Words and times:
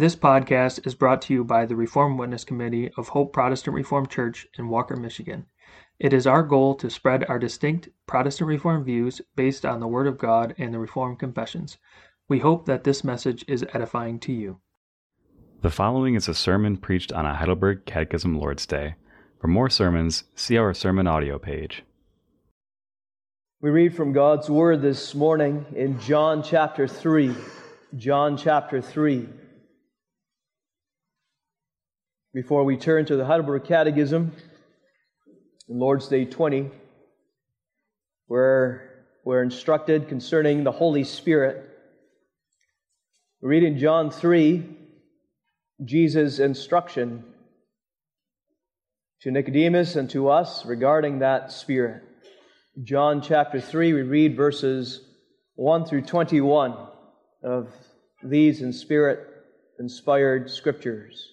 This 0.00 0.16
podcast 0.16 0.86
is 0.86 0.94
brought 0.94 1.20
to 1.20 1.34
you 1.34 1.44
by 1.44 1.66
the 1.66 1.76
Reformed 1.76 2.18
Witness 2.18 2.42
Committee 2.42 2.90
of 2.96 3.08
Hope 3.08 3.34
Protestant 3.34 3.74
Reformed 3.74 4.08
Church 4.08 4.46
in 4.58 4.70
Walker, 4.70 4.96
Michigan. 4.96 5.44
It 5.98 6.14
is 6.14 6.26
our 6.26 6.42
goal 6.42 6.74
to 6.76 6.88
spread 6.88 7.26
our 7.28 7.38
distinct 7.38 7.90
Protestant 8.06 8.48
Reformed 8.48 8.86
views 8.86 9.20
based 9.36 9.66
on 9.66 9.78
the 9.78 9.86
Word 9.86 10.06
of 10.06 10.16
God 10.16 10.54
and 10.56 10.72
the 10.72 10.78
Reformed 10.78 11.18
Confessions. 11.18 11.76
We 12.30 12.38
hope 12.38 12.64
that 12.64 12.82
this 12.82 13.04
message 13.04 13.44
is 13.46 13.62
edifying 13.74 14.18
to 14.20 14.32
you. 14.32 14.62
The 15.60 15.68
following 15.68 16.14
is 16.14 16.28
a 16.28 16.34
sermon 16.34 16.78
preached 16.78 17.12
on 17.12 17.26
a 17.26 17.34
Heidelberg 17.34 17.84
Catechism 17.84 18.40
Lord's 18.40 18.64
Day. 18.64 18.94
For 19.38 19.48
more 19.48 19.68
sermons, 19.68 20.24
see 20.34 20.56
our 20.56 20.72
sermon 20.72 21.08
audio 21.08 21.38
page. 21.38 21.82
We 23.60 23.68
read 23.68 23.94
from 23.94 24.14
God's 24.14 24.48
Word 24.48 24.80
this 24.80 25.14
morning 25.14 25.66
in 25.76 26.00
John 26.00 26.42
chapter 26.42 26.88
3. 26.88 27.34
John 27.98 28.38
chapter 28.38 28.80
3. 28.80 29.28
Before 32.32 32.62
we 32.62 32.76
turn 32.76 33.06
to 33.06 33.16
the 33.16 33.24
Heidelberg 33.24 33.64
Catechism, 33.64 34.30
in 35.68 35.78
Lord's 35.80 36.06
Day 36.06 36.24
20, 36.24 36.70
where 38.28 39.04
we're 39.24 39.42
instructed 39.42 40.06
concerning 40.06 40.62
the 40.62 40.70
Holy 40.70 41.02
Spirit. 41.02 41.68
We 43.42 43.48
read 43.48 43.64
in 43.64 43.80
John 43.80 44.12
3 44.12 44.64
Jesus' 45.84 46.38
instruction 46.38 47.24
to 49.22 49.32
Nicodemus 49.32 49.96
and 49.96 50.08
to 50.10 50.28
us 50.28 50.64
regarding 50.64 51.18
that 51.18 51.50
Spirit. 51.50 52.04
John 52.84 53.22
chapter 53.22 53.60
3, 53.60 53.92
we 53.92 54.02
read 54.02 54.36
verses 54.36 55.00
1 55.56 55.84
through 55.84 56.02
21 56.02 56.76
of 57.42 57.72
these 58.22 58.62
in 58.62 58.72
Spirit 58.72 59.18
inspired 59.80 60.48
scriptures. 60.48 61.32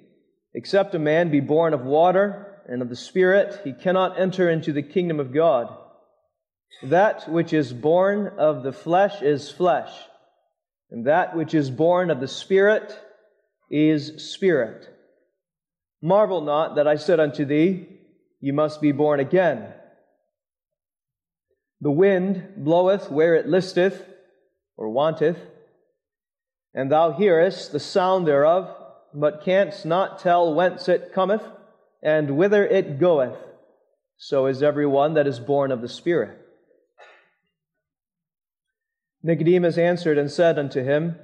Except 0.53 0.95
a 0.95 0.99
man 0.99 1.31
be 1.31 1.39
born 1.39 1.73
of 1.73 1.85
water 1.85 2.61
and 2.67 2.81
of 2.81 2.89
the 2.89 2.95
Spirit, 2.95 3.61
he 3.63 3.73
cannot 3.73 4.19
enter 4.19 4.49
into 4.49 4.73
the 4.73 4.83
kingdom 4.83 5.19
of 5.19 5.33
God. 5.33 5.75
That 6.83 7.29
which 7.29 7.53
is 7.53 7.73
born 7.73 8.33
of 8.37 8.63
the 8.63 8.73
flesh 8.73 9.21
is 9.21 9.51
flesh, 9.51 9.91
and 10.89 11.07
that 11.07 11.35
which 11.35 11.53
is 11.53 11.69
born 11.69 12.09
of 12.09 12.19
the 12.19 12.27
Spirit 12.27 12.97
is 13.69 14.31
spirit. 14.31 14.89
Marvel 16.01 16.41
not 16.41 16.75
that 16.75 16.87
I 16.87 16.95
said 16.95 17.19
unto 17.19 17.45
thee, 17.45 17.87
You 18.39 18.53
must 18.53 18.81
be 18.81 18.91
born 18.91 19.19
again. 19.19 19.73
The 21.79 21.91
wind 21.91 22.53
bloweth 22.57 23.09
where 23.09 23.35
it 23.35 23.47
listeth 23.47 24.05
or 24.75 24.89
wanteth, 24.89 25.37
and 26.73 26.91
thou 26.91 27.11
hearest 27.11 27.71
the 27.71 27.79
sound 27.79 28.27
thereof 28.27 28.75
but 29.13 29.43
canst 29.43 29.85
not 29.85 30.19
tell 30.19 30.53
whence 30.53 30.87
it 30.87 31.13
cometh 31.13 31.43
and 32.01 32.37
whither 32.37 32.65
it 32.65 32.99
goeth. 32.99 33.37
So 34.17 34.45
is 34.45 34.61
every 34.61 34.85
one 34.85 35.15
that 35.15 35.27
is 35.27 35.39
born 35.39 35.71
of 35.71 35.81
the 35.81 35.89
Spirit. 35.89 36.37
Nicodemus 39.23 39.77
answered 39.77 40.17
and 40.17 40.31
said 40.31 40.57
unto 40.57 40.83
him, 40.83 41.15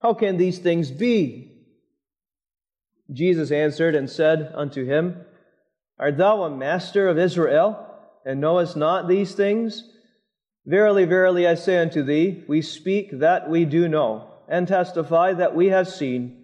How 0.00 0.14
can 0.14 0.36
these 0.36 0.58
things 0.58 0.90
be? 0.90 1.52
Jesus 3.12 3.50
answered 3.50 3.94
and 3.94 4.08
said 4.08 4.52
unto 4.54 4.84
him, 4.84 5.24
Art 5.98 6.16
thou 6.16 6.42
a 6.42 6.50
master 6.50 7.08
of 7.08 7.18
Israel, 7.18 7.86
and 8.24 8.40
knowest 8.40 8.76
not 8.76 9.08
these 9.08 9.34
things? 9.34 9.90
Verily, 10.66 11.04
verily, 11.04 11.46
I 11.46 11.54
say 11.54 11.78
unto 11.78 12.02
thee, 12.02 12.42
we 12.48 12.62
speak 12.62 13.18
that 13.18 13.50
we 13.50 13.66
do 13.66 13.88
know, 13.88 14.30
and 14.48 14.66
testify 14.66 15.34
that 15.34 15.54
we 15.54 15.68
have 15.68 15.88
seen 15.88 16.43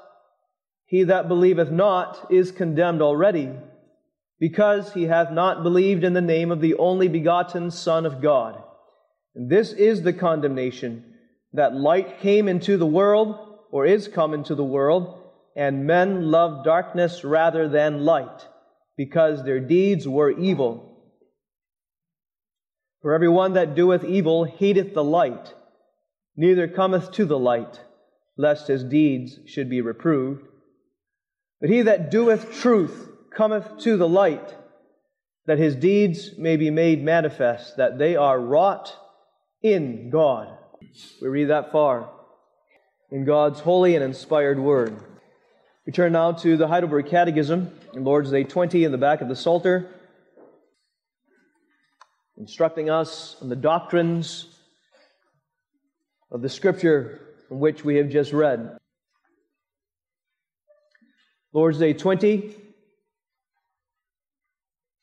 he 0.91 1.03
that 1.03 1.29
believeth 1.29 1.71
not 1.71 2.27
is 2.29 2.51
condemned 2.51 3.01
already, 3.01 3.49
because 4.41 4.91
he 4.93 5.03
hath 5.03 5.31
not 5.31 5.63
believed 5.63 6.03
in 6.03 6.11
the 6.11 6.19
name 6.19 6.51
of 6.51 6.59
the 6.59 6.75
only 6.75 7.07
begotten 7.07 7.71
Son 7.71 8.05
of 8.05 8.21
God. 8.21 8.61
And 9.33 9.49
this 9.49 9.71
is 9.71 10.01
the 10.01 10.11
condemnation 10.11 11.05
that 11.53 11.73
light 11.73 12.19
came 12.19 12.49
into 12.49 12.75
the 12.75 12.85
world, 12.85 13.37
or 13.71 13.85
is 13.85 14.09
come 14.09 14.33
into 14.33 14.53
the 14.53 14.65
world, 14.65 15.17
and 15.55 15.87
men 15.87 16.29
loved 16.29 16.65
darkness 16.65 17.23
rather 17.23 17.69
than 17.69 18.03
light, 18.03 18.49
because 18.97 19.45
their 19.45 19.61
deeds 19.61 20.05
were 20.05 20.37
evil. 20.37 20.93
For 23.01 23.13
every 23.13 23.29
one 23.29 23.53
that 23.53 23.75
doeth 23.75 24.03
evil 24.03 24.43
hateth 24.43 24.93
the 24.93 25.05
light, 25.05 25.53
neither 26.35 26.67
cometh 26.67 27.13
to 27.13 27.23
the 27.23 27.39
light, 27.39 27.79
lest 28.35 28.67
his 28.67 28.83
deeds 28.83 29.39
should 29.45 29.69
be 29.69 29.79
reproved. 29.79 30.47
But 31.61 31.69
he 31.69 31.83
that 31.83 32.09
doeth 32.09 32.59
truth 32.59 33.07
cometh 33.29 33.77
to 33.81 33.95
the 33.95 34.09
light, 34.09 34.55
that 35.45 35.59
his 35.59 35.75
deeds 35.75 36.31
may 36.37 36.57
be 36.57 36.71
made 36.71 37.03
manifest, 37.03 37.77
that 37.77 37.99
they 37.99 38.15
are 38.15 38.39
wrought 38.39 38.95
in 39.61 40.09
God. 40.09 40.57
We 41.21 41.27
read 41.27 41.49
that 41.49 41.71
far 41.71 42.09
in 43.11 43.25
God's 43.25 43.59
holy 43.59 43.95
and 43.95 44.03
inspired 44.03 44.59
word. 44.59 44.97
We 45.85 45.93
turn 45.93 46.13
now 46.13 46.31
to 46.31 46.57
the 46.57 46.67
Heidelberg 46.67 47.07
Catechism 47.07 47.71
in 47.93 48.03
Lord's 48.03 48.31
Day 48.31 48.43
20 48.43 48.83
in 48.83 48.91
the 48.91 48.97
back 48.97 49.21
of 49.21 49.29
the 49.29 49.35
Psalter, 49.35 49.87
instructing 52.37 52.89
us 52.89 53.35
on 53.41 53.49
the 53.49 53.55
doctrines 53.55 54.47
of 56.31 56.41
the 56.41 56.49
Scripture 56.49 57.21
from 57.47 57.59
which 57.59 57.83
we 57.85 57.97
have 57.97 58.09
just 58.09 58.33
read. 58.33 58.77
Lord's 61.53 61.79
Day 61.79 61.93
20, 61.93 62.55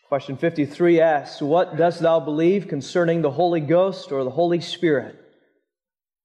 Question 0.08 0.38
53 0.38 1.00
asks, 1.02 1.42
What 1.42 1.76
dost 1.76 2.00
thou 2.00 2.18
believe 2.18 2.66
concerning 2.66 3.20
the 3.20 3.30
Holy 3.30 3.60
Ghost 3.60 4.10
or 4.10 4.24
the 4.24 4.30
Holy 4.30 4.62
Spirit? 4.62 5.20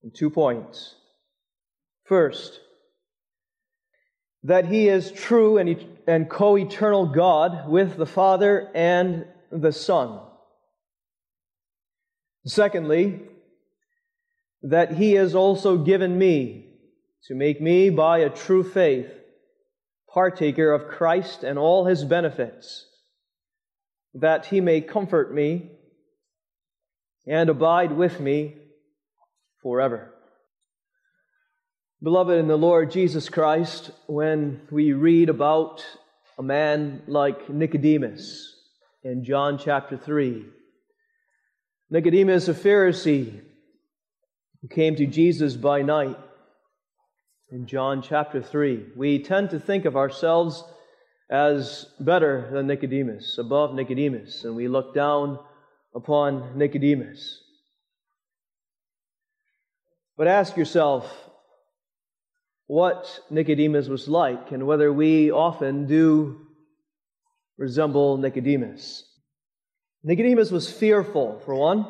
In 0.02 0.10
two 0.10 0.30
points. 0.30 0.94
First, 2.04 2.60
that 4.42 4.66
he 4.66 4.88
is 4.88 5.12
true 5.12 5.58
and, 5.58 5.86
and 6.06 6.30
co 6.30 6.56
eternal 6.56 7.04
God 7.04 7.68
with 7.68 7.98
the 7.98 8.06
Father 8.06 8.70
and 8.74 9.26
the 9.52 9.72
Son. 9.72 10.18
Secondly, 12.46 13.20
that 14.62 14.92
he 14.92 15.12
has 15.12 15.34
also 15.34 15.76
given 15.76 16.16
me 16.16 16.70
to 17.26 17.34
make 17.34 17.60
me 17.60 17.90
by 17.90 18.18
a 18.18 18.30
true 18.30 18.64
faith 18.64 19.10
partaker 20.14 20.72
of 20.72 20.86
Christ 20.86 21.42
and 21.42 21.58
all 21.58 21.86
his 21.86 22.04
benefits, 22.04 22.86
that 24.14 24.46
he 24.46 24.60
may 24.60 24.80
comfort 24.80 25.34
me 25.34 25.72
and 27.26 27.50
abide 27.50 27.90
with 27.90 28.20
me 28.20 28.54
forever. 29.60 30.12
Beloved 32.00 32.38
in 32.38 32.46
the 32.46 32.56
Lord 32.56 32.92
Jesus 32.92 33.28
Christ, 33.28 33.90
when 34.06 34.60
we 34.70 34.92
read 34.92 35.30
about 35.30 35.84
a 36.38 36.44
man 36.44 37.02
like 37.08 37.50
Nicodemus 37.50 38.54
in 39.02 39.24
John 39.24 39.58
chapter 39.58 39.96
3, 39.96 40.44
Nicodemus, 41.90 42.46
a 42.46 42.54
Pharisee, 42.54 43.40
who 44.62 44.68
came 44.68 44.94
to 44.94 45.06
Jesus 45.06 45.56
by 45.56 45.82
night 45.82 46.18
in 47.54 47.66
John 47.66 48.02
chapter 48.02 48.42
3, 48.42 48.86
we 48.96 49.22
tend 49.22 49.50
to 49.50 49.60
think 49.60 49.84
of 49.84 49.94
ourselves 49.94 50.64
as 51.30 51.86
better 52.00 52.50
than 52.52 52.66
Nicodemus, 52.66 53.38
above 53.38 53.76
Nicodemus, 53.76 54.42
and 54.42 54.56
we 54.56 54.66
look 54.66 54.92
down 54.92 55.38
upon 55.94 56.58
Nicodemus. 56.58 57.40
But 60.16 60.26
ask 60.26 60.56
yourself, 60.56 61.08
what 62.66 63.20
Nicodemus 63.30 63.86
was 63.86 64.08
like 64.08 64.50
and 64.50 64.66
whether 64.66 64.92
we 64.92 65.30
often 65.30 65.86
do 65.86 66.48
resemble 67.56 68.16
Nicodemus. 68.16 69.04
Nicodemus 70.02 70.50
was 70.50 70.68
fearful, 70.68 71.40
for 71.44 71.54
one. 71.54 71.86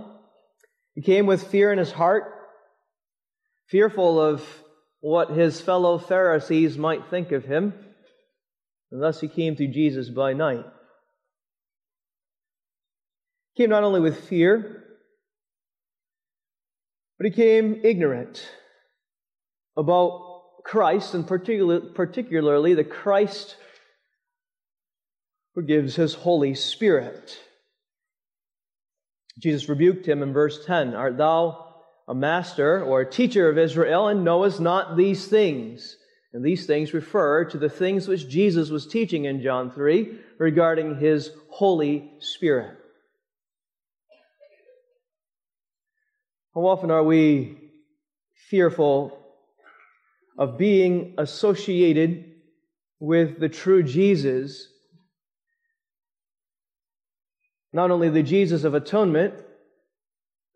He 0.95 1.01
came 1.01 1.25
with 1.25 1.51
fear 1.51 1.73
in 1.73 1.79
his 1.79 1.91
heart, 1.91 2.25
fearful 3.71 4.21
of 4.21 4.47
what 5.05 5.29
his 5.29 5.61
fellow 5.61 5.99
Pharisees 5.99 6.79
might 6.79 7.11
think 7.11 7.31
of 7.31 7.45
him, 7.45 7.75
and 8.91 9.03
thus 9.03 9.21
he 9.21 9.29
came 9.29 9.55
to 9.55 9.67
Jesus 9.67 10.09
by 10.09 10.33
night. 10.33 10.65
He 13.53 13.63
came 13.63 13.69
not 13.69 13.85
only 13.85 14.01
with 14.01 14.27
fear, 14.27 14.83
but 17.19 17.27
he 17.27 17.33
came 17.33 17.83
ignorant 17.85 18.49
about 19.77 20.63
Christ, 20.65 21.13
and 21.13 21.27
particular, 21.27 21.81
particularly 21.81 22.73
the 22.73 22.83
Christ 22.83 23.59
who 25.55 25.65
gives 25.65 25.97
his 25.97 26.15
Holy 26.15 26.55
Spirit. 26.55 27.39
Jesus 29.39 29.69
rebuked 29.69 30.09
him 30.09 30.23
in 30.23 30.33
verse 30.33 30.65
10 30.65 30.95
Art 30.95 31.19
thou 31.19 31.74
a 32.07 32.15
master 32.15 32.83
or 32.83 33.01
a 33.01 33.11
teacher 33.11 33.49
of 33.49 33.59
Israel, 33.59 34.09
and 34.09 34.25
knowest 34.25 34.61
not 34.61 34.97
these 34.97 35.27
things? 35.27 35.97
And 36.33 36.45
these 36.45 36.67
things 36.67 36.93
refer 36.93 37.45
to 37.45 37.59
the 37.59 37.69
things 37.69 38.09
which 38.09 38.29
Jesus 38.29 38.69
was 38.69 38.87
teaching 38.87 39.25
in 39.25 39.41
John 39.41 39.71
3 39.71 40.19
regarding 40.39 40.99
his 40.99 41.31
Holy 41.49 42.11
Spirit. 42.19 42.77
How 46.55 46.63
often 46.63 46.91
are 46.91 47.05
we 47.05 47.59
fearful 48.49 49.19
of 50.37 50.59
being 50.59 51.15
associated 51.19 52.33
with 52.99 53.39
the 53.39 53.49
true 53.49 53.83
Jesus, 53.83 54.69
not 57.73 57.91
only 57.91 58.09
the 58.09 58.23
Jesus 58.23 58.65
of 58.65 58.75
atonement 58.75 59.35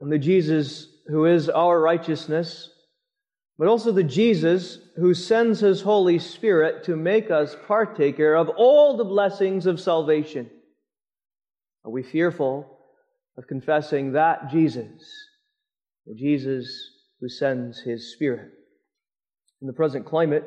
and 0.00 0.10
the 0.10 0.18
Jesus 0.18 0.86
who 1.08 1.24
is 1.24 1.48
our 1.48 1.80
righteousness, 1.80 2.70
but 3.58 3.66
also 3.66 3.90
the 3.90 4.04
Jesus 4.04 4.78
who 4.96 5.14
sends 5.14 5.60
his 5.60 5.82
Holy 5.82 6.18
Spirit 6.18 6.84
to 6.84 6.96
make 6.96 7.30
us 7.30 7.56
partaker 7.66 8.34
of 8.34 8.50
all 8.50 8.96
the 8.96 9.04
blessings 9.04 9.66
of 9.66 9.80
salvation. 9.80 10.50
Are 11.84 11.90
we 11.90 12.02
fearful 12.02 12.78
of 13.36 13.46
confessing 13.46 14.12
that 14.12 14.50
Jesus, 14.50 15.02
the 16.06 16.14
Jesus 16.14 16.68
who 17.20 17.28
sends 17.28 17.80
his 17.80 18.12
Spirit? 18.12 18.50
In 19.60 19.66
the 19.66 19.72
present 19.72 20.06
climate, 20.06 20.44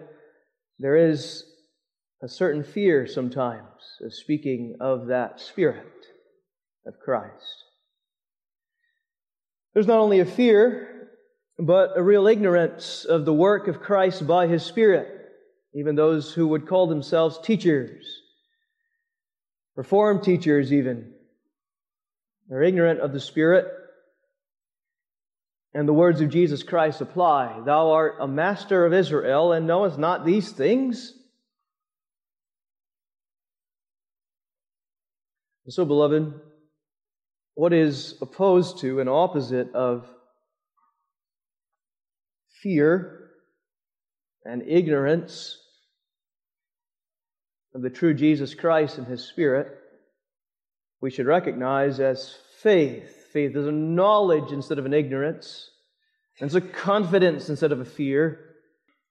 there 0.79 0.95
is 0.95 1.43
a 2.23 2.27
certain 2.27 2.63
fear 2.63 3.07
sometimes 3.07 3.65
of 4.01 4.13
speaking 4.13 4.77
of 4.79 5.07
that 5.07 5.39
Spirit 5.39 5.87
of 6.85 6.93
Christ. 7.03 7.60
There's 9.73 9.87
not 9.87 9.99
only 9.99 10.19
a 10.19 10.25
fear, 10.25 11.09
but 11.57 11.97
a 11.97 12.03
real 12.03 12.27
ignorance 12.27 13.05
of 13.05 13.25
the 13.25 13.33
work 13.33 13.67
of 13.67 13.79
Christ 13.79 14.25
by 14.27 14.47
His 14.47 14.63
Spirit. 14.63 15.07
Even 15.73 15.95
those 15.95 16.33
who 16.33 16.49
would 16.49 16.67
call 16.67 16.87
themselves 16.87 17.39
teachers, 17.39 18.05
Reformed 19.75 20.21
teachers, 20.21 20.73
even, 20.73 21.13
are 22.51 22.61
ignorant 22.61 22.99
of 22.99 23.13
the 23.13 23.21
Spirit 23.21 23.67
and 25.73 25.87
the 25.87 25.93
words 25.93 26.19
of 26.19 26.29
Jesus 26.29 26.63
Christ 26.63 27.01
apply 27.01 27.61
Thou 27.65 27.91
art 27.91 28.17
a 28.19 28.27
master 28.27 28.85
of 28.85 28.93
Israel, 28.93 29.53
and 29.53 29.65
knowest 29.65 29.97
not 29.97 30.25
these 30.25 30.51
things? 30.51 31.13
And 35.65 35.73
so, 35.73 35.85
beloved, 35.85 36.33
what 37.55 37.73
is 37.73 38.15
opposed 38.21 38.79
to 38.79 38.99
and 38.99 39.09
opposite 39.09 39.73
of 39.73 40.07
fear 42.61 43.29
and 44.45 44.63
ignorance 44.67 45.57
of 47.73 47.81
the 47.81 47.89
true 47.89 48.13
Jesus 48.13 48.53
Christ 48.53 48.97
and 48.97 49.07
His 49.07 49.23
Spirit, 49.23 49.67
we 51.01 51.09
should 51.09 51.25
recognize 51.25 51.99
as 51.99 52.35
faith 52.61 53.21
faith 53.31 53.55
is 53.55 53.67
a 53.67 53.71
knowledge 53.71 54.51
instead 54.51 54.77
of 54.77 54.85
an 54.85 54.93
ignorance, 54.93 55.69
and 56.39 56.47
it's 56.47 56.55
a 56.55 56.61
confidence 56.61 57.49
instead 57.49 57.71
of 57.71 57.79
a 57.79 57.85
fear 57.85 58.55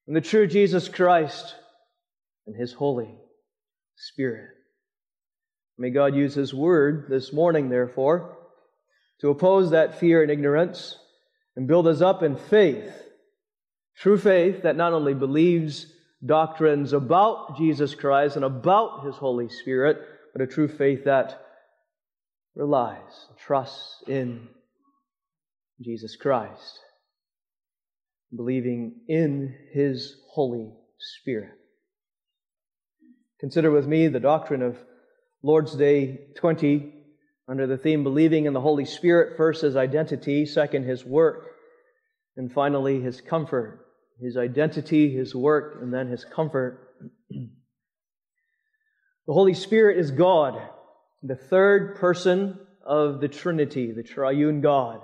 in 0.06 0.14
the 0.14 0.20
true 0.20 0.46
Jesus 0.46 0.88
Christ 0.88 1.54
and 2.46 2.56
His 2.56 2.72
Holy 2.72 3.14
Spirit. 3.96 4.50
May 5.80 5.88
God 5.88 6.14
use 6.14 6.34
His 6.34 6.52
word 6.52 7.06
this 7.08 7.32
morning, 7.32 7.70
therefore, 7.70 8.36
to 9.22 9.30
oppose 9.30 9.70
that 9.70 9.98
fear 9.98 10.20
and 10.20 10.30
ignorance 10.30 10.94
and 11.56 11.66
build 11.66 11.88
us 11.88 12.02
up 12.02 12.22
in 12.22 12.36
faith. 12.36 12.92
True 13.96 14.18
faith 14.18 14.64
that 14.64 14.76
not 14.76 14.92
only 14.92 15.14
believes 15.14 15.86
doctrines 16.24 16.92
about 16.92 17.56
Jesus 17.56 17.94
Christ 17.94 18.36
and 18.36 18.44
about 18.44 19.06
His 19.06 19.14
Holy 19.14 19.48
Spirit, 19.48 19.96
but 20.34 20.42
a 20.42 20.46
true 20.46 20.68
faith 20.68 21.06
that 21.06 21.40
relies, 22.54 23.28
trusts 23.46 24.04
in 24.06 24.48
Jesus 25.80 26.14
Christ, 26.14 26.78
believing 28.36 28.96
in 29.08 29.56
His 29.72 30.14
Holy 30.34 30.74
Spirit. 30.98 31.54
Consider 33.40 33.70
with 33.70 33.86
me 33.86 34.08
the 34.08 34.20
doctrine 34.20 34.60
of 34.60 34.76
Lord's 35.42 35.74
Day 35.74 36.20
20 36.36 36.92
under 37.48 37.66
the 37.66 37.78
theme 37.78 38.04
believing 38.04 38.44
in 38.46 38.52
the 38.52 38.60
Holy 38.60 38.84
Spirit, 38.84 39.36
first 39.36 39.62
his 39.62 39.74
identity, 39.74 40.46
second 40.46 40.84
his 40.84 41.04
work, 41.04 41.48
and 42.36 42.52
finally 42.52 43.00
his 43.00 43.20
comfort. 43.20 43.86
His 44.20 44.36
identity, 44.36 45.12
his 45.12 45.34
work, 45.34 45.78
and 45.80 45.92
then 45.92 46.08
his 46.08 46.24
comfort. 46.24 46.90
the 47.30 47.48
Holy 49.28 49.54
Spirit 49.54 49.98
is 49.98 50.10
God 50.10 50.60
the 51.22 51.36
third 51.36 51.96
person 51.96 52.58
of 52.84 53.20
the 53.20 53.28
Trinity, 53.28 53.92
the 53.92 54.02
triune 54.02 54.60
God. 54.60 55.00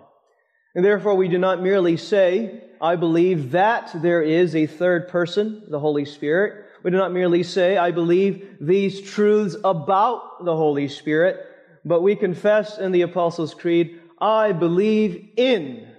And 0.75 0.85
therefore, 0.85 1.15
we 1.15 1.29
do 1.29 1.39
not 1.39 1.63
merely 1.63 1.97
say, 1.97 2.63
I 2.81 2.97
believe 2.97 3.53
that 3.53 3.91
there 3.95 4.23
is 4.23 4.55
a 4.55 4.67
third 4.67 5.09
person, 5.09 5.65
the 5.69 5.81
Holy 5.81 6.05
Spirit. 6.05 6.66
We 6.87 6.93
do 6.93 6.99
not 6.99 7.13
merely 7.13 7.43
say, 7.43 7.77
I 7.77 7.91
believe 7.91 8.59
these 8.61 9.01
truths 9.01 9.57
about 9.65 10.45
the 10.45 10.55
Holy 10.55 10.87
Spirit, 10.87 11.45
but 11.85 12.01
we 12.01 12.15
confess 12.15 12.79
in 12.79 12.93
the 12.93 13.03
Apostles' 13.03 13.55
Creed, 13.55 14.01
I 14.21 14.53
believe 14.53 15.31
in 15.37 15.93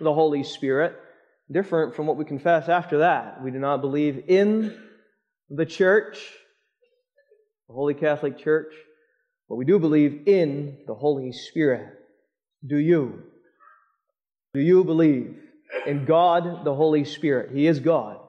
the 0.00 0.14
Holy 0.14 0.42
Spirit. 0.42 0.96
Different 1.52 1.94
from 1.94 2.06
what 2.06 2.16
we 2.16 2.24
confess 2.24 2.70
after 2.70 3.00
that. 3.00 3.42
We 3.44 3.50
do 3.50 3.58
not 3.58 3.82
believe 3.82 4.24
in 4.28 4.74
the 5.50 5.66
church, 5.66 6.16
the 7.68 7.74
Holy 7.74 7.92
Catholic 7.92 8.38
Church. 8.38 8.72
But 9.46 9.56
we 9.56 9.66
do 9.66 9.78
believe 9.78 10.22
in 10.26 10.78
the 10.86 10.94
Holy 10.94 11.32
Spirit. 11.32 11.86
Do 12.66 12.78
you? 12.78 13.24
Do 14.54 14.60
you 14.60 14.84
believe 14.84 15.36
in 15.86 16.06
God 16.06 16.64
the 16.64 16.74
Holy 16.74 17.04
Spirit? 17.04 17.54
He 17.54 17.66
is 17.66 17.78
God. 17.78 18.19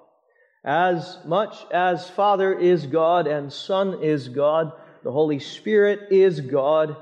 As 0.64 1.18
much 1.26 1.56
as 1.72 2.10
Father 2.10 2.54
is 2.54 2.86
God 2.86 3.26
and 3.26 3.52
Son 3.52 4.04
is 4.04 4.30
God, 4.30 4.72
the 5.04 5.12
Holy 5.12 5.40
Spirit 5.40 6.12
is 6.12 6.40
God, 6.40 6.96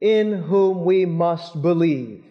in 0.00 0.32
whom 0.32 0.84
we 0.84 1.06
must 1.06 1.60
believe. 1.62 2.24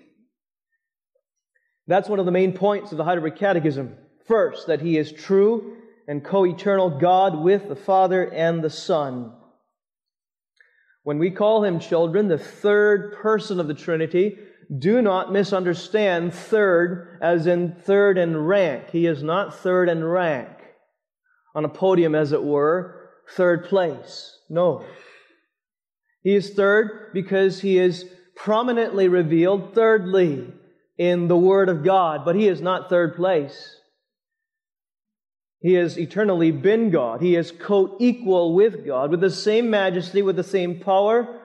That's 1.88 2.08
one 2.08 2.20
of 2.20 2.26
the 2.26 2.32
main 2.32 2.54
points 2.54 2.92
of 2.92 2.98
the 2.98 3.04
Heidelberg 3.04 3.38
Catechism. 3.38 3.96
First, 4.28 4.68
that 4.68 4.82
He 4.82 4.98
is 4.98 5.12
true 5.12 5.78
and 6.08 6.24
co 6.24 6.46
eternal 6.46 7.00
God 7.00 7.40
with 7.40 7.68
the 7.68 7.76
Father 7.76 8.24
and 8.24 8.64
the 8.64 8.70
Son. 8.70 9.34
When 11.04 11.18
we 11.18 11.32
call 11.32 11.64
Him 11.64 11.80
children, 11.80 12.28
the 12.28 12.38
third 12.38 13.14
person 13.14 13.60
of 13.60 13.68
the 13.68 13.74
Trinity, 13.74 14.38
do 14.78 15.02
not 15.02 15.32
misunderstand 15.32 16.34
third 16.34 17.18
as 17.22 17.48
in 17.48 17.74
third 17.74 18.18
in 18.18 18.38
rank. 18.38 18.92
He 18.92 19.08
is 19.08 19.24
not 19.24 19.56
third 19.56 19.90
in 19.90 20.04
rank 20.04 20.57
on 21.58 21.66
a 21.66 21.70
podium, 21.70 22.14
as 22.14 22.34
it 22.34 22.44
were, 22.44 23.10
third 23.32 23.66
place. 23.66 24.38
No. 24.48 24.86
He 26.22 26.36
is 26.36 26.52
third 26.52 27.10
because 27.16 27.60
he 27.60 27.80
is 27.80 28.06
prominently 28.36 29.08
revealed 29.08 29.74
thirdly 29.74 30.54
in 31.00 31.28
the 31.28 31.36
Word 31.36 31.70
of 31.70 31.84
God, 31.84 32.24
but 32.26 32.36
he 32.36 32.48
is 32.48 32.62
not 32.62 32.92
third 32.92 33.16
place. 33.16 33.76
He 35.60 35.74
has 35.74 35.98
eternally 35.98 36.52
been 36.52 36.92
God. 36.92 37.22
He 37.22 37.36
is 37.36 37.52
co 37.52 37.98
equal 38.00 38.54
with 38.54 38.86
God, 38.86 39.10
with 39.10 39.22
the 39.22 39.32
same 39.32 39.72
majesty, 39.72 40.22
with 40.22 40.36
the 40.36 40.44
same 40.44 40.80
power, 40.80 41.42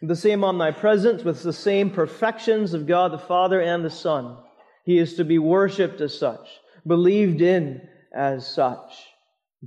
the 0.00 0.16
same 0.16 0.42
omnipresence, 0.42 1.22
with 1.22 1.42
the 1.42 1.52
same 1.52 1.90
perfections 1.90 2.72
of 2.72 2.86
God 2.86 3.12
the 3.12 3.18
Father 3.18 3.60
and 3.60 3.84
the 3.84 3.90
Son. 3.90 4.38
He 4.86 4.96
is 4.96 5.16
to 5.16 5.24
be 5.24 5.38
worshiped 5.38 6.00
as 6.00 6.18
such, 6.18 6.48
believed 6.86 7.42
in 7.42 7.86
as 8.14 8.46
such. 8.46 9.09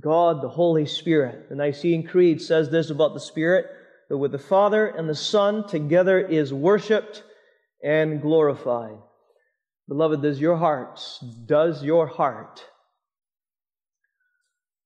God, 0.00 0.42
the 0.42 0.48
Holy 0.48 0.86
Spirit. 0.86 1.48
The 1.48 1.54
Nicene 1.54 2.06
Creed 2.06 2.42
says 2.42 2.70
this 2.70 2.90
about 2.90 3.14
the 3.14 3.20
Spirit 3.20 3.66
that 4.08 4.18
with 4.18 4.32
the 4.32 4.38
Father 4.38 4.86
and 4.86 5.08
the 5.08 5.14
Son 5.14 5.66
together 5.68 6.18
is 6.18 6.52
worshiped 6.52 7.22
and 7.82 8.20
glorified. 8.20 8.98
Beloved, 9.88 10.22
does 10.22 10.40
your 10.40 10.56
heart, 10.56 11.00
does 11.46 11.82
your 11.82 12.06
heart 12.06 12.64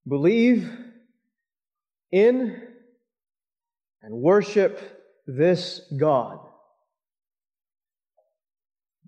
believe 0.06 0.70
in 2.10 2.60
and 4.02 4.14
worship 4.14 4.80
this 5.26 5.80
God, 5.96 6.38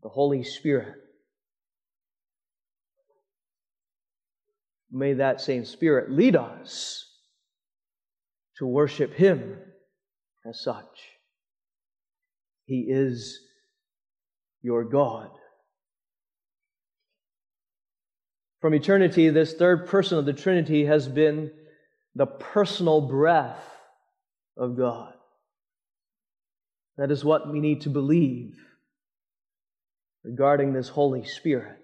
the 0.02 0.09
Holy 0.09 0.45
Spirit? 0.45 0.95
May 4.90 5.14
that 5.14 5.40
same 5.40 5.64
Spirit 5.64 6.11
lead 6.11 6.37
us 6.37 7.06
to 8.59 8.66
worship 8.66 9.14
Him 9.14 9.59
as 10.44 10.62
such. 10.62 10.85
He 12.64 12.87
is 12.88 13.40
your 14.62 14.85
God. 14.85 15.30
From 18.61 18.75
eternity, 18.75 19.30
this 19.30 19.54
third 19.54 19.87
person 19.87 20.18
of 20.18 20.26
the 20.26 20.32
Trinity 20.32 20.85
has 20.85 21.09
been 21.09 21.50
the 22.14 22.26
personal 22.26 23.00
breath 23.00 23.64
of 24.56 24.76
God. 24.76 25.14
That 26.99 27.11
is 27.11 27.25
what 27.25 27.50
we 27.50 27.61
need 27.61 27.82
to 27.82 27.88
believe 27.88 28.54
regarding 30.23 30.75
this 30.75 30.88
Holy 30.90 31.25
Spirit. 31.25 31.78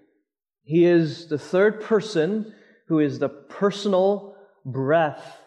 He 0.63 0.85
is 0.85 1.27
the 1.27 1.39
third 1.39 1.81
person 1.81 2.53
who 2.87 2.99
is 2.99 3.19
the 3.19 3.29
personal 3.29 4.35
breath 4.65 5.39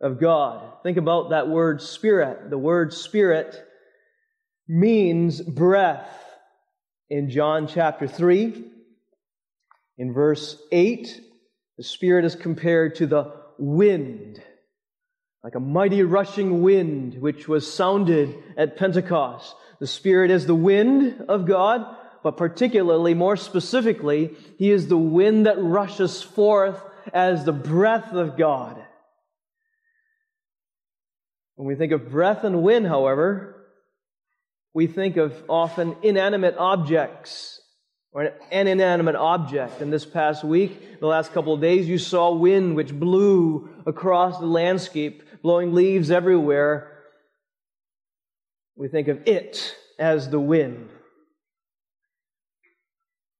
of 0.00 0.20
God. 0.20 0.62
Think 0.82 0.96
about 0.96 1.30
that 1.30 1.48
word 1.48 1.80
spirit. 1.80 2.50
The 2.50 2.58
word 2.58 2.92
spirit 2.92 3.56
means 4.68 5.40
breath. 5.40 6.08
In 7.10 7.28
John 7.28 7.66
chapter 7.66 8.06
3, 8.08 8.64
in 9.98 10.14
verse 10.14 10.56
8, 10.72 11.20
the 11.76 11.84
Spirit 11.84 12.24
is 12.24 12.34
compared 12.34 12.94
to 12.96 13.06
the 13.06 13.34
wind, 13.58 14.42
like 15.44 15.54
a 15.54 15.60
mighty 15.60 16.02
rushing 16.02 16.62
wind 16.62 17.20
which 17.20 17.48
was 17.48 17.72
sounded 17.72 18.34
at 18.56 18.76
Pentecost. 18.76 19.54
The 19.78 19.86
Spirit 19.86 20.30
is 20.30 20.46
the 20.46 20.54
wind 20.54 21.26
of 21.28 21.46
God, 21.46 21.84
but 22.22 22.36
particularly, 22.36 23.14
more 23.14 23.36
specifically, 23.36 24.34
He 24.58 24.70
is 24.70 24.88
the 24.88 24.96
wind 24.96 25.46
that 25.46 25.60
rushes 25.60 26.22
forth 26.22 26.80
as 27.12 27.44
the 27.44 27.52
breath 27.52 28.12
of 28.12 28.36
God. 28.36 28.82
When 31.56 31.68
we 31.68 31.74
think 31.74 31.92
of 31.92 32.10
breath 32.10 32.44
and 32.44 32.62
wind, 32.62 32.86
however, 32.86 33.56
we 34.74 34.86
think 34.86 35.16
of 35.16 35.34
often 35.48 35.96
inanimate 36.02 36.56
objects 36.56 37.60
or 38.12 38.32
an 38.50 38.66
inanimate 38.68 39.16
object. 39.16 39.80
And 39.80 39.92
this 39.92 40.04
past 40.04 40.44
week, 40.44 41.00
the 41.00 41.06
last 41.06 41.32
couple 41.32 41.54
of 41.54 41.60
days, 41.60 41.88
you 41.88 41.98
saw 41.98 42.32
wind 42.34 42.76
which 42.76 42.92
blew 42.92 43.68
across 43.86 44.38
the 44.38 44.46
landscape, 44.46 45.22
blowing 45.42 45.74
leaves 45.74 46.10
everywhere. 46.10 46.90
We 48.76 48.88
think 48.88 49.08
of 49.08 49.26
it 49.26 49.74
as 49.98 50.28
the 50.30 50.40
wind. 50.40 50.88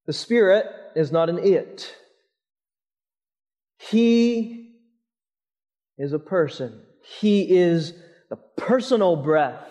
The 0.07 0.13
Spirit 0.13 0.67
is 0.97 1.13
not 1.13 1.29
an 1.29 1.39
it. 1.39 1.95
He 3.79 4.75
is 5.99 6.13
a 6.13 6.19
person. 6.19 6.81
He 7.21 7.59
is 7.59 7.95
the 8.31 8.37
personal 8.57 9.17
breath, 9.17 9.65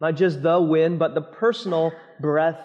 not 0.00 0.16
just 0.16 0.42
the 0.42 0.60
wind, 0.60 0.98
but 0.98 1.14
the 1.14 1.22
personal 1.22 1.92
breath 2.20 2.60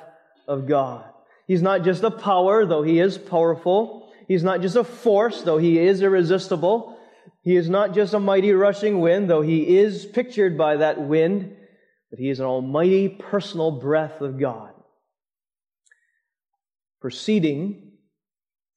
of 0.48 0.68
God. 0.68 1.06
He's 1.48 1.62
not 1.62 1.84
just 1.84 2.04
a 2.04 2.12
power, 2.12 2.66
though 2.66 2.84
he 2.84 3.00
is 3.00 3.18
powerful. 3.18 4.12
He's 4.28 4.44
not 4.44 4.62
just 4.62 4.76
a 4.76 4.84
force, 4.84 5.42
though 5.42 5.58
he 5.58 5.80
is 5.80 6.02
irresistible. 6.02 6.98
He 7.42 7.56
is 7.56 7.70
not 7.70 7.94
just 7.94 8.14
a 8.14 8.20
mighty 8.20 8.54
rushing 8.54 9.02
wind, 9.02 9.30
though 9.30 9.42
he 9.42 9.78
is 9.78 10.06
pictured 10.06 10.58
by 10.58 10.78
that 10.78 11.02
wind, 11.02 11.56
but 12.10 12.20
he 12.20 12.30
is 12.30 12.40
an 12.40 12.46
almighty 12.46 13.10
personal 13.10 13.72
breath 13.72 14.22
of 14.22 14.40
God. 14.40 14.73
Proceeding 17.04 17.92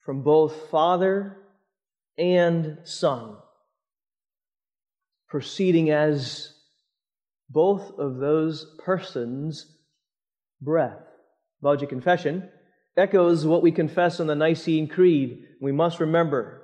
from 0.03 0.21
both 0.21 0.69
Father 0.69 1.37
and 2.17 2.77
Son. 2.83 3.37
Proceeding 5.29 5.91
as 5.91 6.53
both 7.49 7.97
of 7.97 8.17
those 8.17 8.75
persons' 8.83 9.77
breath. 10.59 10.99
Belgic 11.61 11.87
Confession 11.87 12.49
echoes 12.97 13.45
what 13.45 13.63
we 13.63 13.71
confess 13.71 14.19
in 14.19 14.27
the 14.27 14.35
Nicene 14.35 14.89
Creed. 14.89 15.45
We 15.61 15.71
must 15.71 16.01
remember 16.01 16.63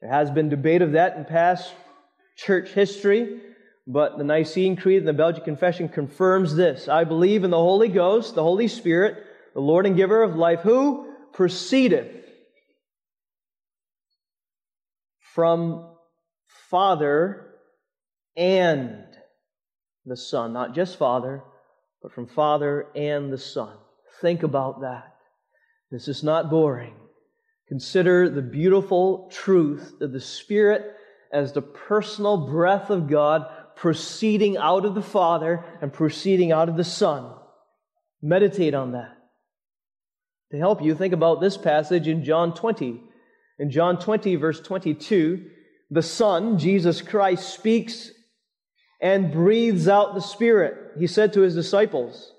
there 0.00 0.10
has 0.10 0.30
been 0.30 0.48
debate 0.48 0.80
of 0.80 0.92
that 0.92 1.18
in 1.18 1.26
past 1.26 1.74
church 2.38 2.70
history, 2.70 3.38
but 3.86 4.16
the 4.16 4.24
Nicene 4.24 4.76
Creed 4.76 5.00
and 5.00 5.08
the 5.08 5.12
Belgic 5.12 5.44
Confession 5.44 5.90
confirms 5.90 6.56
this. 6.56 6.88
I 6.88 7.04
believe 7.04 7.44
in 7.44 7.50
the 7.50 7.58
Holy 7.58 7.88
Ghost, 7.88 8.34
the 8.34 8.42
Holy 8.42 8.66
Spirit, 8.66 9.26
the 9.54 9.60
Lord 9.60 9.86
and 9.86 9.96
giver 9.96 10.22
of 10.22 10.36
life, 10.36 10.60
who 10.60 11.12
proceedeth 11.32 12.10
from 15.34 15.94
Father 16.70 17.54
and 18.36 19.04
the 20.04 20.16
Son. 20.16 20.52
Not 20.52 20.74
just 20.74 20.98
Father, 20.98 21.42
but 22.02 22.12
from 22.12 22.26
Father 22.26 22.86
and 22.94 23.32
the 23.32 23.38
Son. 23.38 23.76
Think 24.20 24.42
about 24.42 24.80
that. 24.82 25.14
This 25.90 26.08
is 26.08 26.22
not 26.22 26.50
boring. 26.50 26.94
Consider 27.68 28.28
the 28.28 28.42
beautiful 28.42 29.30
truth 29.32 30.00
of 30.00 30.12
the 30.12 30.20
Spirit 30.20 30.82
as 31.32 31.52
the 31.52 31.62
personal 31.62 32.46
breath 32.46 32.90
of 32.90 33.08
God 33.08 33.46
proceeding 33.76 34.58
out 34.58 34.84
of 34.84 34.94
the 34.94 35.02
Father 35.02 35.64
and 35.80 35.92
proceeding 35.92 36.52
out 36.52 36.68
of 36.68 36.76
the 36.76 36.84
Son. 36.84 37.34
Meditate 38.20 38.74
on 38.74 38.92
that. 38.92 39.16
To 40.52 40.58
help 40.58 40.82
you, 40.82 40.94
think 40.94 41.14
about 41.14 41.40
this 41.40 41.56
passage 41.56 42.06
in 42.06 42.24
John 42.24 42.54
20. 42.54 43.00
In 43.58 43.70
John 43.70 43.98
20, 43.98 44.36
verse 44.36 44.60
22, 44.60 45.46
the 45.90 46.02
Son, 46.02 46.58
Jesus 46.58 47.00
Christ, 47.00 47.54
speaks 47.54 48.10
and 49.00 49.32
breathes 49.32 49.88
out 49.88 50.14
the 50.14 50.20
Spirit. 50.20 50.92
He 50.98 51.06
said 51.06 51.32
to 51.32 51.40
his 51.40 51.54
disciples, 51.54 52.32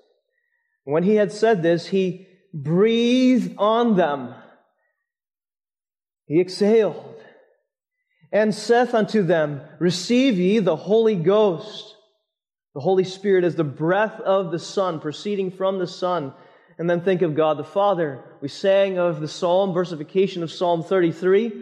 when 0.84 1.02
he 1.02 1.16
had 1.16 1.32
said 1.32 1.62
this, 1.62 1.86
he 1.86 2.28
breathed 2.52 3.56
on 3.58 3.96
them. 3.96 4.32
He 6.26 6.40
exhaled 6.40 7.20
and 8.30 8.54
saith 8.54 8.94
unto 8.94 9.24
them, 9.24 9.60
Receive 9.80 10.38
ye 10.38 10.60
the 10.60 10.76
Holy 10.76 11.16
Ghost. 11.16 11.96
The 12.74 12.80
Holy 12.80 13.04
Spirit 13.04 13.44
is 13.44 13.56
the 13.56 13.64
breath 13.64 14.20
of 14.20 14.52
the 14.52 14.58
Son, 14.58 15.00
proceeding 15.00 15.50
from 15.50 15.78
the 15.78 15.86
Son. 15.86 16.32
And 16.78 16.90
then 16.90 17.02
think 17.02 17.22
of 17.22 17.34
God 17.34 17.56
the 17.56 17.64
Father. 17.64 18.20
We 18.40 18.48
sang 18.48 18.98
of 18.98 19.20
the 19.20 19.28
psalm, 19.28 19.72
versification 19.72 20.42
of 20.42 20.50
Psalm 20.50 20.82
33. 20.82 21.52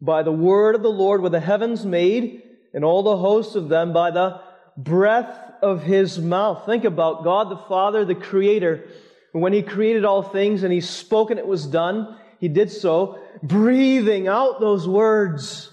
By 0.00 0.22
the 0.22 0.32
word 0.32 0.74
of 0.74 0.82
the 0.82 0.90
Lord 0.90 1.22
were 1.22 1.28
the 1.28 1.40
heavens 1.40 1.84
made, 1.84 2.42
and 2.72 2.84
all 2.84 3.02
the 3.02 3.16
hosts 3.16 3.54
of 3.54 3.68
them 3.68 3.92
by 3.92 4.10
the 4.10 4.40
breath 4.76 5.52
of 5.62 5.82
his 5.82 6.18
mouth. 6.18 6.66
Think 6.66 6.84
about 6.84 7.24
God 7.24 7.50
the 7.50 7.56
Father, 7.56 8.04
the 8.04 8.14
Creator. 8.14 8.84
When 9.32 9.52
he 9.52 9.62
created 9.62 10.04
all 10.04 10.22
things 10.22 10.62
and 10.62 10.72
he 10.72 10.80
spoke 10.80 11.30
and 11.30 11.38
it 11.38 11.46
was 11.46 11.66
done, 11.66 12.16
he 12.40 12.48
did 12.48 12.70
so, 12.70 13.18
breathing 13.42 14.28
out 14.28 14.60
those 14.60 14.86
words. 14.86 15.72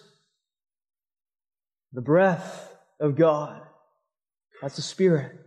The 1.93 2.01
breath 2.01 2.73
of 2.99 3.15
God. 3.15 3.61
That's 4.61 4.75
the 4.75 4.81
Spirit. 4.81 5.44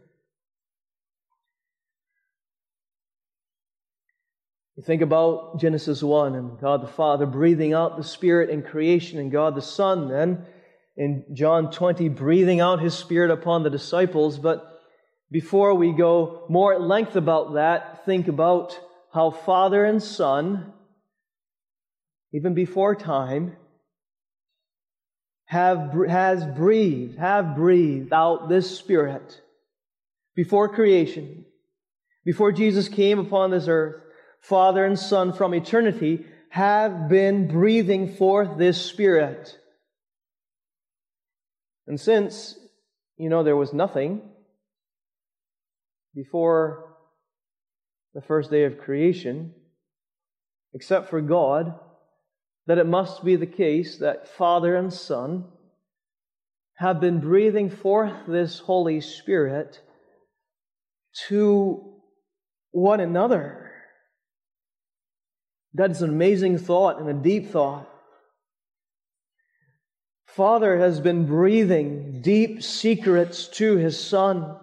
You 4.78 4.85
think 4.85 5.02
about 5.02 5.58
Genesis 5.58 6.04
1 6.04 6.37
and 6.37 6.61
God 6.61 6.85
the 6.85 6.87
Father 6.87 7.26
breathing 7.26 7.73
out 7.73 7.97
the 7.97 8.04
Spirit 8.04 8.49
in 8.49 8.62
creation 8.62 9.18
and 9.18 9.32
God 9.32 9.56
the 9.56 9.61
Son 9.61 10.08
then 10.08 10.47
in 10.97 11.25
John 11.32 11.73
20 11.73 12.08
breathing 12.11 12.61
out 12.61 12.80
His 12.80 12.94
Spirit 12.94 13.32
upon 13.32 13.64
the 13.64 13.70
disciples. 13.70 14.38
But 14.38 14.80
before 15.32 15.75
we 15.75 15.90
go 15.90 16.44
more 16.49 16.73
at 16.75 16.80
length 16.80 17.16
about 17.16 17.54
that, 17.54 18.06
think 18.06 18.28
about 18.28 18.78
how 19.12 19.32
Father 19.32 19.85
and 19.85 20.00
Son, 20.00 20.73
even 22.32 22.54
before 22.54 22.94
time, 22.94 23.56
have, 25.47 25.92
has 26.08 26.47
breathed, 26.47 27.18
have 27.18 27.56
breathed 27.56 28.12
out 28.12 28.49
this 28.49 28.78
Spirit 28.78 29.40
before 30.37 30.68
creation, 30.68 31.47
before 32.25 32.52
Jesus 32.52 32.87
came 32.87 33.18
upon 33.18 33.50
this 33.50 33.66
earth. 33.66 34.04
Father 34.40 34.85
and 34.85 34.99
Son 34.99 35.33
from 35.33 35.54
eternity 35.54 36.25
have 36.50 37.09
been 37.09 37.49
breathing 37.49 38.14
forth 38.14 38.57
this 38.57 38.80
Spirit. 38.80 39.59
And 41.87 42.00
since, 42.00 42.59
you 43.16 43.28
know, 43.28 43.42
there 43.42 43.57
was 43.57 43.73
nothing 43.73 44.23
before 46.14 46.97
the 48.14 48.23
first 48.23 48.50
day 48.50 48.64
of 48.64 48.78
creation, 48.78 49.54
except 50.75 51.11
for 51.11 51.21
God, 51.21 51.78
that 52.66 52.78
it 52.78 52.87
must 52.87 53.25
be 53.25 53.37
the 53.37 53.47
case 53.47 53.99
that 53.99 54.28
Father 54.28 54.76
and 54.76 54.92
Son 54.92 55.45
have 56.75 57.00
been 57.00 57.21
breathing 57.21 57.71
forth 57.71 58.26
this 58.26 58.59
Holy 58.59 59.00
Spirit 59.00 59.80
to 61.28 61.95
one 62.71 63.00
another. 63.00 63.67
That 65.75 65.90
is 65.90 66.02
an 66.02 66.10
amazing 66.10 66.58
thought 66.58 67.00
and 67.00 67.08
a 67.08 67.14
deep 67.14 67.50
thought. 67.50 67.88
Father 70.26 70.78
has 70.78 71.00
been 71.00 71.26
breathing 71.26 72.20
deep 72.22 72.62
secrets 72.62 73.48
to 73.48 73.76
his 73.76 73.98
Son, 73.98 74.56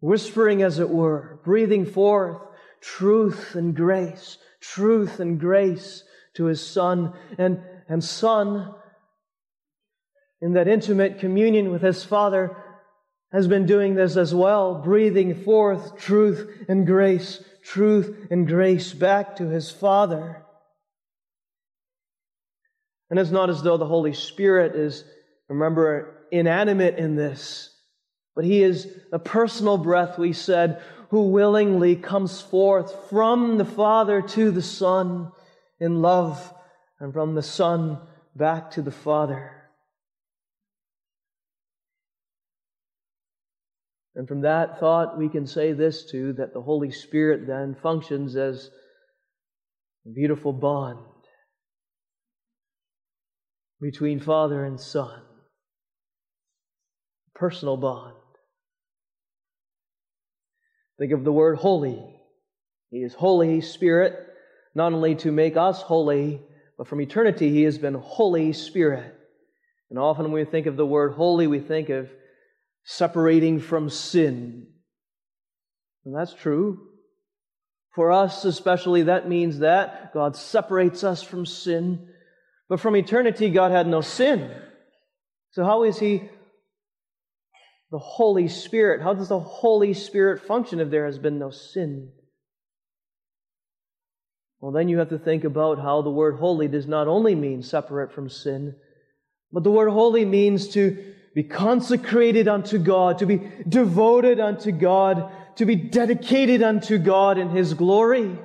whispering, 0.00 0.62
as 0.62 0.78
it 0.78 0.90
were, 0.90 1.40
breathing 1.44 1.86
forth 1.86 2.40
truth 2.80 3.54
and 3.54 3.74
grace, 3.74 4.38
truth 4.60 5.20
and 5.20 5.38
grace 5.38 6.02
to 6.34 6.46
his 6.46 6.66
Son. 6.66 7.12
And, 7.38 7.62
and 7.88 8.02
Son, 8.02 8.74
in 10.40 10.54
that 10.54 10.68
intimate 10.68 11.18
communion 11.18 11.70
with 11.70 11.82
his 11.82 12.04
Father, 12.04 12.56
has 13.32 13.46
been 13.46 13.66
doing 13.66 13.94
this 13.94 14.16
as 14.16 14.34
well, 14.34 14.74
breathing 14.74 15.34
forth 15.34 15.96
truth 15.98 16.64
and 16.68 16.86
grace, 16.86 17.42
truth 17.62 18.26
and 18.30 18.46
grace 18.46 18.92
back 18.92 19.36
to 19.36 19.48
his 19.48 19.70
Father. 19.70 20.44
And 23.08 23.18
it's 23.18 23.30
not 23.30 23.50
as 23.50 23.62
though 23.62 23.76
the 23.76 23.86
Holy 23.86 24.14
Spirit 24.14 24.74
is, 24.74 25.04
remember, 25.48 26.26
inanimate 26.30 26.96
in 26.96 27.16
this, 27.16 27.74
but 28.34 28.44
he 28.44 28.62
is 28.62 28.88
a 29.12 29.18
personal 29.18 29.78
breath, 29.78 30.18
we 30.18 30.32
said, 30.32 30.80
who 31.10 31.28
willingly 31.28 31.96
comes 31.96 32.40
forth 32.40 33.08
from 33.10 33.58
the 33.58 33.64
Father 33.64 34.22
to 34.22 34.50
the 34.52 34.62
Son 34.62 35.32
in 35.80 36.02
love, 36.02 36.54
and 37.00 37.12
from 37.12 37.34
the 37.34 37.42
Son 37.42 37.98
back 38.36 38.70
to 38.72 38.82
the 38.82 38.92
Father. 38.92 39.59
And 44.20 44.28
from 44.28 44.42
that 44.42 44.78
thought, 44.78 45.16
we 45.16 45.30
can 45.30 45.46
say 45.46 45.72
this 45.72 46.04
too 46.04 46.34
that 46.34 46.52
the 46.52 46.60
Holy 46.60 46.90
Spirit 46.90 47.46
then 47.46 47.74
functions 47.82 48.36
as 48.36 48.68
a 50.06 50.10
beautiful 50.10 50.52
bond 50.52 50.98
between 53.80 54.20
Father 54.20 54.62
and 54.62 54.78
Son, 54.78 55.22
A 57.34 57.38
personal 57.38 57.78
bond. 57.78 58.12
Think 60.98 61.12
of 61.12 61.24
the 61.24 61.32
word 61.32 61.56
holy. 61.56 62.20
He 62.90 62.98
is 62.98 63.14
Holy 63.14 63.62
Spirit 63.62 64.12
not 64.74 64.92
only 64.92 65.14
to 65.14 65.32
make 65.32 65.56
us 65.56 65.80
holy, 65.80 66.42
but 66.76 66.88
from 66.88 67.00
eternity 67.00 67.48
he 67.48 67.62
has 67.62 67.78
been 67.78 67.94
Holy 67.94 68.52
Spirit. 68.52 69.14
And 69.88 69.98
often 69.98 70.24
when 70.24 70.34
we 70.34 70.44
think 70.44 70.66
of 70.66 70.76
the 70.76 70.84
word 70.84 71.14
holy, 71.14 71.46
we 71.46 71.60
think 71.60 71.88
of 71.88 72.10
separating 72.90 73.60
from 73.60 73.88
sin. 73.88 74.66
And 76.04 76.12
that's 76.12 76.34
true. 76.34 76.88
For 77.94 78.10
us, 78.10 78.44
especially, 78.44 79.04
that 79.04 79.28
means 79.28 79.60
that 79.60 80.12
God 80.12 80.34
separates 80.34 81.04
us 81.04 81.22
from 81.22 81.46
sin. 81.46 82.08
But 82.68 82.80
from 82.80 82.96
eternity, 82.96 83.48
God 83.50 83.70
had 83.70 83.86
no 83.86 84.00
sin. 84.00 84.50
So, 85.52 85.64
how 85.64 85.84
is 85.84 86.00
He 86.00 86.28
the 87.92 87.98
Holy 87.98 88.48
Spirit? 88.48 89.02
How 89.02 89.14
does 89.14 89.28
the 89.28 89.38
Holy 89.38 89.94
Spirit 89.94 90.42
function 90.42 90.80
if 90.80 90.90
there 90.90 91.06
has 91.06 91.18
been 91.18 91.38
no 91.38 91.50
sin? 91.50 92.10
Well, 94.60 94.72
then 94.72 94.88
you 94.88 94.98
have 94.98 95.10
to 95.10 95.18
think 95.18 95.44
about 95.44 95.78
how 95.78 96.02
the 96.02 96.10
word 96.10 96.36
holy 96.36 96.66
does 96.66 96.88
not 96.88 97.06
only 97.06 97.36
mean 97.36 97.62
separate 97.62 98.12
from 98.12 98.28
sin, 98.28 98.74
but 99.52 99.62
the 99.62 99.70
word 99.70 99.90
holy 99.90 100.24
means 100.24 100.68
to 100.70 101.14
be 101.34 101.42
consecrated 101.42 102.48
unto 102.48 102.78
God, 102.78 103.18
to 103.18 103.26
be 103.26 103.40
devoted 103.68 104.40
unto 104.40 104.72
God, 104.72 105.30
to 105.56 105.64
be 105.64 105.76
dedicated 105.76 106.62
unto 106.62 106.98
God 106.98 107.38
in 107.38 107.50
His 107.50 107.74
glory. 107.74 108.38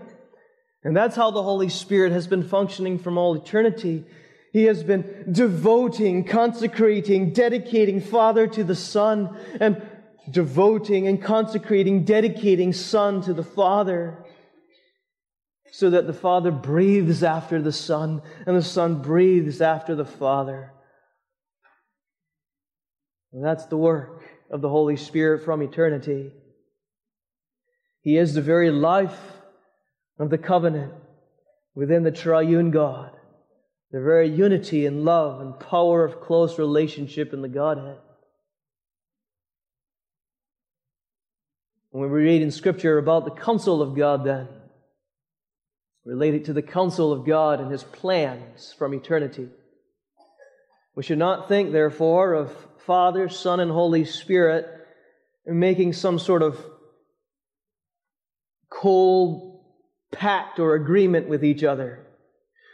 And 0.84 0.96
that's 0.96 1.16
how 1.16 1.32
the 1.32 1.42
Holy 1.42 1.70
Spirit 1.70 2.12
has 2.12 2.28
been 2.28 2.44
functioning 2.44 3.00
from 3.00 3.18
all 3.18 3.36
eternity. 3.36 4.06
He 4.54 4.66
has 4.66 4.84
been 4.84 5.26
devoting, 5.32 6.24
consecrating, 6.24 7.34
dedicating 7.34 8.02
Father 8.02 8.48
to 8.48 8.64
the 8.64 8.76
Son, 8.76 9.36
and 9.60 9.82
devoting 10.30 11.08
and 11.08 11.22
consecrating, 11.22 12.04
dedicating 12.04 12.72
Son 12.72 13.22
to 13.24 13.34
the 13.34 13.44
Father 13.44 14.24
so 15.72 15.90
that 15.90 16.08
the 16.08 16.14
Father 16.14 16.52
breathes 16.52 17.22
after 17.22 17.62
the 17.62 17.72
Son 17.72 18.22
and 18.46 18.56
the 18.56 18.64
Son 18.64 19.02
breathes 19.02 19.60
after 19.60 19.94
the 19.94 20.06
Father. 20.06 20.72
And 23.36 23.44
that's 23.44 23.66
the 23.66 23.76
work 23.76 24.24
of 24.50 24.62
the 24.62 24.70
Holy 24.70 24.96
Spirit 24.96 25.44
from 25.44 25.62
eternity. 25.62 26.32
He 28.00 28.18
is 28.18 28.34
the 28.34 28.42
very 28.42 28.72
life 28.72 29.20
of 30.18 30.30
the 30.30 30.38
covenant 30.38 30.94
within 31.76 32.04
the 32.04 32.12
triune 32.12 32.72
God, 32.72 33.12
the 33.92 34.00
very 34.00 34.30
unity 34.30 34.86
and 34.86 35.04
love 35.04 35.42
and 35.42 35.60
power 35.60 36.06
of 36.06 36.22
close 36.22 36.58
relationship 36.58 37.34
in 37.34 37.42
the 37.42 37.50
Godhead. 37.50 37.98
When 41.92 42.10
we 42.10 42.18
read 42.18 42.42
in 42.42 42.52
Scripture 42.52 42.98
about 42.98 43.26
the 43.26 43.32
counsel 43.32 43.82
of 43.82 43.98
God, 43.98 44.24
then, 44.24 44.48
related 46.06 46.46
to 46.46 46.54
the 46.54 46.62
counsel 46.62 47.12
of 47.12 47.26
God 47.26 47.60
and 47.60 47.70
His 47.70 47.84
plans 47.84 48.74
from 48.78 48.94
eternity. 48.94 49.50
We 50.96 51.04
should 51.04 51.18
not 51.18 51.50
think, 51.50 51.74
therefore, 51.74 52.34
of 52.34 52.56
Father, 52.86 53.30
Son, 53.30 53.60
and 53.60 53.72
Holy 53.72 54.06
Spirit 54.06 54.68
making 55.46 55.94
some 55.94 56.20
sort 56.20 56.42
of 56.42 56.64
cold 58.70 59.64
pact 60.12 60.60
or 60.60 60.76
agreement 60.76 61.28
with 61.28 61.44
each 61.44 61.64
other. 61.64 62.06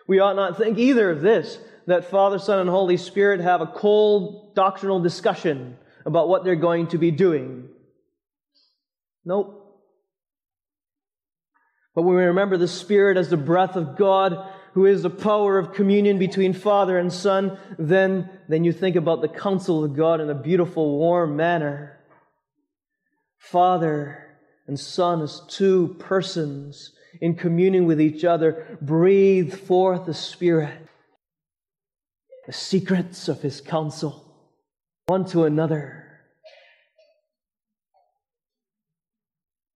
We 0.07 0.19
ought 0.19 0.35
not 0.35 0.57
think 0.57 0.77
either 0.77 1.09
of 1.09 1.21
this, 1.21 1.57
that 1.87 2.05
Father, 2.05 2.39
Son, 2.39 2.59
and 2.59 2.69
Holy 2.69 2.97
Spirit 2.97 3.39
have 3.39 3.61
a 3.61 3.67
cold 3.67 4.55
doctrinal 4.55 4.99
discussion 4.99 5.77
about 6.05 6.29
what 6.29 6.43
they're 6.43 6.55
going 6.55 6.87
to 6.87 6.97
be 6.97 7.11
doing. 7.11 7.69
Nope. 9.23 9.57
But 11.93 12.03
when 12.03 12.15
we 12.15 12.23
remember 12.23 12.57
the 12.57 12.67
Spirit 12.67 13.17
as 13.17 13.29
the 13.29 13.37
breath 13.37 13.75
of 13.75 13.97
God, 13.97 14.50
who 14.73 14.85
is 14.85 15.03
the 15.03 15.09
power 15.09 15.57
of 15.57 15.73
communion 15.73 16.17
between 16.17 16.53
Father 16.53 16.97
and 16.97 17.11
Son, 17.11 17.57
then, 17.77 18.29
then 18.47 18.63
you 18.63 18.71
think 18.71 18.95
about 18.95 19.21
the 19.21 19.27
counsel 19.27 19.83
of 19.83 19.95
God 19.95 20.21
in 20.21 20.29
a 20.29 20.35
beautiful, 20.35 20.97
warm 20.97 21.35
manner. 21.35 21.99
Father 23.37 24.37
and 24.67 24.79
Son 24.79 25.21
as 25.21 25.41
two 25.47 25.95
persons 25.99 26.93
in 27.19 27.35
communion 27.35 27.85
with 27.85 27.99
each 27.99 28.23
other, 28.23 28.77
breathe 28.81 29.53
forth 29.53 30.05
the 30.05 30.13
Spirit, 30.13 30.87
the 32.45 32.53
secrets 32.53 33.27
of 33.27 33.41
His 33.41 33.59
counsel 33.59 34.31
one 35.07 35.25
to 35.25 35.43
another. 35.43 36.07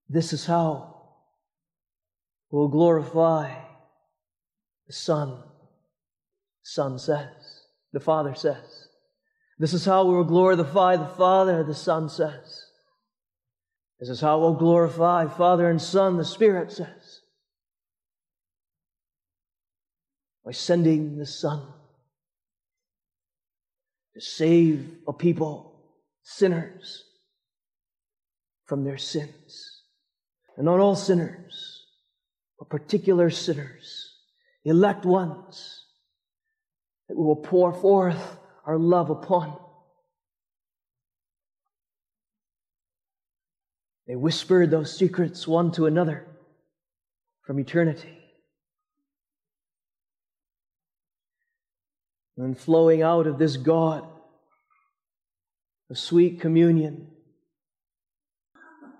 This 0.07 0.31
is 0.31 0.45
how 0.45 1.09
we'll 2.49 2.69
glorify 2.69 3.64
the 4.87 4.93
Son. 4.93 5.43
Son 6.61 6.97
says, 6.97 7.63
the 7.93 7.99
Father 7.99 8.33
says. 8.35 8.87
This 9.57 9.73
is 9.73 9.85
how 9.85 10.05
we 10.05 10.15
will 10.15 10.23
glorify 10.23 10.97
the 10.97 11.07
Father, 11.07 11.63
the 11.63 11.73
Son 11.73 12.09
says. 12.09 12.65
This 13.99 14.09
is 14.09 14.19
how 14.19 14.39
we'll 14.39 14.55
glorify 14.55 15.27
Father 15.27 15.69
and 15.69 15.81
Son, 15.81 16.17
the 16.17 16.25
Spirit 16.25 16.71
says. 16.71 17.21
By 20.43 20.51
sending 20.51 21.17
the 21.17 21.25
Son 21.25 21.61
to 24.13 24.21
save 24.21 24.97
a 25.07 25.13
people, 25.13 25.73
sinners, 26.23 27.03
from 28.65 28.83
their 28.83 28.97
sins. 28.97 29.83
And 30.57 30.65
not 30.65 30.79
all 30.79 30.95
sinners, 30.95 31.85
but 32.59 32.69
particular 32.69 33.29
sinners, 33.29 34.04
elect 34.65 35.05
ones, 35.05 35.85
that 37.07 37.15
we 37.15 37.23
will 37.23 37.35
pour 37.35 37.71
forth 37.71 38.37
our 38.65 38.77
love 38.77 39.11
upon. 39.11 39.57
They 44.07 44.15
whispered 44.15 44.71
those 44.71 44.95
secrets 44.95 45.47
one 45.47 45.71
to 45.73 45.85
another 45.85 46.27
from 47.43 47.59
eternity. 47.59 48.17
And 52.37 52.57
flowing 52.57 53.01
out 53.01 53.27
of 53.27 53.37
this 53.37 53.55
God, 53.55 54.05
a 55.89 55.95
sweet 55.95 56.41
communion, 56.41 57.07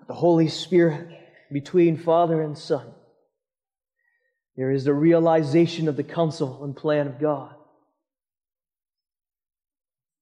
the 0.06 0.14
Holy 0.14 0.48
Spirit 0.48 1.08
between 1.52 1.96
Father 1.96 2.40
and 2.40 2.56
Son, 2.56 2.92
there 4.56 4.70
is 4.70 4.84
the 4.84 4.94
realization 4.94 5.86
of 5.86 5.96
the 5.96 6.02
counsel 6.02 6.64
and 6.64 6.74
plan 6.74 7.06
of 7.06 7.20
God. 7.20 7.54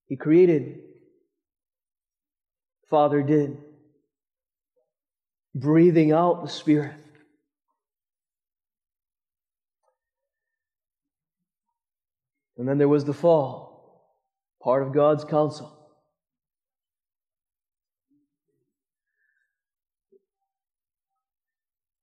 He 0.07 0.17
created, 0.17 0.79
Father 2.89 3.23
did, 3.23 3.57
breathing 5.55 6.11
out 6.11 6.43
the 6.43 6.49
Spirit. 6.49 6.93
And 12.57 12.67
then 12.67 12.77
there 12.77 12.89
was 12.89 13.05
the 13.05 13.13
fall, 13.13 14.15
part 14.61 14.83
of 14.83 14.93
God's 14.93 15.23
counsel. 15.23 15.71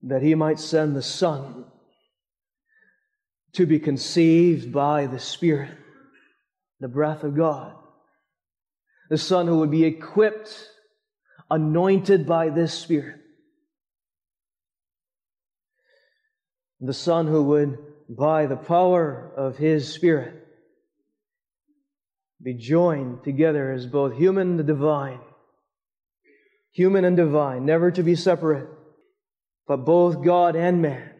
That 0.03 0.23
he 0.23 0.35
might 0.35 0.59
send 0.59 0.97
the 0.97 1.03
Son 1.03 1.66
to 3.55 3.67
be 3.67 3.79
conceived 3.79 4.73
by 4.73 5.07
the 5.07 5.19
Spirit, 5.19 5.71
the 6.81 6.88
breath 6.88 7.23
of 7.23 7.37
God. 7.37 7.75
The 9.11 9.19
Son 9.19 9.47
who 9.47 9.59
would 9.59 9.71
be 9.71 9.85
equipped, 9.85 10.69
anointed 11.51 12.27
by 12.27 12.49
this 12.49 12.73
Spirit. 12.73 13.21
The 16.81 16.95
Son 16.95 17.27
who 17.27 17.43
would, 17.45 17.79
by 18.09 18.47
the 18.47 18.57
power 18.57 19.33
of 19.37 19.59
His 19.59 19.93
Spirit, 19.93 20.35
be 22.43 22.55
joined 22.55 23.23
together 23.23 23.71
as 23.71 23.87
both 23.87 24.15
human 24.15 24.59
and 24.59 24.67
divine. 24.67 25.21
Human 26.73 27.05
and 27.05 27.17
divine, 27.17 27.67
never 27.67 27.91
to 27.91 28.03
be 28.03 28.17
separate, 28.17 28.69
but 29.69 29.85
both 29.85 30.25
God 30.25 30.57
and 30.57 30.81
man. 30.81 31.12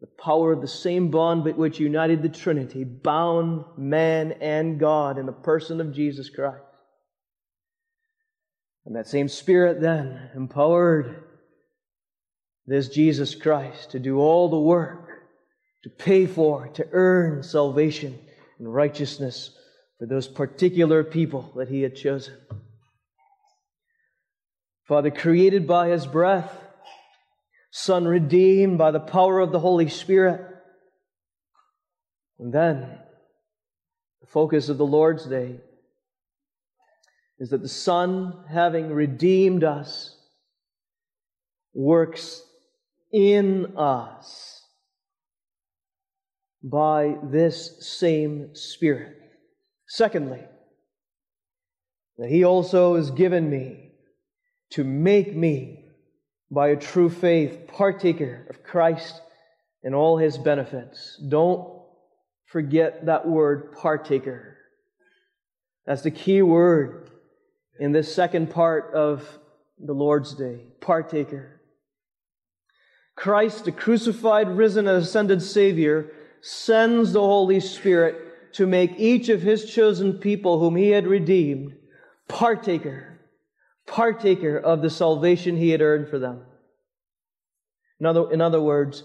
The 0.00 0.06
power 0.06 0.52
of 0.52 0.60
the 0.60 0.68
same 0.68 1.10
bond 1.10 1.44
which 1.44 1.80
united 1.80 2.22
the 2.22 2.28
Trinity, 2.28 2.84
bound 2.84 3.64
man 3.76 4.32
and 4.40 4.78
God 4.78 5.18
in 5.18 5.26
the 5.26 5.32
person 5.32 5.80
of 5.80 5.92
Jesus 5.92 6.30
Christ. 6.30 6.62
And 8.86 8.94
that 8.96 9.08
same 9.08 9.28
Spirit 9.28 9.80
then 9.80 10.30
empowered 10.34 11.24
this 12.66 12.88
Jesus 12.88 13.34
Christ 13.34 13.90
to 13.90 13.98
do 13.98 14.18
all 14.18 14.48
the 14.48 14.58
work, 14.58 15.08
to 15.82 15.90
pay 15.90 16.26
for, 16.26 16.68
to 16.68 16.86
earn 16.92 17.42
salvation 17.42 18.18
and 18.58 18.72
righteousness 18.72 19.50
for 19.98 20.06
those 20.06 20.28
particular 20.28 21.02
people 21.02 21.52
that 21.56 21.68
he 21.68 21.82
had 21.82 21.96
chosen. 21.96 22.34
Father, 24.86 25.10
created 25.10 25.66
by 25.66 25.88
his 25.88 26.06
breath, 26.06 26.50
Son 27.70 28.06
redeemed 28.06 28.78
by 28.78 28.90
the 28.90 29.00
power 29.00 29.40
of 29.40 29.52
the 29.52 29.60
Holy 29.60 29.88
Spirit. 29.88 30.40
And 32.38 32.52
then, 32.52 32.98
the 34.20 34.26
focus 34.26 34.68
of 34.68 34.78
the 34.78 34.86
Lord's 34.86 35.26
Day 35.26 35.60
is 37.38 37.50
that 37.50 37.62
the 37.62 37.68
Son, 37.68 38.44
having 38.48 38.90
redeemed 38.90 39.64
us, 39.64 40.16
works 41.74 42.42
in 43.12 43.76
us 43.76 44.64
by 46.62 47.16
this 47.22 47.86
same 47.86 48.54
Spirit. 48.54 49.16
Secondly, 49.86 50.42
that 52.18 52.28
He 52.28 52.44
also 52.44 52.96
has 52.96 53.10
given 53.10 53.48
me 53.48 53.92
to 54.70 54.84
make 54.84 55.34
me, 55.34 55.77
by 56.50 56.68
a 56.68 56.76
true 56.76 57.10
faith, 57.10 57.66
partaker 57.68 58.46
of 58.48 58.62
Christ 58.62 59.20
and 59.82 59.94
all 59.94 60.16
His 60.16 60.38
benefits. 60.38 61.20
Don't 61.28 61.68
forget 62.46 63.06
that 63.06 63.26
word, 63.26 63.72
partaker. 63.72 64.56
That's 65.86 66.02
the 66.02 66.10
key 66.10 66.42
word 66.42 67.10
in 67.78 67.92
this 67.92 68.14
second 68.14 68.50
part 68.50 68.92
of 68.94 69.38
the 69.78 69.92
Lord's 69.92 70.34
Day 70.34 70.66
partaker. 70.80 71.60
Christ, 73.14 73.64
the 73.64 73.72
crucified, 73.72 74.48
risen, 74.48 74.86
and 74.86 75.02
ascended 75.02 75.42
Savior, 75.42 76.12
sends 76.40 77.12
the 77.12 77.20
Holy 77.20 77.60
Spirit 77.60 78.54
to 78.54 78.66
make 78.66 78.92
each 78.96 79.28
of 79.28 79.42
his 79.42 79.64
chosen 79.64 80.14
people 80.14 80.58
whom 80.58 80.76
he 80.76 80.90
had 80.90 81.06
redeemed 81.06 81.74
partaker, 82.28 83.17
partaker 83.88 84.58
of 84.58 84.82
the 84.82 84.90
salvation 84.90 85.56
he 85.56 85.70
had 85.70 85.80
earned 85.80 86.08
for 86.08 86.18
them. 86.18 86.42
In 88.00 88.06
other, 88.06 88.30
in 88.30 88.40
other 88.40 88.60
words, 88.60 89.02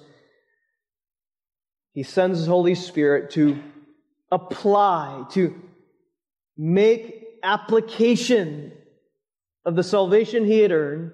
he 1.93 2.03
sends 2.03 2.39
his 2.39 2.47
Holy 2.47 2.75
Spirit 2.75 3.31
to 3.31 3.61
apply, 4.31 5.25
to 5.31 5.59
make 6.57 7.23
application 7.43 8.71
of 9.65 9.75
the 9.75 9.83
salvation 9.83 10.45
he 10.45 10.59
had 10.59 10.71
earned 10.71 11.11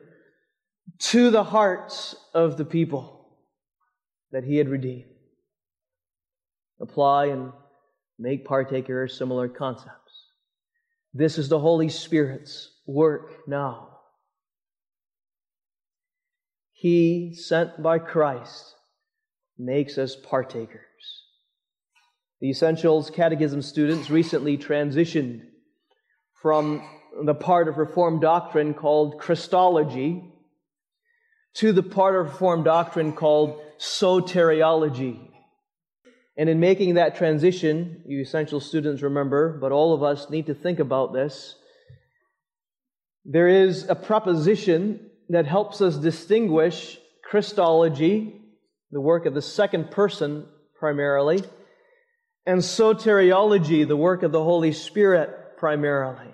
to 0.98 1.30
the 1.30 1.44
hearts 1.44 2.16
of 2.34 2.58
the 2.58 2.66
people 2.66 3.28
that 4.32 4.44
he 4.44 4.58
had 4.58 4.70
redeemed. 4.70 5.06
Apply 6.82 7.28
and 7.28 7.52
make 8.18 8.46
partaker 8.46 9.08
similar 9.08 9.48
concepts. 9.48 10.28
This 11.14 11.38
is 11.38 11.50
the 11.50 11.60
Holy 11.60 11.90
Spirit's 11.90 12.70
work 12.90 13.48
now. 13.48 13.88
He, 16.72 17.36
sent 17.36 17.82
by 17.84 18.00
Christ, 18.00 18.76
makes 19.58 19.98
us 19.98 20.16
partakers. 20.16 20.80
The 22.42 22.50
Essentials 22.50 23.10
Catechism 23.10 23.62
students 23.62 24.10
recently 24.10 24.58
transitioned 24.58 25.42
from 26.42 26.82
the 27.26 27.36
part 27.36 27.68
of 27.68 27.78
Reformed 27.78 28.22
doctrine 28.22 28.74
called 28.74 29.20
Christology 29.20 30.24
to 31.56 31.74
the 31.74 31.84
part 31.84 32.16
of 32.16 32.28
Reformed 32.28 32.66
doctrine 32.66 33.12
called 33.14 33.62
soteriology. 33.78 35.28
And 36.38 36.48
in 36.48 36.62
making 36.62 36.94
that 36.94 37.18
transition, 37.18 38.04
you 38.08 38.22
essential 38.22 38.62
students 38.62 39.02
remember, 39.02 39.58
but 39.60 39.74
all 39.74 39.94
of 39.94 40.02
us 40.02 40.30
need 40.30 40.46
to 40.46 40.54
think 40.54 40.80
about 40.80 41.14
this. 41.14 41.56
There 43.32 43.48
is 43.48 43.88
a 43.88 43.94
proposition 43.94 45.08
that 45.30 45.46
helps 45.46 45.82
us 45.82 45.96
distinguish 45.96 46.98
Christology, 47.24 48.42
the 48.90 49.00
work 49.00 49.28
of 49.28 49.36
the 49.36 49.42
second 49.44 49.92
person 49.92 50.48
primarily, 50.80 51.44
and 52.48 52.60
soteriology, 52.62 53.88
the 53.88 53.96
work 53.96 54.24
of 54.24 54.32
the 54.32 54.44
Holy 54.44 54.74
Spirit 54.74 55.58
primarily. 55.58 56.34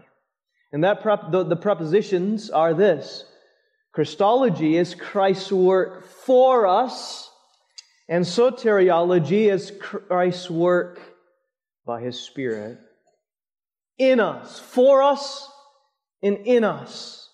And 0.71 0.85
that 0.85 1.01
prop, 1.01 1.33
the, 1.33 1.43
the 1.43 1.57
propositions 1.57 2.49
are 2.49 2.73
this 2.73 3.25
Christology 3.91 4.77
is 4.77 4.95
Christ's 4.95 5.51
work 5.51 6.07
for 6.07 6.65
us, 6.65 7.29
and 8.07 8.23
soteriology 8.23 9.51
is 9.51 9.73
Christ's 9.81 10.49
work 10.49 11.01
by 11.85 11.99
His 11.99 12.17
Spirit 12.17 12.79
in 13.97 14.21
us, 14.21 14.59
for 14.59 15.03
us, 15.03 15.49
and 16.21 16.37
in 16.45 16.63
us. 16.63 17.29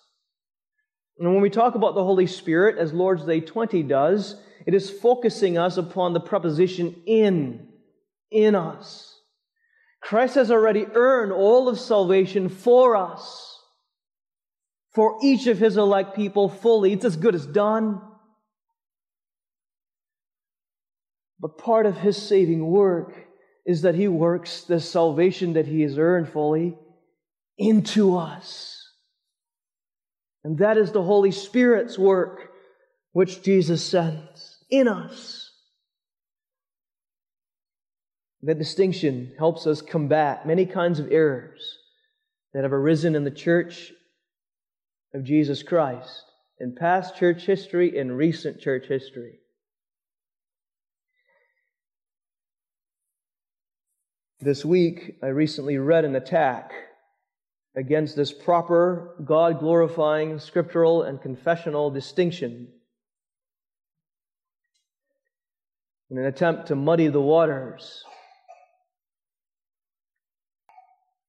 And 1.18 1.32
when 1.32 1.42
we 1.42 1.50
talk 1.50 1.74
about 1.74 1.94
the 1.94 2.04
Holy 2.04 2.26
Spirit, 2.26 2.78
as 2.78 2.92
Lord's 2.92 3.24
Day 3.24 3.40
20 3.40 3.82
does, 3.84 4.36
it 4.66 4.74
is 4.74 4.90
focusing 4.90 5.58
us 5.58 5.76
upon 5.76 6.12
the 6.12 6.20
preposition 6.20 7.02
in, 7.06 7.68
in 8.30 8.54
us. 8.54 9.20
Christ 10.00 10.34
has 10.34 10.50
already 10.50 10.86
earned 10.94 11.32
all 11.32 11.68
of 11.68 11.78
salvation 11.78 12.48
for 12.48 12.96
us, 12.96 13.60
for 14.94 15.18
each 15.22 15.46
of 15.46 15.58
his 15.58 15.76
elect 15.76 16.16
people 16.16 16.48
fully. 16.48 16.92
It's 16.92 17.04
as 17.04 17.16
good 17.16 17.34
as 17.34 17.46
done. 17.46 18.00
But 21.38 21.58
part 21.58 21.86
of 21.86 21.98
his 21.98 22.16
saving 22.16 22.66
work 22.66 23.14
is 23.64 23.82
that 23.82 23.94
he 23.94 24.08
works 24.08 24.62
the 24.62 24.80
salvation 24.80 25.52
that 25.52 25.66
he 25.66 25.82
has 25.82 25.98
earned 25.98 26.28
fully 26.28 26.76
into 27.58 28.16
us. 28.16 28.78
And 30.44 30.58
that 30.58 30.76
is 30.76 30.92
the 30.92 31.02
Holy 31.02 31.30
Spirit's 31.30 31.98
work, 31.98 32.50
which 33.12 33.42
Jesus 33.42 33.84
sends 33.84 34.58
in 34.70 34.88
us. 34.88 35.50
That 38.42 38.58
distinction 38.58 39.32
helps 39.38 39.66
us 39.66 39.82
combat 39.82 40.46
many 40.46 40.66
kinds 40.66 40.98
of 40.98 41.12
errors 41.12 41.78
that 42.52 42.64
have 42.64 42.72
arisen 42.72 43.14
in 43.14 43.22
the 43.22 43.30
church 43.30 43.92
of 45.14 45.22
Jesus 45.22 45.62
Christ 45.62 46.24
in 46.58 46.74
past 46.74 47.16
church 47.16 47.44
history 47.44 47.98
and 47.98 48.16
recent 48.16 48.60
church 48.60 48.86
history. 48.88 49.38
This 54.40 54.64
week, 54.64 55.18
I 55.22 55.28
recently 55.28 55.78
read 55.78 56.04
an 56.04 56.16
attack 56.16 56.72
against 57.74 58.16
this 58.16 58.32
proper, 58.32 59.16
God 59.24 59.58
glorifying, 59.58 60.38
scriptural, 60.38 61.02
and 61.02 61.20
confessional 61.20 61.90
distinction 61.90 62.68
in 66.10 66.18
an 66.18 66.26
attempt 66.26 66.68
to 66.68 66.74
muddy 66.74 67.08
the 67.08 67.20
waters 67.20 68.04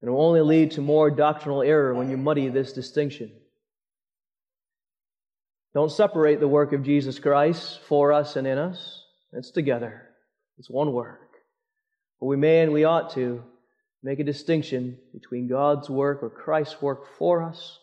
it 0.03 0.09
will 0.09 0.21
only 0.21 0.41
lead 0.41 0.71
to 0.71 0.81
more 0.81 1.09
doctrinal 1.09 1.61
error 1.61 1.93
when 1.93 2.09
you 2.09 2.17
muddy 2.17 2.49
this 2.49 2.73
distinction. 2.73 3.31
Don't 5.73 5.91
separate 5.91 6.41
the 6.41 6.47
work 6.47 6.73
of 6.73 6.83
Jesus 6.83 7.19
Christ 7.19 7.79
for 7.87 8.11
us 8.11 8.35
and 8.35 8.45
in 8.45 8.57
us. 8.57 9.01
It's 9.31 9.49
together. 9.49 10.09
It's 10.57 10.69
one 10.69 10.91
work. 10.91 11.29
But 12.19 12.25
we 12.25 12.35
may 12.35 12.61
and 12.61 12.73
we 12.73 12.83
ought 12.83 13.11
to 13.11 13.43
make 14.03 14.19
a 14.19 14.23
distinction 14.23 14.97
between 15.13 15.47
God's 15.47 15.89
work 15.89 16.21
or 16.21 16.29
Christ's 16.29 16.81
work 16.81 17.17
for 17.17 17.41
us 17.41 17.79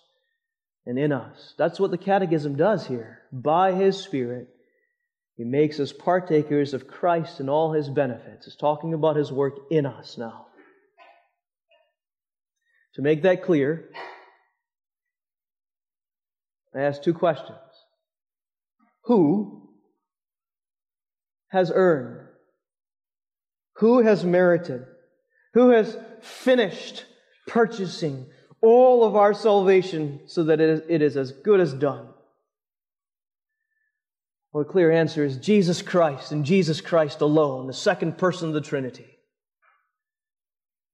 and 0.86 0.98
in 0.98 1.12
us. 1.12 1.54
That's 1.56 1.80
what 1.80 1.90
the 1.90 1.98
Catechism 1.98 2.56
does 2.56 2.86
here. 2.86 3.22
By 3.32 3.72
His 3.72 3.96
Spirit, 3.96 4.48
He 5.36 5.44
makes 5.44 5.80
us 5.80 5.92
partakers 5.92 6.74
of 6.74 6.86
Christ 6.86 7.40
and 7.40 7.48
all 7.48 7.72
His 7.72 7.88
benefits. 7.88 8.46
It's 8.46 8.56
talking 8.56 8.92
about 8.92 9.16
His 9.16 9.32
work 9.32 9.54
in 9.70 9.86
us 9.86 10.18
now. 10.18 10.46
To 12.94 13.02
make 13.02 13.22
that 13.22 13.42
clear, 13.44 13.88
I 16.74 16.80
ask 16.80 17.02
two 17.02 17.14
questions. 17.14 17.58
Who 19.04 19.70
has 21.48 21.72
earned? 21.74 22.28
Who 23.76 24.02
has 24.02 24.24
merited? 24.24 24.84
Who 25.54 25.70
has 25.70 25.96
finished 26.20 27.04
purchasing 27.46 28.26
all 28.60 29.04
of 29.04 29.16
our 29.16 29.34
salvation 29.34 30.20
so 30.26 30.44
that 30.44 30.60
it 30.60 30.68
is, 30.68 30.82
it 30.88 31.02
is 31.02 31.16
as 31.16 31.32
good 31.32 31.60
as 31.60 31.72
done? 31.72 32.08
Well, 34.52 34.64
the 34.64 34.70
clear 34.70 34.90
answer 34.90 35.24
is 35.24 35.36
Jesus 35.36 35.80
Christ 35.80 36.32
and 36.32 36.44
Jesus 36.44 36.80
Christ 36.80 37.20
alone, 37.20 37.66
the 37.66 37.72
second 37.72 38.18
person 38.18 38.48
of 38.48 38.54
the 38.54 38.60
Trinity. 38.60 39.06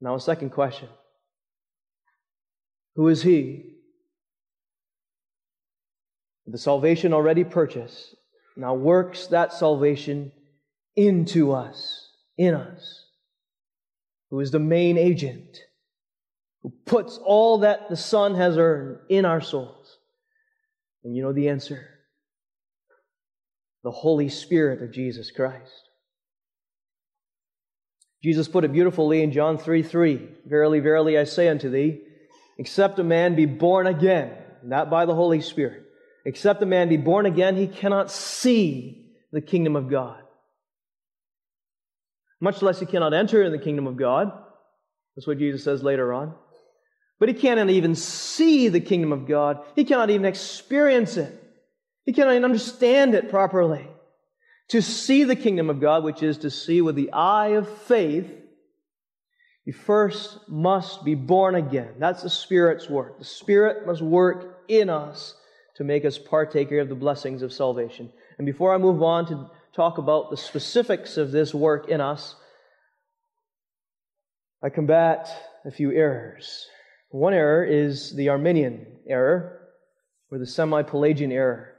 Now, 0.00 0.14
a 0.14 0.20
second 0.20 0.50
question 0.50 0.88
who 2.96 3.08
is 3.08 3.22
He? 3.22 3.74
The 6.46 6.58
salvation 6.58 7.12
already 7.12 7.44
purchased 7.44 8.14
now 8.56 8.74
works 8.74 9.26
that 9.28 9.52
salvation 9.52 10.32
into 10.94 11.52
us, 11.52 12.08
in 12.38 12.54
us, 12.54 13.05
who 14.30 14.40
is 14.40 14.50
the 14.50 14.58
main 14.58 14.98
agent, 14.98 15.58
who 16.62 16.72
puts 16.84 17.18
all 17.18 17.58
that 17.58 17.88
the 17.88 17.96
Son 17.96 18.34
has 18.34 18.58
earned 18.58 18.98
in 19.08 19.24
our 19.24 19.40
souls. 19.40 19.98
And 21.04 21.14
you 21.14 21.22
know 21.22 21.32
the 21.32 21.48
answer 21.48 21.88
the 23.86 23.92
Holy 23.92 24.28
Spirit 24.28 24.82
of 24.82 24.90
Jesus 24.90 25.30
Christ. 25.30 25.88
Jesus 28.20 28.48
put 28.48 28.64
it 28.64 28.72
beautifully 28.72 29.22
in 29.22 29.30
John 29.30 29.58
3 29.58 29.84
3. 29.84 30.28
Verily, 30.44 30.80
verily, 30.80 31.16
I 31.16 31.22
say 31.22 31.48
unto 31.48 31.70
thee, 31.70 32.00
except 32.58 32.98
a 32.98 33.04
man 33.04 33.36
be 33.36 33.46
born 33.46 33.86
again, 33.86 34.32
not 34.64 34.90
by 34.90 35.06
the 35.06 35.14
Holy 35.14 35.40
Spirit, 35.40 35.84
except 36.24 36.64
a 36.64 36.66
man 36.66 36.88
be 36.88 36.96
born 36.96 37.26
again, 37.26 37.54
he 37.54 37.68
cannot 37.68 38.10
see 38.10 39.12
the 39.30 39.40
kingdom 39.40 39.76
of 39.76 39.88
God. 39.88 40.20
Much 42.40 42.62
less 42.62 42.80
he 42.80 42.86
cannot 42.86 43.14
enter 43.14 43.42
in 43.42 43.52
the 43.52 43.58
kingdom 43.58 43.86
of 43.86 43.96
God. 43.96 44.32
That's 45.14 45.26
what 45.26 45.38
Jesus 45.38 45.64
says 45.64 45.82
later 45.82 46.12
on. 46.12 46.34
But 47.18 47.28
he 47.30 47.34
cannot 47.34 47.70
even 47.70 47.94
see 47.94 48.68
the 48.68 48.80
kingdom 48.80 49.12
of 49.12 49.26
God. 49.26 49.60
He 49.74 49.84
cannot 49.84 50.10
even 50.10 50.26
experience 50.26 51.16
it. 51.16 51.32
He 52.04 52.12
cannot 52.12 52.32
even 52.32 52.44
understand 52.44 53.14
it 53.14 53.30
properly. 53.30 53.88
To 54.70 54.82
see 54.82 55.24
the 55.24 55.36
kingdom 55.36 55.70
of 55.70 55.80
God, 55.80 56.04
which 56.04 56.22
is 56.22 56.38
to 56.38 56.50
see 56.50 56.80
with 56.80 56.96
the 56.96 57.12
eye 57.12 57.48
of 57.48 57.68
faith, 57.82 58.30
you 59.64 59.72
first 59.72 60.38
must 60.48 61.04
be 61.04 61.14
born 61.14 61.54
again. 61.54 61.94
That's 61.98 62.22
the 62.22 62.30
Spirit's 62.30 62.88
work. 62.88 63.18
The 63.18 63.24
Spirit 63.24 63.86
must 63.86 64.02
work 64.02 64.60
in 64.68 64.90
us 64.90 65.34
to 65.76 65.84
make 65.84 66.04
us 66.04 66.18
partaker 66.18 66.80
of 66.80 66.88
the 66.88 66.94
blessings 66.94 67.42
of 67.42 67.52
salvation. 67.52 68.12
And 68.38 68.46
before 68.46 68.74
I 68.74 68.78
move 68.78 69.02
on 69.02 69.26
to 69.26 69.50
talk 69.76 69.98
about 69.98 70.30
the 70.30 70.36
specifics 70.36 71.18
of 71.18 71.30
this 71.30 71.54
work 71.54 71.88
in 71.88 72.00
us, 72.00 72.34
I 74.62 74.70
combat 74.70 75.28
a 75.64 75.70
few 75.70 75.92
errors. 75.92 76.66
One 77.10 77.34
error 77.34 77.64
is 77.64 78.16
the 78.16 78.30
Arminian 78.30 78.86
error, 79.06 79.60
or 80.30 80.38
the 80.38 80.46
semi 80.46 80.82
Pelagian 80.82 81.30
error, 81.30 81.74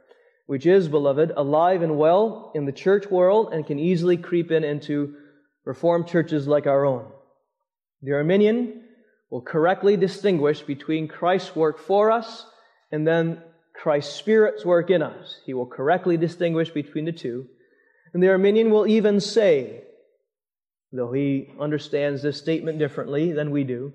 which 0.45 0.65
is, 0.65 0.87
beloved, 0.87 1.33
alive 1.35 1.81
and 1.81 1.97
well 1.97 2.51
in 2.55 2.65
the 2.65 2.71
church 2.71 3.09
world 3.09 3.51
and 3.51 3.65
can 3.65 3.79
easily 3.79 4.15
creep 4.15 4.51
in 4.51 4.63
into 4.63 5.15
Reformed 5.65 6.07
churches 6.07 6.47
like 6.47 6.65
our 6.65 6.85
own. 6.85 7.11
The 8.01 8.13
Arminian 8.13 8.83
will 9.29 9.41
correctly 9.41 9.97
distinguish 9.97 10.61
between 10.61 11.09
Christ's 11.09 11.53
work 11.57 11.79
for 11.79 12.09
us 12.09 12.45
and 12.89 13.05
then 13.05 13.41
Christ's 13.73 14.15
Spirit's 14.15 14.63
work 14.63 14.89
in 14.89 15.01
us. 15.01 15.41
He 15.45 15.53
will 15.53 15.65
correctly 15.65 16.15
distinguish 16.15 16.69
between 16.69 17.03
the 17.03 17.11
two. 17.11 17.47
And 18.13 18.23
the 18.23 18.29
Arminian 18.29 18.71
will 18.71 18.87
even 18.87 19.19
say, 19.19 19.83
though 20.91 21.11
he 21.11 21.51
understands 21.59 22.21
this 22.21 22.37
statement 22.37 22.79
differently 22.79 23.33
than 23.33 23.51
we 23.51 23.63
do, 23.63 23.93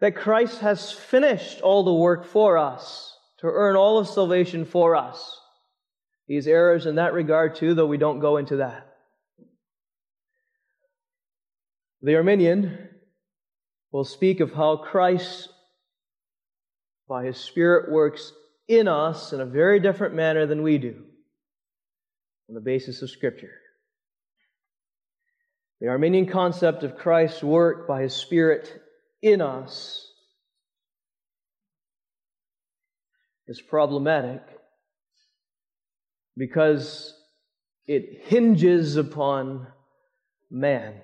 that 0.00 0.16
Christ 0.16 0.60
has 0.60 0.92
finished 0.92 1.60
all 1.62 1.82
the 1.82 1.94
work 1.94 2.26
for 2.26 2.58
us 2.58 3.16
to 3.38 3.46
earn 3.46 3.76
all 3.76 3.98
of 3.98 4.08
salvation 4.08 4.64
for 4.64 4.94
us. 4.94 5.40
These 6.28 6.46
errors 6.46 6.86
in 6.86 6.96
that 6.96 7.14
regard 7.14 7.54
too, 7.54 7.74
though 7.74 7.86
we 7.86 7.98
don't 7.98 8.20
go 8.20 8.36
into 8.36 8.56
that. 8.56 8.86
The 12.02 12.16
Arminian 12.16 12.88
will 13.90 14.04
speak 14.04 14.40
of 14.40 14.52
how 14.52 14.76
Christ, 14.76 15.48
by 17.08 17.24
His 17.24 17.38
Spirit, 17.38 17.90
works 17.90 18.32
in 18.68 18.86
us 18.86 19.32
in 19.32 19.40
a 19.40 19.46
very 19.46 19.80
different 19.80 20.14
manner 20.14 20.46
than 20.46 20.62
we 20.62 20.76
do 20.76 21.02
on 22.48 22.54
the 22.54 22.60
basis 22.60 23.02
of 23.02 23.10
Scripture. 23.10 23.52
The 25.80 25.88
Arminian 25.88 26.26
concept 26.26 26.82
of 26.82 26.96
Christ's 26.96 27.42
work 27.42 27.86
by 27.86 28.02
His 28.02 28.14
Spirit 28.14 28.80
in 29.22 29.40
us 29.40 30.10
is 33.46 33.60
problematic 33.60 34.42
because 36.36 37.14
it 37.86 38.22
hinges 38.24 38.96
upon 38.96 39.66
man. 40.50 40.94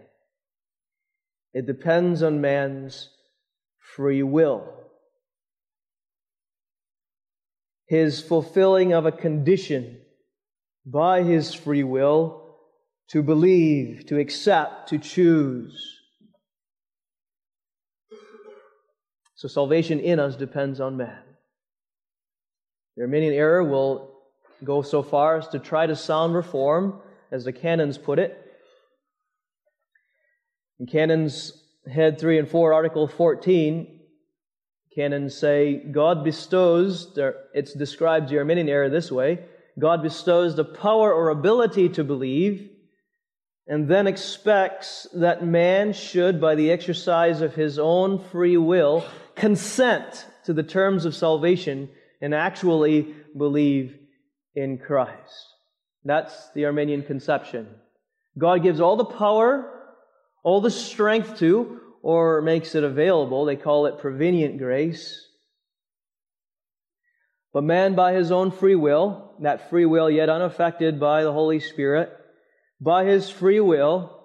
It 1.55 1.66
depends 1.66 2.22
on 2.22 2.40
man's 2.40 3.11
free 3.78 4.22
will. 4.22 4.83
his 7.92 8.22
fulfilling 8.22 8.94
of 8.94 9.05
a 9.05 9.12
condition 9.12 9.98
by 10.85 11.23
his 11.23 11.55
free 11.55 11.85
will 11.85 12.57
to 13.09 13.23
believe, 13.23 14.07
to 14.07 14.18
accept, 14.18 14.88
to 14.88 14.99
choose. 14.99 16.01
So 19.35 19.49
salvation 19.49 20.01
in 20.01 20.18
us 20.18 20.37
depends 20.37 20.81
on 20.81 20.97
man. 20.97 21.18
The 22.97 23.03
Arminian 23.03 23.35
error 23.35 23.62
will 23.64 24.14
go 24.64 24.83
so 24.83 25.03
far 25.03 25.38
as 25.38 25.49
to 25.49 25.59
try 25.59 25.87
to 25.87 25.97
sound 25.97 26.35
reform, 26.35 27.01
as 27.31 27.45
the 27.45 27.53
canons 27.53 27.99
put 27.99 28.18
it. 28.18 28.38
In 30.79 30.87
Canons 30.87 31.53
Head 31.90 32.21
3 32.21 32.38
and 32.38 32.49
4, 32.49 32.73
Article 32.73 33.09
14, 33.09 34.01
canons 34.95 35.37
say 35.37 35.77
God 35.90 36.23
bestows, 36.23 37.18
it's 37.55 37.73
described 37.73 38.29
the 38.29 38.38
Arminian 38.38 38.68
error 38.68 38.88
this 38.88 39.11
way 39.11 39.40
God 39.78 40.02
bestows 40.02 40.54
the 40.54 40.64
power 40.64 41.12
or 41.12 41.30
ability 41.30 41.88
to 41.90 42.04
believe, 42.04 42.68
and 43.66 43.88
then 43.88 44.06
expects 44.06 45.06
that 45.14 45.44
man 45.44 45.92
should, 45.92 46.40
by 46.40 46.54
the 46.54 46.70
exercise 46.70 47.40
of 47.40 47.54
his 47.54 47.78
own 47.78 48.18
free 48.30 48.56
will, 48.56 49.04
consent 49.35 50.26
to 50.44 50.52
the 50.52 50.62
terms 50.62 51.04
of 51.04 51.14
salvation 51.14 51.88
and 52.20 52.35
actually 52.35 53.14
believe 53.37 53.96
in 54.54 54.78
Christ. 54.78 55.46
That's 56.04 56.50
the 56.50 56.66
Arminian 56.66 57.02
conception. 57.02 57.68
God 58.37 58.62
gives 58.62 58.80
all 58.80 58.96
the 58.96 59.04
power, 59.04 59.72
all 60.42 60.61
the 60.61 60.70
strength 60.70 61.38
to, 61.38 61.80
or 62.02 62.42
makes 62.42 62.74
it 62.74 62.85
available. 62.85 63.44
They 63.44 63.56
call 63.56 63.87
it 63.87 63.98
prevenient 63.98 64.58
grace. 64.58 65.28
But 67.52 67.64
man, 67.64 67.94
by 67.94 68.14
his 68.14 68.32
own 68.32 68.50
free 68.50 68.76
will, 68.76 69.34
that 69.40 69.68
free 69.68 69.84
will 69.84 70.10
yet 70.10 70.30
unaffected 70.30 70.98
by 70.98 71.22
the 71.22 71.32
Holy 71.32 71.60
Spirit, 71.60 72.10
by 72.80 73.04
his 73.04 73.28
free 73.28 73.60
will 73.60 74.18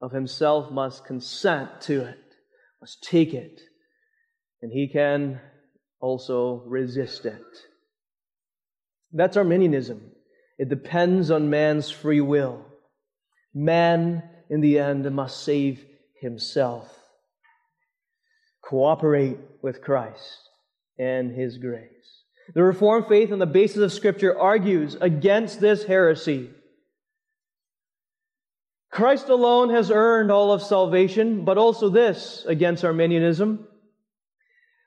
of 0.00 0.12
himself 0.12 0.70
must 0.70 1.04
consent 1.04 1.82
to 1.82 2.04
it, 2.04 2.18
must 2.80 3.02
take 3.02 3.34
it, 3.34 3.60
and 4.62 4.72
he 4.72 4.88
can 4.88 5.40
also 6.00 6.62
resist 6.66 7.26
it. 7.26 7.44
That's 9.12 9.36
Arminianism. 9.36 10.10
It 10.58 10.70
depends 10.70 11.30
on 11.30 11.50
man's 11.50 11.90
free 11.90 12.20
will. 12.20 12.64
Man, 13.52 14.22
in 14.48 14.60
the 14.60 14.78
end, 14.78 15.10
must 15.14 15.44
save 15.44 15.84
himself. 16.20 16.90
Cooperate 18.62 19.38
with 19.62 19.82
Christ 19.82 20.43
and 20.98 21.30
his 21.34 21.58
grace. 21.58 21.90
The 22.54 22.62
Reformed 22.62 23.06
faith 23.06 23.32
on 23.32 23.38
the 23.38 23.46
basis 23.46 23.78
of 23.78 23.92
Scripture 23.92 24.38
argues 24.38 24.96
against 25.00 25.60
this 25.60 25.84
heresy. 25.84 26.50
Christ 28.90 29.28
alone 29.28 29.70
has 29.70 29.90
earned 29.90 30.30
all 30.30 30.52
of 30.52 30.62
salvation, 30.62 31.44
but 31.44 31.58
also 31.58 31.88
this 31.88 32.44
against 32.46 32.84
Arminianism. 32.84 33.66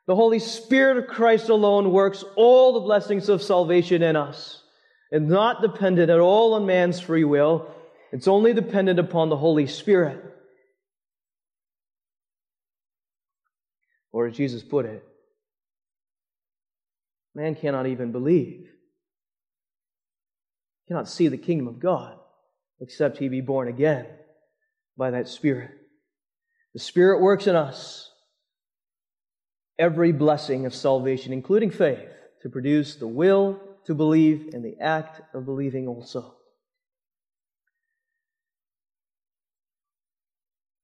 The 0.06 0.15
Holy 0.15 0.39
Spirit 0.39 0.98
of 0.98 1.08
Christ 1.08 1.50
alone 1.50 1.91
works 1.91 2.24
all 2.38 2.74
the 2.74 2.80
blessings 2.80 3.28
of 3.28 3.43
salvation 3.43 4.02
in 4.02 4.15
us 4.15 4.63
and 5.12 5.28
not 5.28 5.62
dependent 5.62 6.10
at 6.10 6.20
all 6.20 6.54
on 6.54 6.65
man's 6.65 7.00
free 7.00 7.26
will. 7.26 7.70
It's 8.13 8.28
only 8.28 8.54
dependent 8.54 9.00
upon 9.00 9.28
the 9.30 9.36
Holy 9.36 9.67
Spirit. 9.67 10.24
Or 14.13 14.28
as 14.28 14.38
Jesus 14.38 14.63
put 14.63 14.86
it, 14.86 15.04
man 17.38 17.54
cannot 17.54 17.86
even 17.86 18.12
believe, 18.12 18.67
cannot 20.88 21.08
see 21.08 21.28
the 21.28 21.38
kingdom 21.38 21.67
of 21.67 21.80
God 21.80 22.17
except 22.82 23.19
he 23.19 23.30
be 23.30 23.41
born 23.41 23.67
again 23.67 24.08
by 24.97 25.12
that 25.12 25.28
Spirit. 25.28 25.69
The 26.73 26.80
Spirit 26.80 27.21
works 27.21 27.45
in 27.45 27.56
us 27.56 28.12
every 29.78 30.12
blessing 30.12 30.65
of 30.65 30.73
salvation, 30.73 31.32
including 31.32 31.69
faith, 31.69 32.10
to 32.41 32.50
produce 32.50 32.95
the 32.95 33.08
will 33.08 33.62
to 33.86 33.93
believe 33.93 34.50
and 34.54 34.65
the 34.65 34.78
act 34.82 35.21
of 35.36 35.45
believing 35.45 35.88
also. 35.88 36.34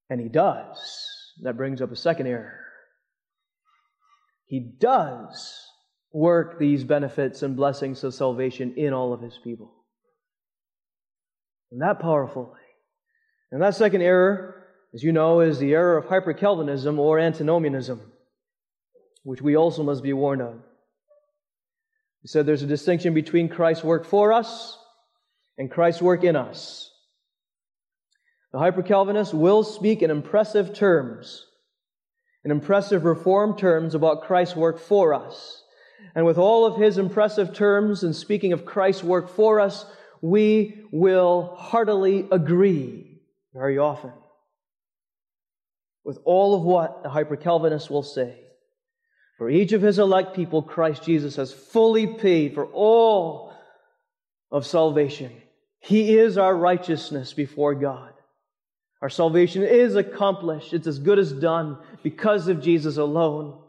And 0.08 0.22
he 0.22 0.30
does. 0.30 1.34
That 1.42 1.58
brings 1.58 1.82
up 1.82 1.92
a 1.92 1.96
second 1.96 2.28
error. 2.28 2.60
He 4.46 4.60
does 4.60 5.73
work 6.14 6.60
these 6.60 6.84
benefits 6.84 7.44
and 7.44 7.58
blessings 7.58 8.04
of 8.04 8.14
salvation 8.14 8.76
in 8.78 8.94
all 8.94 9.12
of 9.12 9.22
his 9.22 9.38
people. 9.44 9.74
And 11.72 11.82
that 11.82 12.00
powerfully. 12.00 12.60
And 13.52 13.62
that 13.62 13.76
second 13.76 14.02
error, 14.02 14.64
as 14.94 15.04
you 15.04 15.12
know, 15.12 15.42
is 15.42 15.60
the 15.60 15.74
error 15.74 15.98
of 15.98 16.06
hyper 16.06 16.34
Calvinism 16.34 17.00
or 17.00 17.20
antinomianism 17.20 18.14
which 19.24 19.42
we 19.42 19.56
also 19.56 19.84
must 19.84 20.04
be 20.04 20.14
warned 20.14 20.42
of. 20.42 20.56
He 22.22 22.28
said 22.28 22.46
there's 22.46 22.64
a 22.64 22.68
distinction 22.68 23.14
between 23.14 23.50
Christ's 23.50 23.84
work 23.84 24.06
for 24.06 24.32
us 24.32 24.78
and 25.58 25.72
Christ's 25.72 26.02
work 26.02 26.24
in 26.24 26.36
us. 26.36 26.90
The 28.52 28.60
hyper 28.60 28.84
Calvinist 28.84 29.34
will 29.34 29.64
speak 29.64 30.02
in 30.02 30.12
impressive 30.12 30.74
terms, 30.74 31.46
in 32.46 32.52
impressive 32.52 33.04
reform 33.04 33.58
terms 33.58 33.96
about 33.96 34.24
Christ's 34.24 34.56
work 34.56 34.80
for 34.80 35.14
us. 35.14 35.63
And 36.16 36.26
with 36.26 36.38
all 36.38 36.66
of 36.66 36.78
his 36.78 36.98
impressive 36.98 37.54
terms 37.54 38.04
and 38.04 38.16
speaking 38.16 38.54
of 38.54 38.66
Christ's 38.66 39.04
work 39.04 39.30
for 39.30 39.60
us, 39.60 39.86
we 40.22 40.84
will 40.92 41.56
heartily 41.58 42.28
agree 42.32 43.20
very 43.54 43.78
often 43.78 44.14
with 46.04 46.20
all 46.26 46.56
of 46.56 46.64
what 46.64 47.04
the 47.04 47.10
hyper 47.10 47.36
Calvinist 47.36 47.90
will 47.90 48.04
say. 48.04 48.40
For 49.38 49.50
each 49.50 49.74
of 49.74 49.82
his 49.82 50.00
elect 50.00 50.36
people, 50.36 50.62
Christ 50.62 51.04
Jesus 51.04 51.36
has 51.38 51.52
fully 51.52 52.08
paid 52.08 52.54
for 52.54 52.66
all 52.68 53.54
of 54.52 54.66
salvation. 54.66 55.32
He 55.80 56.18
is 56.18 56.38
our 56.38 56.56
righteousness 56.56 57.34
before 57.34 57.76
God. 57.76 58.14
Our 59.02 59.10
salvation 59.10 59.64
is 59.64 59.96
accomplished. 59.96 60.74
It's 60.74 60.88
as 60.88 61.00
good 61.00 61.20
as 61.20 61.34
done 61.34 61.78
because 62.04 62.48
of 62.48 62.62
Jesus 62.62 62.96
alone. 62.98 63.60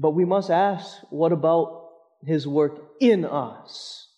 But 0.00 0.12
we 0.12 0.24
must 0.24 0.50
ask 0.50 0.96
what 1.10 1.30
about 1.30 1.88
his 2.24 2.48
work 2.48 2.80
in 3.00 3.26
us? 3.26 4.08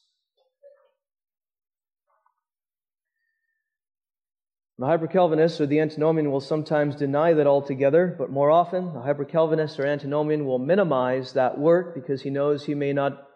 The 4.79 4.87
Hyper 4.87 5.09
Calvinist 5.09 5.61
or 5.61 5.67
the 5.67 5.81
Antinomian 5.81 6.31
will 6.31 6.41
sometimes 6.41 6.95
deny 6.95 7.33
that 7.33 7.49
altogether, 7.49 8.15
but 8.17 8.31
more 8.31 8.51
often, 8.51 8.95
the 8.95 9.01
Hyper 9.01 9.25
Calvinist 9.25 9.81
or 9.81 9.87
Antinomian 9.87 10.47
will 10.47 10.61
minimize 10.61 11.33
that 11.33 11.59
work 11.59 11.97
because 11.97 12.23
he 12.23 12.31
knows 12.31 12.65
he 12.65 12.77
may 12.77 12.93
not 12.93 13.29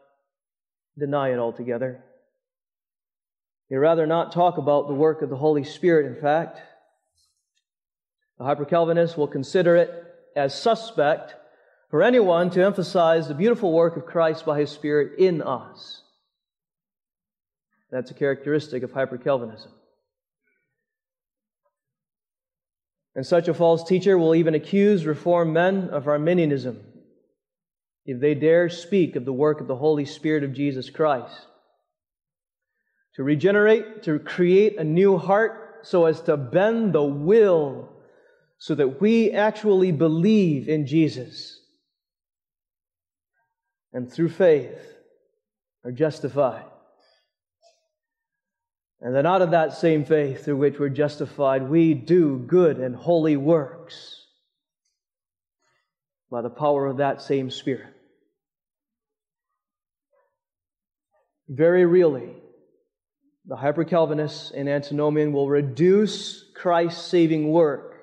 deny 0.96 1.32
it 1.32 1.38
altogether. 1.38 2.04
He'd 3.68 3.76
rather 3.76 4.06
not 4.06 4.30
talk 4.30 4.56
about 4.56 4.86
the 4.86 4.94
work 4.94 5.20
of 5.20 5.30
the 5.30 5.36
Holy 5.36 5.64
Spirit, 5.64 6.06
in 6.06 6.20
fact. 6.20 6.60
The 8.38 8.44
Hyper 8.44 8.64
Calvinist 8.64 9.18
will 9.18 9.26
consider 9.26 9.74
it 9.74 9.90
as 10.36 10.54
suspect 10.54 11.34
for 11.90 12.02
anyone 12.02 12.50
to 12.50 12.64
emphasize 12.64 13.28
the 13.28 13.34
beautiful 13.34 13.72
work 13.72 13.96
of 13.96 14.06
Christ 14.06 14.44
by 14.44 14.58
his 14.60 14.70
Spirit 14.70 15.18
in 15.18 15.42
us. 15.42 16.02
That's 17.90 18.10
a 18.10 18.14
characteristic 18.14 18.82
of 18.82 18.92
Hyper 18.92 19.18
Calvinism. 19.18 19.70
And 23.14 23.24
such 23.24 23.48
a 23.48 23.54
false 23.54 23.84
teacher 23.84 24.18
will 24.18 24.34
even 24.34 24.54
accuse 24.54 25.06
Reformed 25.06 25.54
men 25.54 25.88
of 25.90 26.06
Arminianism 26.06 26.80
if 28.04 28.20
they 28.20 28.34
dare 28.34 28.68
speak 28.68 29.16
of 29.16 29.24
the 29.24 29.32
work 29.32 29.60
of 29.60 29.66
the 29.66 29.76
Holy 29.76 30.04
Spirit 30.04 30.44
of 30.44 30.52
Jesus 30.52 30.90
Christ. 30.90 31.46
To 33.14 33.22
regenerate, 33.22 34.02
to 34.02 34.18
create 34.18 34.78
a 34.78 34.84
new 34.84 35.16
heart 35.16 35.78
so 35.82 36.04
as 36.04 36.20
to 36.22 36.36
bend 36.36 36.92
the 36.92 37.02
will 37.02 37.88
so 38.58 38.74
that 38.74 39.00
we 39.00 39.30
actually 39.30 39.92
believe 39.92 40.68
in 40.68 40.86
Jesus. 40.86 41.60
And 43.96 44.12
through 44.12 44.28
faith 44.28 44.78
are 45.82 45.90
justified. 45.90 46.66
And 49.00 49.14
then 49.14 49.24
out 49.24 49.40
of 49.40 49.52
that 49.52 49.72
same 49.72 50.04
faith 50.04 50.44
through 50.44 50.58
which 50.58 50.78
we're 50.78 50.90
justified, 50.90 51.62
we 51.62 51.94
do 51.94 52.36
good 52.36 52.76
and 52.76 52.94
holy 52.94 53.38
works 53.38 54.22
by 56.30 56.42
the 56.42 56.50
power 56.50 56.84
of 56.84 56.98
that 56.98 57.22
same 57.22 57.50
Spirit. 57.50 57.94
Very 61.48 61.86
really, 61.86 62.34
the 63.46 63.56
hyper 63.56 63.84
Calvinists 63.84 64.50
and 64.50 64.68
antinomian 64.68 65.32
will 65.32 65.48
reduce 65.48 66.44
Christ's 66.54 67.06
saving 67.06 67.50
work 67.50 67.94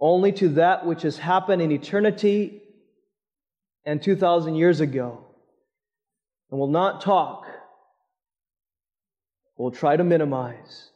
only 0.00 0.32
to 0.32 0.48
that 0.48 0.86
which 0.86 1.02
has 1.02 1.18
happened 1.18 1.60
in 1.60 1.70
eternity 1.70 2.61
and 3.84 4.02
2,000 4.02 4.54
years 4.54 4.80
ago, 4.80 5.24
and 6.50 6.58
will 6.58 6.68
not 6.68 7.00
talk, 7.00 7.46
will 9.56 9.70
try 9.70 9.96
to 9.96 10.04
minimize 10.04 10.90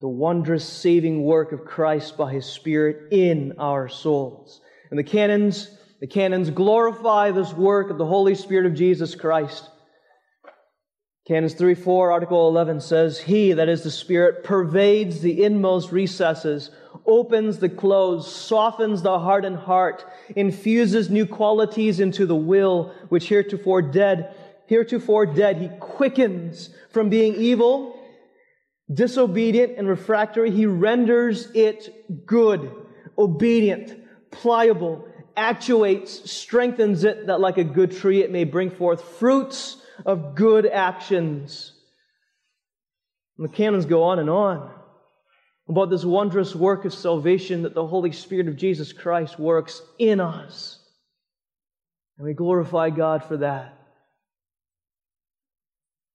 the 0.00 0.08
wondrous 0.08 0.68
saving 0.68 1.22
work 1.22 1.52
of 1.52 1.64
Christ 1.64 2.16
by 2.16 2.32
His 2.32 2.44
Spirit 2.44 3.12
in 3.12 3.54
our 3.58 3.88
souls. 3.88 4.60
And 4.90 4.98
the 4.98 5.04
canons, 5.04 5.70
the 6.00 6.06
canons 6.06 6.50
glorify 6.50 7.30
this 7.30 7.52
work 7.52 7.90
of 7.90 7.98
the 7.98 8.04
Holy 8.04 8.34
Spirit 8.34 8.66
of 8.66 8.74
Jesus 8.74 9.14
Christ. 9.14 9.70
Canons 11.26 11.54
3 11.54 11.74
4, 11.74 12.12
Article 12.12 12.48
11 12.48 12.82
says, 12.82 13.18
He, 13.18 13.54
that 13.54 13.70
is 13.70 13.82
the 13.82 13.90
Spirit, 13.90 14.44
pervades 14.44 15.22
the 15.22 15.42
inmost 15.42 15.90
recesses, 15.90 16.70
opens 17.06 17.58
the 17.58 17.70
closed, 17.70 18.28
softens 18.28 19.00
the 19.00 19.18
hardened 19.18 19.56
heart, 19.56 20.04
infuses 20.36 21.08
new 21.08 21.24
qualities 21.24 21.98
into 21.98 22.26
the 22.26 22.36
will, 22.36 22.92
which 23.08 23.28
heretofore 23.28 23.80
dead, 23.80 24.34
heretofore 24.66 25.24
dead, 25.24 25.56
He 25.56 25.68
quickens 25.80 26.68
from 26.90 27.08
being 27.08 27.34
evil, 27.36 27.98
disobedient, 28.92 29.78
and 29.78 29.88
refractory. 29.88 30.50
He 30.50 30.66
renders 30.66 31.50
it 31.54 32.26
good, 32.26 32.70
obedient, 33.16 33.98
pliable, 34.30 35.08
actuates, 35.38 36.30
strengthens 36.30 37.02
it, 37.02 37.28
that 37.28 37.40
like 37.40 37.56
a 37.56 37.64
good 37.64 37.96
tree 37.96 38.22
it 38.22 38.30
may 38.30 38.44
bring 38.44 38.68
forth 38.68 39.02
fruits 39.02 39.78
of 40.04 40.34
good 40.34 40.66
actions. 40.66 41.72
And 43.38 43.48
the 43.48 43.52
canons 43.52 43.86
go 43.86 44.04
on 44.04 44.18
and 44.18 44.30
on 44.30 44.70
about 45.68 45.90
this 45.90 46.04
wondrous 46.04 46.54
work 46.54 46.84
of 46.84 46.92
salvation 46.92 47.62
that 47.62 47.74
the 47.74 47.86
Holy 47.86 48.12
Spirit 48.12 48.48
of 48.48 48.56
Jesus 48.56 48.92
Christ 48.92 49.38
works 49.38 49.80
in 49.98 50.20
us. 50.20 50.78
And 52.18 52.26
we 52.26 52.34
glorify 52.34 52.90
God 52.90 53.24
for 53.24 53.38
that. 53.38 53.78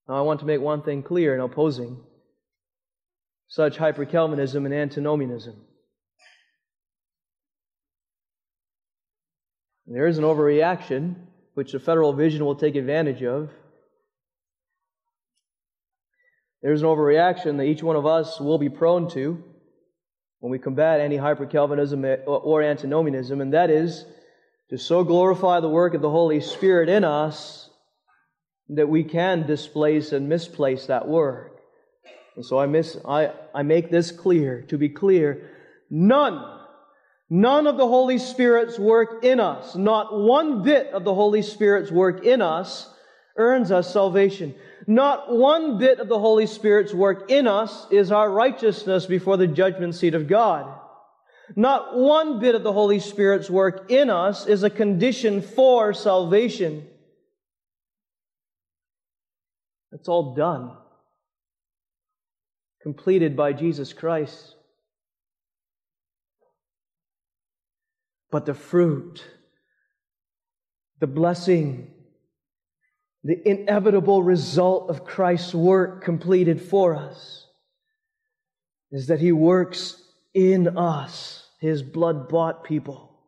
Now, 0.08 0.16
I 0.16 0.20
want 0.22 0.40
to 0.40 0.46
make 0.46 0.60
one 0.60 0.82
thing 0.82 1.02
clear 1.02 1.34
in 1.34 1.40
opposing 1.40 1.98
such 3.48 3.76
hyper 3.76 4.04
Calvinism 4.04 4.64
and 4.64 4.74
antinomianism. 4.74 5.56
There 9.86 10.06
is 10.06 10.18
an 10.18 10.24
overreaction 10.24 11.16
which 11.54 11.72
the 11.72 11.80
federal 11.80 12.12
vision 12.12 12.44
will 12.44 12.54
take 12.54 12.76
advantage 12.76 13.24
of 13.24 13.50
there's 16.62 16.82
an 16.82 16.88
overreaction 16.88 17.56
that 17.56 17.64
each 17.64 17.82
one 17.82 17.96
of 17.96 18.06
us 18.06 18.38
will 18.40 18.58
be 18.58 18.68
prone 18.68 19.08
to 19.10 19.42
when 20.40 20.50
we 20.50 20.58
combat 20.58 21.00
any 21.00 21.16
hyper 21.16 21.46
Calvinism 21.46 22.04
or 22.26 22.62
antinomianism, 22.62 23.40
and 23.40 23.52
that 23.52 23.70
is 23.70 24.04
to 24.70 24.78
so 24.78 25.04
glorify 25.04 25.60
the 25.60 25.68
work 25.68 25.94
of 25.94 26.02
the 26.02 26.10
Holy 26.10 26.40
Spirit 26.40 26.88
in 26.88 27.04
us 27.04 27.68
that 28.70 28.88
we 28.88 29.04
can 29.04 29.46
displace 29.46 30.12
and 30.12 30.28
misplace 30.28 30.86
that 30.86 31.08
work. 31.08 31.60
And 32.36 32.44
so 32.46 32.58
I, 32.58 32.66
miss, 32.66 32.96
I, 33.06 33.32
I 33.54 33.62
make 33.62 33.90
this 33.90 34.12
clear, 34.12 34.62
to 34.68 34.78
be 34.78 34.88
clear, 34.88 35.50
none, 35.90 36.42
none 37.28 37.66
of 37.66 37.76
the 37.76 37.86
Holy 37.86 38.18
Spirit's 38.18 38.78
work 38.78 39.24
in 39.24 39.40
us, 39.40 39.74
not 39.74 40.18
one 40.18 40.62
bit 40.62 40.92
of 40.92 41.04
the 41.04 41.14
Holy 41.14 41.42
Spirit's 41.42 41.90
work 41.90 42.24
in 42.24 42.40
us, 42.40 42.88
earns 43.36 43.70
us 43.72 43.92
salvation. 43.92 44.54
Not 44.90 45.32
one 45.32 45.78
bit 45.78 46.00
of 46.00 46.08
the 46.08 46.18
Holy 46.18 46.48
Spirit's 46.48 46.92
work 46.92 47.30
in 47.30 47.46
us 47.46 47.86
is 47.92 48.10
our 48.10 48.28
righteousness 48.28 49.06
before 49.06 49.36
the 49.36 49.46
judgment 49.46 49.94
seat 49.94 50.14
of 50.16 50.26
God. 50.26 50.66
Not 51.54 51.96
one 51.96 52.40
bit 52.40 52.56
of 52.56 52.64
the 52.64 52.72
Holy 52.72 52.98
Spirit's 52.98 53.48
work 53.48 53.88
in 53.88 54.10
us 54.10 54.48
is 54.48 54.64
a 54.64 54.68
condition 54.68 55.42
for 55.42 55.94
salvation. 55.94 56.88
It's 59.92 60.08
all 60.08 60.34
done, 60.34 60.72
completed 62.82 63.36
by 63.36 63.52
Jesus 63.52 63.92
Christ. 63.92 64.56
But 68.32 68.44
the 68.44 68.54
fruit, 68.54 69.24
the 70.98 71.06
blessing, 71.06 71.92
the 73.22 73.36
inevitable 73.48 74.22
result 74.22 74.88
of 74.88 75.04
Christ's 75.04 75.54
work 75.54 76.02
completed 76.02 76.60
for 76.60 76.94
us 76.94 77.46
is 78.90 79.08
that 79.08 79.20
He 79.20 79.32
works 79.32 80.02
in 80.32 80.76
us, 80.78 81.46
His 81.60 81.82
blood 81.82 82.28
bought 82.28 82.64
people. 82.64 83.18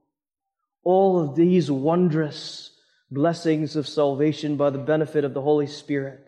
All 0.84 1.20
of 1.20 1.36
these 1.36 1.70
wondrous 1.70 2.70
blessings 3.10 3.76
of 3.76 3.86
salvation 3.86 4.56
by 4.56 4.70
the 4.70 4.78
benefit 4.78 5.24
of 5.24 5.34
the 5.34 5.42
Holy 5.42 5.66
Spirit. 5.66 6.26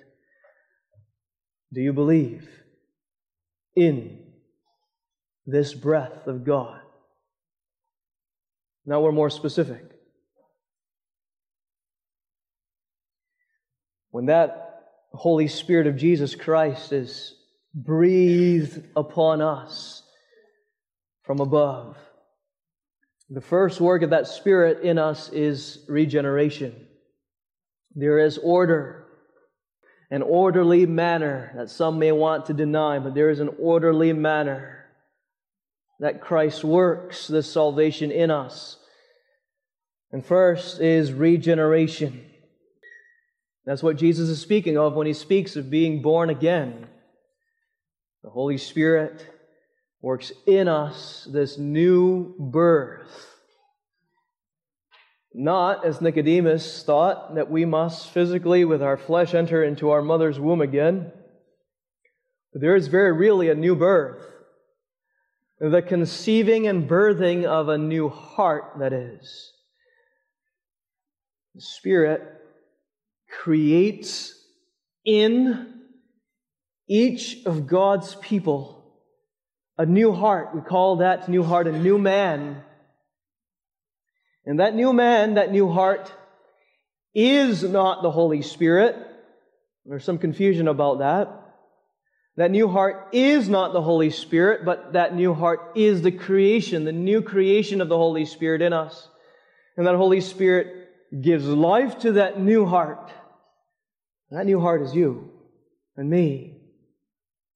Do 1.73 1.81
you 1.81 1.93
believe 1.93 2.49
in 3.75 4.19
this 5.47 5.75
breath 5.75 6.27
of 6.27 6.45
God? 6.45 6.81
Now 8.87 9.01
we're 9.01 9.13
more 9.13 9.31
specific. 9.31 9.94
When 14.15 14.27
that 14.27 14.85
Holy 15.13 15.49
Spirit 15.49 15.89
of 15.89 15.97
Jesus 15.97 16.37
Christ 16.37 16.93
is 16.93 17.35
breathed 17.75 18.81
upon 18.95 19.43
us 19.43 20.05
from 21.25 21.41
above, 21.41 21.97
the 23.29 23.41
first 23.41 23.81
work 23.81 24.03
of 24.03 24.11
that 24.11 24.29
Spirit 24.29 24.85
in 24.85 24.99
us 24.99 25.31
is 25.31 25.85
regeneration. 25.89 26.87
There 27.97 28.21
is 28.21 28.39
order, 28.39 29.05
an 30.13 30.23
orderly 30.23 30.87
manner 30.87 31.51
that 31.57 31.69
some 31.71 31.99
may 31.99 32.13
want 32.13 32.47
to 32.47 32.55
deny, 32.55 33.01
but 33.01 33.15
there 33.15 33.31
is 33.31 33.41
an 33.41 33.51
orderly 33.59 34.13
manner 34.13 34.85
that 35.99 36.21
Christ 36.21 36.63
works 36.63 37.27
this 37.27 37.53
salvation 37.53 38.13
in 38.13 38.31
us. 38.31 38.77
And 40.13 40.25
first 40.25 40.81
is 40.81 41.13
regeneration. 41.13 42.31
That's 43.67 43.83
what 43.83 43.97
Jesus 43.97 44.29
is 44.29 44.41
speaking 44.41 44.77
of 44.77 44.95
when 44.95 45.07
he 45.07 45.15
speaks 45.15 45.57
of 45.57 45.71
being 45.71 46.03
born 46.03 46.29
again. 46.29 46.87
The 48.23 48.31
Holy 48.31 48.59
Spirit 48.59 49.27
works 50.03 50.33
in 50.47 50.69
us 50.69 51.27
this 51.31 51.57
new 51.57 52.35
birth. 52.39 53.41
Not, 55.33 55.85
as 55.85 56.01
Nicodemus 56.01 56.85
thought, 56.85 57.35
that 57.35 57.51
we 57.51 57.65
must 57.65 58.09
physically, 58.11 58.65
with 58.65 58.83
our 58.83 58.97
flesh, 58.97 59.35
enter 59.35 59.65
into 59.65 59.91
our 59.91 60.03
mother's 60.03 60.39
womb 60.39 60.61
again. 60.61 61.11
But 62.53 62.61
there 62.61 62.77
is 62.77 62.87
very 62.87 63.13
really 63.13 63.49
a 63.49 63.55
new 63.55 63.75
birth. 63.75 64.23
The 65.59 65.83
conceiving 65.83 66.67
and 66.69 66.89
birthing 66.89 67.45
of 67.45 67.69
a 67.69 67.79
new 67.79 68.09
heart, 68.11 68.75
that 68.79 68.93
is. 68.93 69.53
The 71.55 71.63
Spirit 71.63 72.34
creates 73.43 74.35
in 75.05 75.81
each 76.89 77.45
of 77.47 77.67
God's 77.67 78.15
people 78.17 78.85
a 79.77 79.87
new 79.87 80.13
heart. 80.13 80.55
We 80.55 80.61
call 80.61 80.97
that 80.97 81.29
new 81.29 81.43
heart 81.43 81.67
a 81.67 81.73
new 81.73 81.99
man. 81.99 82.63
And 84.47 84.61
that 84.61 84.75
new 84.75 84.93
man, 84.93 85.35
that 85.35 85.51
new 85.51 85.71
heart, 85.71 86.13
is 87.15 87.63
not 87.63 88.03
the 88.03 88.11
Holy 88.11 88.43
Spirit. 88.43 88.97
There's 89.87 90.05
some 90.05 90.19
confusion 90.19 90.69
about 90.69 90.99
that. 90.99 91.41
That 92.37 92.51
new 92.51 92.69
heart 92.69 93.09
is 93.13 93.49
not 93.49 93.73
the 93.73 93.83
Holy 93.83 94.11
Spirit, 94.11 94.65
but 94.65 94.95
that 94.95 95.15
new 95.15 95.35
heart 95.35 95.73
is 95.77 96.03
the 96.03 96.11
creation, 96.11 96.85
the 96.85 96.93
new 96.93 97.23
creation 97.23 97.81
of 97.81 97.89
the 97.89 97.97
Holy 97.97 98.25
Spirit 98.25 98.61
in 98.61 98.73
us. 98.73 99.09
And 99.77 99.87
that 99.87 99.95
Holy 99.95 100.21
Spirit 100.21 100.89
gives 101.21 101.47
life 101.47 102.01
to 102.01 102.13
that 102.13 102.41
new 102.41 102.67
heart. 102.67 103.11
That 104.31 104.47
new 104.47 104.61
heart 104.61 104.83
is 104.83 104.95
you 104.95 105.31
and 105.97 106.11
me, 106.11 106.57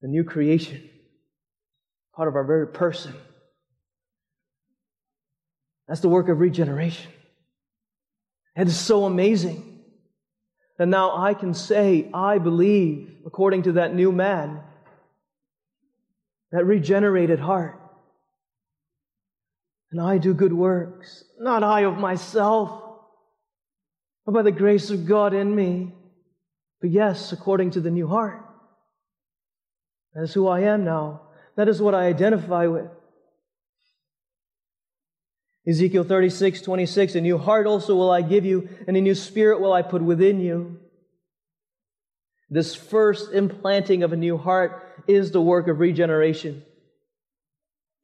the 0.01 0.09
new 0.09 0.25
creation, 0.25 0.89
part 2.15 2.29
of 2.29 2.37
our 2.37 2.45
very 2.45 2.69
person. 2.69 3.15
That's 5.89 6.01
the 6.01 6.09
work 6.09 6.29
of 6.29 6.39
regeneration. 6.39 7.11
It 8.57 8.69
is 8.69 8.77
so 8.77 9.05
amazing 9.05 9.81
that 10.79 10.87
now 10.87 11.17
I 11.17 11.35
can 11.35 11.55
say, 11.55 12.09
I 12.15 12.39
believe, 12.39 13.11
according 13.27 13.65
to 13.65 13.73
that 13.73 13.95
new 13.95 14.13
man, 14.13 14.61
that 16.53 16.65
regenerated 16.65 17.41
heart. 17.41 17.81
And 19.91 20.01
I 20.01 20.19
do 20.19 20.35
good 20.35 20.53
works, 20.53 21.25
not 21.39 21.63
I 21.65 21.81
of 21.81 21.99
myself, 21.99 22.83
but 24.27 24.33
by 24.33 24.43
the 24.43 24.53
grace 24.53 24.91
of 24.91 25.07
God 25.07 25.35
in 25.35 25.55
me. 25.55 25.95
But 26.81 26.91
yes, 26.91 27.33
according 27.33 27.73
to 27.73 27.81
the 27.81 27.91
new 27.91 28.07
heart. 28.07 28.45
That 30.15 30.23
is 30.25 30.35
who 30.35 30.49
I 30.49 30.61
am 30.61 30.85
now. 30.85 31.23
That 31.57 31.69
is 31.69 31.83
what 31.83 31.95
I 31.95 32.07
identify 32.07 32.67
with. 32.67 32.91
Ezekiel 35.67 36.05
36, 36.05 36.63
26, 36.63 37.15
a 37.17 37.21
new 37.21 37.37
heart 37.37 37.67
also 37.67 37.95
will 37.95 38.11
I 38.11 38.23
give 38.23 38.45
you, 38.45 38.69
and 38.87 38.97
a 38.97 39.01
new 39.01 39.15
spirit 39.15 39.61
will 39.61 39.73
I 39.73 39.83
put 39.83 40.01
within 40.01 40.41
you. 40.41 40.81
This 42.49 42.75
first 42.75 43.33
implanting 43.33 44.03
of 44.03 44.13
a 44.13 44.17
new 44.17 44.39
heart 44.39 44.83
is 45.07 45.31
the 45.31 45.43
work 45.43 45.69
of 45.69 45.81
regeneration. 45.81 46.63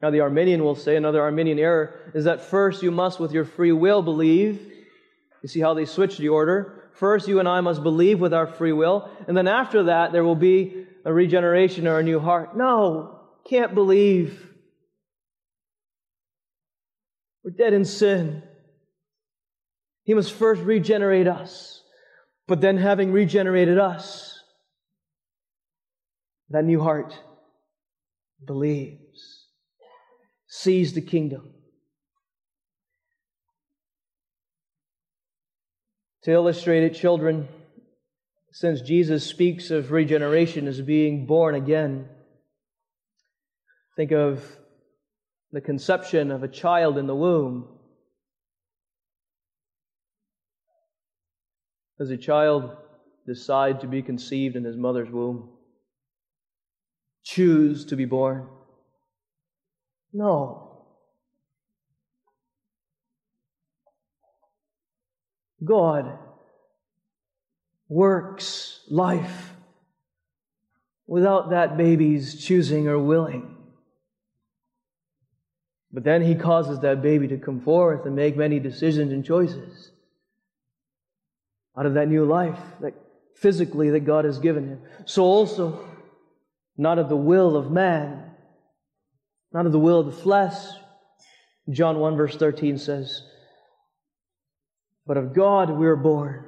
Now, 0.01 0.11
the 0.11 0.19
Arminian 0.19 0.63
will 0.63 0.75
say, 0.75 0.95
another 0.95 1.21
Arminian 1.21 1.57
error, 1.57 1.95
is 2.13 2.25
that 2.25 2.41
first 2.41 2.83
you 2.83 2.91
must, 2.91 3.19
with 3.19 3.31
your 3.31 3.45
free 3.45 3.71
will, 3.71 4.03
believe. 4.03 4.71
You 5.41 5.49
see 5.49 5.61
how 5.61 5.73
they 5.73 5.85
switch 5.85 6.17
the 6.17 6.29
order? 6.29 6.84
First, 6.95 7.27
you 7.27 7.39
and 7.39 7.47
I 7.47 7.61
must 7.61 7.83
believe 7.83 8.21
with 8.21 8.33
our 8.33 8.47
free 8.47 8.71
will, 8.71 9.09
and 9.27 9.35
then 9.35 9.47
after 9.47 9.83
that, 9.83 10.11
there 10.11 10.23
will 10.23 10.35
be 10.35 10.85
a 11.03 11.11
regeneration 11.13 11.87
or 11.87 11.99
a 11.99 12.03
new 12.03 12.19
heart. 12.19 12.55
No, 12.55 13.19
can't 13.49 13.75
believe. 13.75 14.49
We're 17.43 17.51
dead 17.51 17.73
in 17.73 17.83
sin. 17.83 18.43
He 20.03 20.13
must 20.13 20.31
first 20.33 20.61
regenerate 20.61 21.27
us. 21.27 21.83
But 22.47 22.61
then, 22.61 22.77
having 22.77 23.11
regenerated 23.11 23.77
us, 23.77 24.39
that 26.49 26.63
new 26.63 26.81
heart 26.81 27.17
believes, 28.45 29.47
sees 30.47 30.93
the 30.93 31.01
kingdom. 31.01 31.54
To 36.25 36.31
illustrate 36.31 36.83
it, 36.83 36.95
children, 36.95 37.47
since 38.51 38.81
Jesus 38.81 39.23
speaks 39.23 39.69
of 39.69 39.91
regeneration 39.91 40.67
as 40.67 40.81
being 40.81 41.27
born 41.27 41.53
again, 41.53 42.09
think 43.95 44.11
of 44.11 44.43
the 45.51 45.61
conception 45.61 46.31
of 46.31 46.41
a 46.41 46.47
child 46.47 46.97
in 46.97 47.05
the 47.05 47.13
womb. 47.15 47.67
Does 51.99 52.09
a 52.09 52.17
child 52.17 52.75
decide 53.27 53.81
to 53.81 53.87
be 53.87 54.01
conceived 54.01 54.55
in 54.55 54.63
his 54.63 54.75
mother's 54.75 55.11
womb? 55.11 55.51
Choose 57.23 57.85
to 57.85 57.95
be 57.95 58.05
born? 58.05 58.47
No. 60.11 60.64
God 65.63 66.17
works 67.87 68.81
life 68.89 69.53
without 71.07 71.51
that 71.51 71.77
baby's 71.77 72.43
choosing 72.43 72.87
or 72.87 72.99
willing. 72.99 73.55
But 75.91 76.03
then 76.03 76.21
he 76.21 76.35
causes 76.35 76.79
that 76.81 77.01
baby 77.01 77.27
to 77.29 77.37
come 77.37 77.61
forth 77.61 78.05
and 78.05 78.15
make 78.15 78.35
many 78.35 78.59
decisions 78.59 79.13
and 79.13 79.23
choices 79.23 79.91
out 81.77 81.85
of 81.85 81.93
that 81.93 82.09
new 82.09 82.25
life 82.25 82.59
that 82.81 82.93
physically 83.35 83.91
that 83.91 84.01
God 84.01 84.25
has 84.25 84.39
given 84.39 84.67
him. 84.67 84.81
So 85.05 85.23
also, 85.23 85.87
not 86.77 86.99
of 86.99 87.09
the 87.09 87.15
will 87.15 87.55
of 87.55 87.71
man, 87.71 88.31
not 89.53 89.65
of 89.65 89.71
the 89.71 89.79
will 89.79 89.99
of 89.99 90.07
the 90.07 90.11
flesh. 90.11 90.55
John 91.69 91.99
1 91.99 92.17
verse 92.17 92.35
13 92.35 92.77
says, 92.77 93.21
but 95.05 95.17
of 95.17 95.33
God 95.33 95.69
we 95.69 95.87
are 95.87 95.95
born 95.95 96.43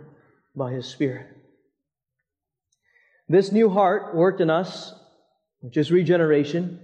by 0.55 0.71
his 0.71 0.85
Spirit. 0.87 1.27
This 3.29 3.51
new 3.51 3.69
heart 3.69 4.15
worked 4.15 4.41
in 4.41 4.49
us, 4.49 4.93
which 5.59 5.77
is 5.77 5.91
regeneration, 5.91 6.79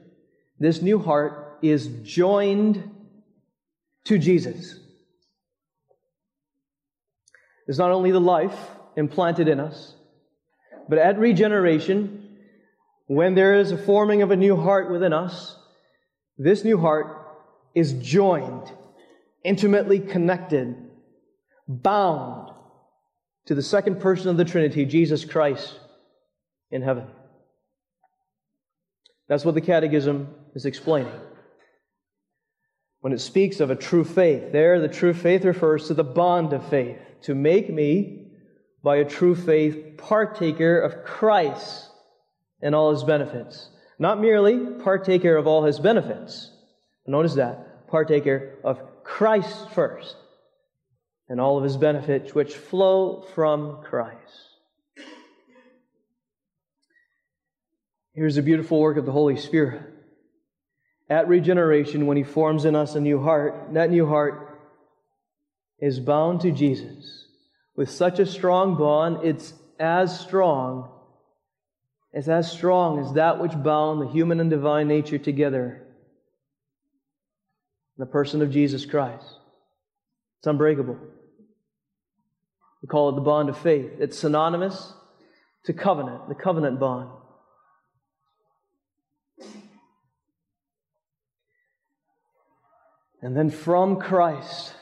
this 0.60 0.82
new 0.82 1.00
heart 1.00 1.58
is 1.62 1.88
joined 2.04 2.92
to 4.06 4.18
Jesus. 4.18 4.80
It's 7.68 7.78
not 7.78 7.92
only 7.92 8.12
the 8.12 8.20
life 8.20 8.58
implanted 8.96 9.48
in 9.48 9.60
us, 9.60 9.96
but 10.90 10.98
at 10.98 11.18
regeneration, 11.18 12.38
when 13.08 13.36
there 13.36 13.56
is 13.56 13.72
a 13.72 13.78
forming 13.78 14.22
of 14.22 14.32
a 14.32 14.36
new 14.36 14.56
heart 14.56 14.92
within 14.92 15.14
us, 15.14 15.58
this 16.38 16.64
new 16.64 16.78
heart 16.78 17.26
is 17.74 17.94
joined, 17.94 18.72
intimately 19.44 20.00
connected, 20.00 20.76
bound 21.68 22.52
to 23.46 23.56
the 23.56 23.62
second 23.62 24.00
person 24.00 24.30
of 24.30 24.38
the 24.38 24.46
Trinity, 24.46 24.86
Jesus 24.86 25.26
Christ, 25.26 25.80
in 26.72 26.82
heaven. 26.82 27.06
That's 29.28 29.46
what 29.46 29.56
the 29.56 29.62
Catechism 29.62 30.34
is 30.56 30.66
explaining. 30.66 31.14
When 33.02 33.14
it 33.14 33.20
speaks 33.20 33.60
of 33.60 33.70
a 33.70 33.76
true 33.76 34.06
faith, 34.06 34.52
there 34.52 34.80
the 34.80 34.88
true 34.88 35.14
faith 35.14 35.44
refers 35.44 35.88
to 35.88 35.94
the 35.94 36.04
bond 36.04 36.54
of 36.54 36.70
faith, 36.70 36.98
to 37.24 37.36
make 37.36 37.70
me, 37.70 38.28
by 38.82 38.98
a 38.98 39.06
true 39.06 39.36
faith, 39.36 39.98
partaker 39.98 40.80
of 40.80 41.06
Christ 41.06 41.90
and 42.62 42.76
all 42.76 42.92
his 42.92 43.04
benefits. 43.04 43.70
Not 44.00 44.20
merely 44.20 44.58
partaker 44.84 45.36
of 45.36 45.48
all 45.48 45.64
his 45.64 45.80
benefits. 45.80 46.52
Notice 47.06 47.36
that. 47.36 47.88
Partaker 47.88 48.58
of 48.64 49.04
Christ 49.04 49.70
first 49.72 50.16
and 51.30 51.40
all 51.40 51.58
of 51.58 51.64
his 51.64 51.78
benefits 51.78 52.36
which 52.36 52.54
flow 52.54 53.22
from 53.34 53.82
Christ. 53.84 54.18
Here's 58.14 58.36
the 58.36 58.42
beautiful 58.42 58.80
work 58.80 58.98
of 58.98 59.06
the 59.06 59.12
Holy 59.12 59.38
Spirit. 59.38 59.82
At 61.10 61.28
regeneration, 61.28 62.06
when 62.06 62.18
he 62.18 62.24
forms 62.24 62.66
in 62.66 62.76
us 62.76 62.96
a 62.96 63.00
new 63.00 63.22
heart, 63.22 63.74
that 63.74 63.90
new 63.90 64.06
heart 64.06 64.60
is 65.80 66.00
bound 66.00 66.42
to 66.42 66.52
Jesus 66.52 67.26
with 67.76 67.90
such 67.90 68.20
a 68.20 68.26
strong 68.26 68.78
bond, 68.78 69.20
it's 69.24 69.54
as 69.80 70.20
strong, 70.20 70.90
it's 72.12 72.28
as 72.28 72.52
strong 72.52 73.00
as 73.00 73.14
that 73.14 73.40
which 73.40 73.52
bound 73.64 74.02
the 74.02 74.08
human 74.08 74.40
and 74.40 74.50
divine 74.50 74.88
nature 74.88 75.18
together 75.18 75.80
the 77.98 78.06
person 78.06 78.42
of 78.42 78.52
Jesus 78.52 78.86
Christ. 78.86 79.40
It's 80.44 80.48
unbreakable. 80.50 80.98
We 82.82 82.88
call 82.88 83.08
it 83.08 83.16
the 83.16 83.22
bond 83.22 83.48
of 83.48 83.58
faith. 83.58 83.92
It's 83.98 84.20
synonymous 84.20 84.92
to 85.64 85.72
covenant, 85.72 86.28
the 86.28 86.36
covenant 86.36 86.82
bond. 86.82 87.10
And 93.22 93.38
then 93.38 93.50
from 93.52 94.02
Christ, 94.02 94.74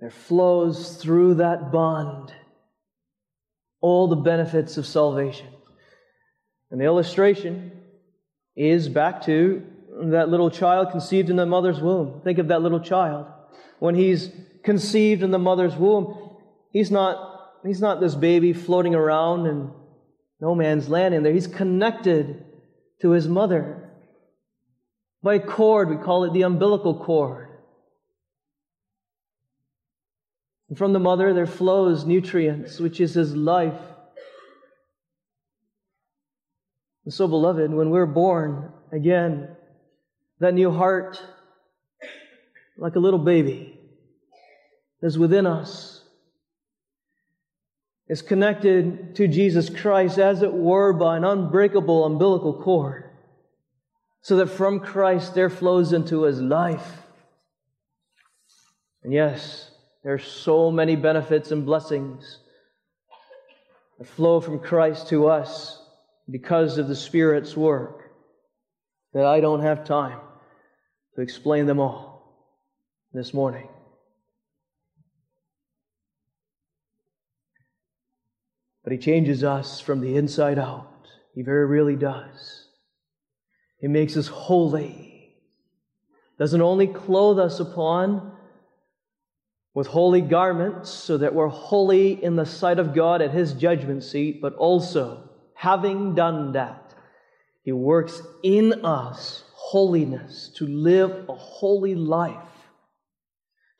there 0.00 0.10
flows 0.10 0.96
through 0.96 1.34
that 1.34 1.70
bond 1.70 2.32
all 3.80 4.08
the 4.08 4.16
benefits 4.16 4.78
of 4.78 4.84
salvation. 4.84 5.46
And 6.72 6.80
the 6.80 6.86
illustration 6.86 7.82
is 8.56 8.88
back 8.88 9.26
to 9.26 9.64
that 10.00 10.28
little 10.28 10.50
child 10.50 10.90
conceived 10.90 11.30
in 11.30 11.36
the 11.36 11.46
mother's 11.46 11.80
womb. 11.80 12.20
Think 12.22 12.38
of 12.38 12.48
that 12.48 12.62
little 12.62 12.80
child. 12.80 13.26
When 13.78 13.94
he's 13.94 14.30
conceived 14.64 15.22
in 15.22 15.30
the 15.30 15.38
mother's 15.38 15.74
womb, 15.74 16.36
he's 16.72 16.90
not, 16.90 17.52
he's 17.64 17.80
not 17.80 18.00
this 18.00 18.14
baby 18.14 18.52
floating 18.52 18.94
around 18.94 19.46
in 19.46 19.70
no 20.40 20.54
man's 20.54 20.88
land 20.88 21.14
in 21.14 21.22
there. 21.22 21.32
He's 21.32 21.46
connected 21.46 22.44
to 23.02 23.10
his 23.10 23.28
mother 23.28 23.90
by 25.22 25.34
a 25.34 25.40
cord. 25.40 25.90
We 25.90 25.96
call 25.96 26.24
it 26.24 26.32
the 26.32 26.42
umbilical 26.42 27.04
cord. 27.04 27.48
And 30.68 30.78
from 30.78 30.92
the 30.92 31.00
mother 31.00 31.32
there 31.34 31.46
flows 31.46 32.04
nutrients, 32.04 32.78
which 32.78 33.00
is 33.00 33.14
his 33.14 33.34
life. 33.34 33.80
And 37.04 37.14
so, 37.14 37.26
beloved, 37.26 37.72
when 37.72 37.90
we're 37.90 38.06
born 38.06 38.70
again, 38.92 39.56
that 40.40 40.54
new 40.54 40.70
heart, 40.70 41.22
like 42.76 42.96
a 42.96 43.00
little 43.00 43.18
baby, 43.18 43.78
is 45.02 45.18
within 45.18 45.46
us, 45.46 46.02
is 48.08 48.22
connected 48.22 49.16
to 49.16 49.28
Jesus 49.28 49.68
Christ, 49.68 50.18
as 50.18 50.42
it 50.42 50.52
were, 50.52 50.92
by 50.92 51.16
an 51.16 51.24
unbreakable 51.24 52.04
umbilical 52.04 52.54
cord, 52.62 53.04
so 54.22 54.36
that 54.36 54.46
from 54.46 54.80
Christ 54.80 55.34
there 55.34 55.50
flows 55.50 55.92
into 55.92 56.22
his 56.22 56.40
life. 56.40 57.02
And 59.02 59.12
yes, 59.12 59.70
there 60.02 60.14
are 60.14 60.18
so 60.18 60.70
many 60.70 60.96
benefits 60.96 61.50
and 61.50 61.66
blessings 61.66 62.38
that 63.98 64.06
flow 64.06 64.40
from 64.40 64.60
Christ 64.60 65.08
to 65.08 65.28
us 65.28 65.82
because 66.30 66.78
of 66.78 66.88
the 66.88 66.96
Spirit's 66.96 67.56
work 67.56 68.10
that 69.12 69.24
I 69.24 69.40
don't 69.40 69.62
have 69.62 69.84
time 69.84 70.20
to 71.18 71.22
explain 71.22 71.66
them 71.66 71.80
all 71.80 72.46
this 73.12 73.34
morning. 73.34 73.66
But 78.84 78.92
He 78.92 78.98
changes 78.98 79.42
us 79.42 79.80
from 79.80 80.00
the 80.00 80.16
inside 80.16 80.60
out. 80.60 81.08
He 81.34 81.42
very 81.42 81.66
really 81.66 81.96
does. 81.96 82.68
He 83.80 83.88
makes 83.88 84.16
us 84.16 84.28
holy 84.28 85.34
doesn't 86.38 86.62
only 86.62 86.86
clothe 86.86 87.40
us 87.40 87.58
upon 87.58 88.30
with 89.74 89.88
holy 89.88 90.20
garments 90.20 90.88
so 90.88 91.18
that 91.18 91.34
we're 91.34 91.48
holy 91.48 92.12
in 92.22 92.36
the 92.36 92.46
sight 92.46 92.78
of 92.78 92.94
God 92.94 93.22
at 93.22 93.32
His 93.32 93.54
judgment 93.54 94.04
seat, 94.04 94.40
but 94.40 94.54
also, 94.54 95.28
having 95.54 96.14
done 96.14 96.52
that, 96.52 96.94
He 97.64 97.72
works 97.72 98.22
in 98.44 98.84
us 98.84 99.42
holiness 99.70 100.50
to 100.56 100.66
live 100.66 101.28
a 101.28 101.34
holy 101.34 101.94
life, 101.94 102.34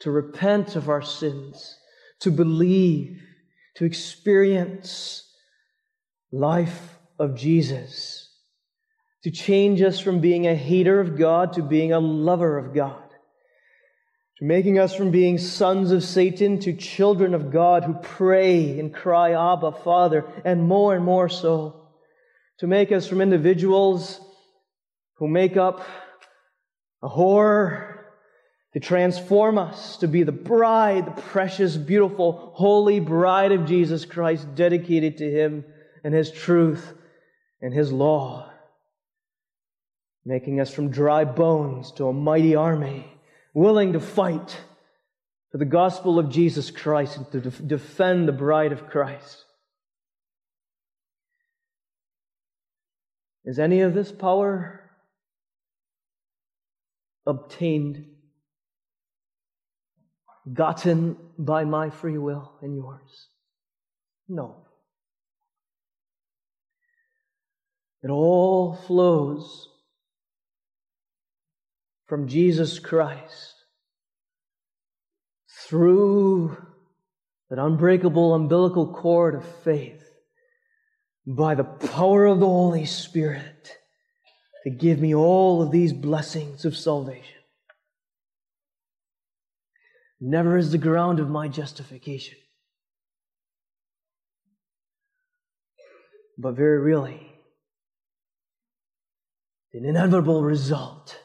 to 0.01 0.11
repent 0.11 0.77
of 0.77 0.89
our 0.89 1.03
sins, 1.03 1.77
to 2.21 2.31
believe, 2.31 3.23
to 3.77 3.85
experience 3.85 5.25
life 6.31 6.99
of 7.19 7.35
Jesus 7.35 8.29
to 9.23 9.31
change 9.31 9.83
us 9.83 9.99
from 9.99 10.21
being 10.21 10.47
a 10.47 10.55
hater 10.55 11.01
of 11.01 11.17
God 11.17 11.55
to 11.55 11.63
being 11.63 11.93
a 11.93 12.01
lover 12.01 12.57
of 12.57 12.73
God, 12.73 13.03
to 14.39 14.45
making 14.45 14.79
us 14.79 14.95
from 14.95 15.11
being 15.11 15.39
sons 15.39 15.91
of 15.91 16.05
Satan 16.05 16.59
to 16.61 16.73
children 16.73 17.35
of 17.35 17.51
God 17.51 17.85
who 17.85 17.95
pray 17.95 18.79
and 18.79 18.95
cry, 18.95 19.33
Abba, 19.33 19.73
Father, 19.73 20.25
and 20.45 20.63
more 20.63 20.95
and 20.95 21.05
more 21.05 21.29
so, 21.29 21.89
to 22.59 22.67
make 22.67 22.93
us 22.93 23.07
from 23.07 23.21
individuals 23.21 24.21
who 25.19 25.29
make 25.29 25.57
up 25.57 25.87
a 27.03 27.09
whore, 27.09 27.95
to 28.75 28.81
transform 28.81 29.59
us 29.59 29.97
to 29.99 30.09
be 30.09 30.23
the 30.23 30.33
bride, 30.33 31.07
the 31.07 31.23
precious, 31.23 31.77
beautiful, 31.77 32.53
holy 32.55 33.01
bride 33.01 33.53
of 33.53 33.67
Jesus 33.67 34.05
Christ, 34.05 34.55
dedicated 34.55 35.19
to 35.19 35.31
Him 35.31 35.65
and 36.05 36.15
His 36.15 36.31
truth 36.31 36.93
and 37.61 37.73
His 37.73 37.91
law 37.91 38.49
making 40.29 40.61
us 40.61 40.71
from 40.71 40.91
dry 40.91 41.25
bones 41.25 41.91
to 41.93 42.07
a 42.07 42.13
mighty 42.13 42.55
army, 42.55 43.11
willing 43.55 43.95
to 43.95 44.01
fight 44.01 44.61
for 45.51 45.57
the 45.57 45.65
gospel 45.65 46.19
of 46.19 46.29
Jesus 46.29 46.71
Christ 46.71 47.17
and 47.17 47.33
to 47.33 47.41
def- 47.41 47.67
defend 47.67 48.29
the 48.29 48.33
bride 48.33 48.73
of 48.73 48.91
Christ. 48.91 49.47
Is 53.47 53.59
any 53.59 53.81
of 53.81 53.95
this 53.95 54.13
power 54.13 54.88
obtained, 57.29 58.07
gotten 60.53 61.17
by 61.39 61.65
my 61.65 61.91
free 61.91 62.19
will 62.19 62.55
and 62.63 62.75
yours? 62.75 63.29
No. 64.29 64.65
It 68.03 68.11
all 68.11 68.75
flows 68.75 69.69
from 72.07 72.27
Jesus 72.27 72.79
Christ 72.79 73.55
through 75.67 76.57
that 77.51 77.59
unbreakable 77.59 78.35
umbilical 78.35 78.93
cord 78.93 79.35
of 79.35 79.45
faith 79.63 80.05
by 81.27 81.55
the 81.55 81.65
power 81.65 82.25
of 82.27 82.41
the 82.41 82.47
Holy 82.47 82.87
Spirit 82.87 83.78
to 84.65 84.71
give 84.71 85.01
me 85.01 85.15
all 85.15 85.63
of 85.63 85.71
these 85.71 85.93
blessings 85.93 86.65
of 86.65 86.77
salvation. 86.77 87.37
Never 90.21 90.57
is 90.57 90.73
the 90.73 90.79
ground 90.79 91.21
of 91.21 91.31
my 91.31 91.49
justification. 91.49 92.39
But 96.37 96.55
very 96.55 96.79
really, 96.79 97.33
an 99.73 99.85
inevitable 99.85 100.43
result 100.43 101.19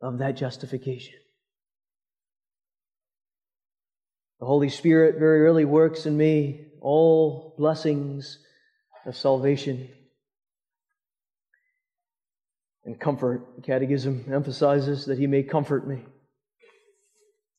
of 0.00 0.18
that 0.18 0.36
justification. 0.36 1.14
The 4.40 4.46
Holy 4.46 4.68
Spirit 4.68 5.18
very 5.18 5.46
early 5.46 5.64
works 5.64 6.04
in 6.04 6.16
me 6.16 6.66
all 6.80 7.54
blessings 7.56 8.38
of 9.06 9.16
salvation 9.16 9.88
and 12.84 12.98
comfort. 12.98 13.62
Catechism 13.62 14.26
emphasizes 14.32 15.06
that 15.06 15.18
He 15.18 15.26
may 15.26 15.42
comfort 15.42 15.86
me. 15.86 16.04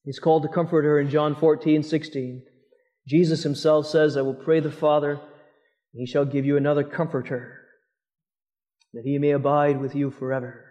He's 0.03 0.19
called 0.19 0.43
to 0.43 0.49
comfort 0.49 0.84
her 0.84 0.99
in 0.99 1.09
John 1.09 1.36
14, 1.36 1.84
16. 1.84 2.43
Jesus 3.07 3.43
Himself 3.43 3.88
says, 3.88 4.17
I 4.17 4.21
will 4.21 4.34
pray 4.34 4.59
the 4.59 4.71
Father, 4.71 5.11
and 5.11 5.19
He 5.93 6.05
shall 6.05 6.26
give 6.26 6.45
you 6.45 6.57
another 6.57 6.84
comforter, 6.84 7.59
that 8.93 9.05
He 9.05 9.17
may 9.17 9.32
abide 9.32 9.80
with 9.80 9.95
you 9.95 10.11
forever. 10.11 10.65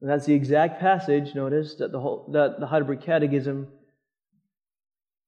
And 0.00 0.10
that's 0.10 0.26
the 0.26 0.34
exact 0.34 0.80
passage, 0.80 1.34
notice, 1.34 1.76
that 1.76 1.92
the, 1.92 2.00
whole, 2.00 2.30
that 2.32 2.60
the 2.60 2.66
Heidelberg 2.66 3.02
Catechism 3.02 3.68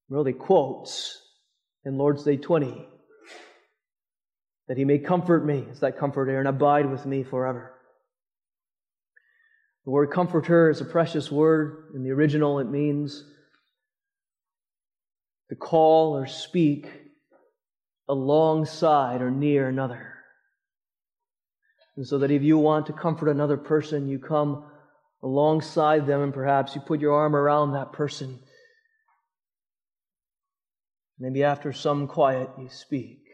really 0.08 0.32
quotes 0.32 1.20
in 1.84 1.96
Lord's 1.96 2.24
Day 2.24 2.36
20. 2.36 2.86
That 4.68 4.78
he 4.78 4.84
may 4.84 4.98
comfort 4.98 5.44
me, 5.44 5.64
it's 5.70 5.80
that 5.80 5.98
comforter, 5.98 6.38
and 6.38 6.48
abide 6.48 6.90
with 6.90 7.06
me 7.06 7.22
forever. 7.22 7.72
The 9.84 9.92
word 9.92 10.10
comforter 10.10 10.68
is 10.68 10.80
a 10.80 10.84
precious 10.84 11.30
word. 11.30 11.92
In 11.94 12.02
the 12.02 12.10
original, 12.10 12.58
it 12.58 12.68
means 12.68 13.24
to 15.48 15.54
call 15.54 16.16
or 16.16 16.26
speak 16.26 16.90
alongside 18.08 19.22
or 19.22 19.30
near 19.30 19.68
another. 19.68 20.14
And 21.96 22.06
so 22.06 22.18
that 22.18 22.32
if 22.32 22.42
you 22.42 22.58
want 22.58 22.86
to 22.86 22.92
comfort 22.92 23.30
another 23.30 23.56
person, 23.56 24.08
you 24.08 24.18
come 24.18 24.64
alongside 25.22 26.06
them 26.06 26.20
and 26.20 26.34
perhaps 26.34 26.74
you 26.74 26.80
put 26.80 27.00
your 27.00 27.14
arm 27.14 27.34
around 27.34 27.72
that 27.72 27.92
person. 27.92 28.40
Maybe 31.18 31.44
after 31.44 31.72
some 31.72 32.06
quiet, 32.06 32.50
you 32.58 32.68
speak. 32.68 33.25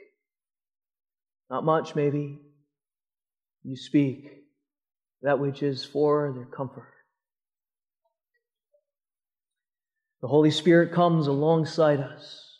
Not 1.53 1.66
much, 1.66 1.94
maybe. 1.94 2.40
You 3.62 3.76
speak 3.76 4.26
that 5.20 5.38
which 5.38 5.62
is 5.62 5.84
for 5.84 6.32
their 6.34 6.46
comfort. 6.46 6.94
The 10.22 10.28
Holy 10.28 10.50
Spirit 10.50 10.94
comes 10.94 11.26
alongside 11.26 12.00
us, 12.00 12.59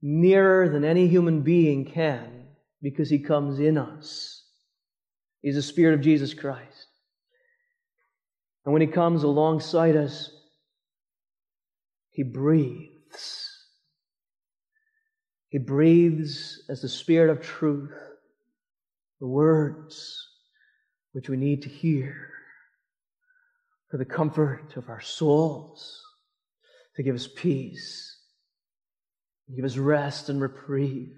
nearer 0.00 0.70
than 0.70 0.84
any 0.84 1.06
human 1.06 1.42
being 1.42 1.84
can, 1.84 2.46
because 2.80 3.10
He 3.10 3.18
comes 3.18 3.58
in 3.58 3.76
us. 3.76 4.42
He's 5.42 5.56
the 5.56 5.62
Spirit 5.62 5.92
of 5.92 6.00
Jesus 6.00 6.32
Christ. 6.32 6.86
And 8.64 8.72
when 8.72 8.80
He 8.80 8.88
comes 8.88 9.22
alongside 9.22 9.96
us, 9.96 10.30
He 12.10 12.22
breathes. 12.22 13.47
He 15.50 15.58
breathes 15.58 16.62
as 16.68 16.82
the 16.82 16.88
Spirit 16.88 17.30
of 17.30 17.40
truth, 17.40 17.94
the 19.20 19.26
words 19.26 20.28
which 21.12 21.28
we 21.28 21.36
need 21.36 21.62
to 21.62 21.68
hear 21.68 22.30
for 23.90 23.96
the 23.96 24.04
comfort 24.04 24.76
of 24.76 24.88
our 24.90 25.00
souls, 25.00 26.02
to 26.96 27.02
give 27.02 27.14
us 27.14 27.26
peace, 27.26 28.18
give 29.54 29.64
us 29.64 29.78
rest 29.78 30.28
and 30.28 30.40
reprieve 30.40 31.16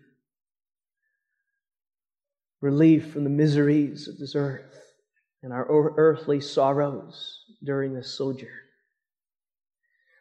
relief 2.61 3.11
from 3.13 3.25
the 3.25 3.31
miseries 3.31 4.09
of 4.09 4.19
this 4.19 4.35
earth 4.35 4.95
and 5.43 5.53
our 5.53 5.67
earthly 5.97 6.41
sorrows 6.41 7.45
during 7.65 7.95
this 7.95 8.13
sojourn. 8.13 8.51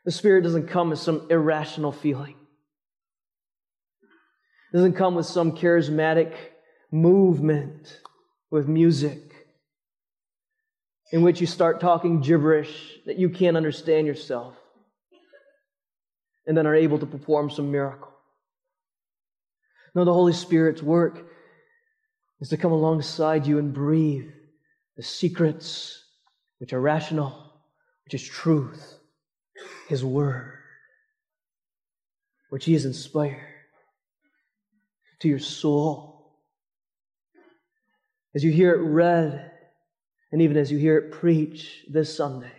The 0.06 0.12
Spirit 0.12 0.44
doesn't 0.44 0.68
come 0.68 0.92
as 0.92 1.02
some 1.02 1.28
irrational 1.30 1.92
feeling. 1.92 2.36
Doesn't 4.72 4.94
come 4.94 5.16
with 5.16 5.26
some 5.26 5.54
charismatic 5.54 6.34
movement 6.92 8.02
with 8.52 8.68
music 8.68 9.30
in 11.12 11.24
which 11.24 11.42
you 11.42 11.48
start 11.48 11.80
talking 11.80 12.22
gibberish 12.22 13.00
that 13.06 13.18
you 13.18 13.30
can't 13.30 13.58
understand 13.58 14.06
yourself 14.06 14.56
and 16.46 16.56
then 16.56 16.68
are 16.68 16.76
able 16.76 17.00
to 17.00 17.06
perform 17.06 17.50
some 17.50 17.72
miracle. 17.72 18.12
No, 19.96 20.06
the 20.06 20.14
Holy 20.14 20.34
Spirit's 20.34 20.84
work 20.84 21.28
is 22.40 22.50
to 22.50 22.58
come 22.58 22.72
alongside 22.72 23.48
you 23.48 23.58
and 23.58 23.74
breathe 23.74 24.30
the 24.98 25.04
secrets 25.04 26.04
which 26.60 26.74
are 26.74 26.82
rational, 26.82 27.54
which 28.04 28.14
is 28.14 28.24
truth, 28.24 29.00
His 29.88 30.06
Word, 30.06 30.54
which 32.50 32.66
He 32.66 32.74
has 32.74 32.86
inspired 32.86 33.59
to 35.20 35.28
your 35.28 35.40
soul. 35.40 36.34
As 38.36 38.44
you 38.44 38.52
hear 38.52 38.74
it 38.74 38.82
read, 38.82 39.52
and 40.32 40.42
even 40.42 40.58
as 40.58 40.72
you 40.72 40.78
hear 40.78 40.98
it 40.98 41.12
preach 41.12 41.86
this 41.90 42.16
Sunday, 42.16 42.52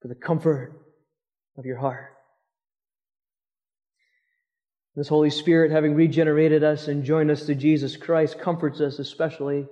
for 0.00 0.08
the 0.08 0.14
comfort 0.14 0.72
of 1.58 1.66
your 1.66 1.78
heart. 1.78 2.12
This 4.94 5.08
Holy 5.08 5.30
Spirit, 5.30 5.70
having 5.70 5.94
regenerated 5.94 6.64
us 6.64 6.88
and 6.88 7.04
joined 7.04 7.30
us 7.30 7.44
to 7.46 7.54
Jesus 7.54 7.96
Christ, 7.96 8.38
comforts 8.38 8.80
us 8.80 8.98
especially 8.98 9.66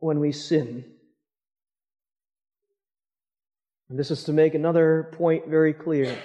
when 0.00 0.18
we 0.18 0.32
sin. 0.32 0.84
And 3.88 3.98
this 3.98 4.10
is 4.10 4.24
to 4.24 4.32
make 4.32 4.54
another 4.54 5.10
point 5.12 5.46
very 5.46 5.72
clear. 5.72 6.18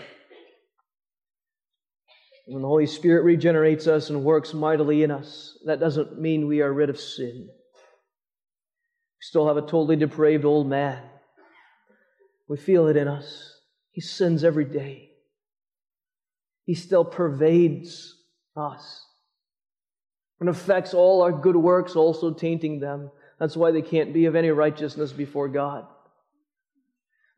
When 2.51 2.63
the 2.63 2.67
Holy 2.67 2.85
Spirit 2.85 3.23
regenerates 3.23 3.87
us 3.87 4.09
and 4.09 4.25
works 4.25 4.53
mightily 4.53 5.03
in 5.03 5.11
us, 5.11 5.57
that 5.65 5.79
doesn't 5.79 6.19
mean 6.19 6.47
we 6.47 6.61
are 6.61 6.73
rid 6.73 6.89
of 6.89 6.99
sin. 6.99 7.47
We 7.47 9.21
still 9.21 9.47
have 9.47 9.55
a 9.55 9.61
totally 9.61 9.95
depraved 9.95 10.43
old 10.43 10.67
man. 10.67 11.01
We 12.49 12.57
feel 12.57 12.87
it 12.87 12.97
in 12.97 13.07
us. 13.07 13.57
He 13.91 14.01
sins 14.01 14.43
every 14.43 14.65
day. 14.65 15.11
He 16.65 16.73
still 16.73 17.05
pervades 17.05 18.17
us 18.57 19.05
and 20.41 20.49
affects 20.49 20.93
all 20.93 21.21
our 21.21 21.31
good 21.31 21.55
works, 21.55 21.95
also 21.95 22.33
tainting 22.33 22.81
them. 22.81 23.11
That's 23.39 23.55
why 23.55 23.71
they 23.71 23.81
can't 23.81 24.13
be 24.13 24.25
of 24.25 24.35
any 24.35 24.49
righteousness 24.49 25.13
before 25.13 25.47
God. 25.47 25.87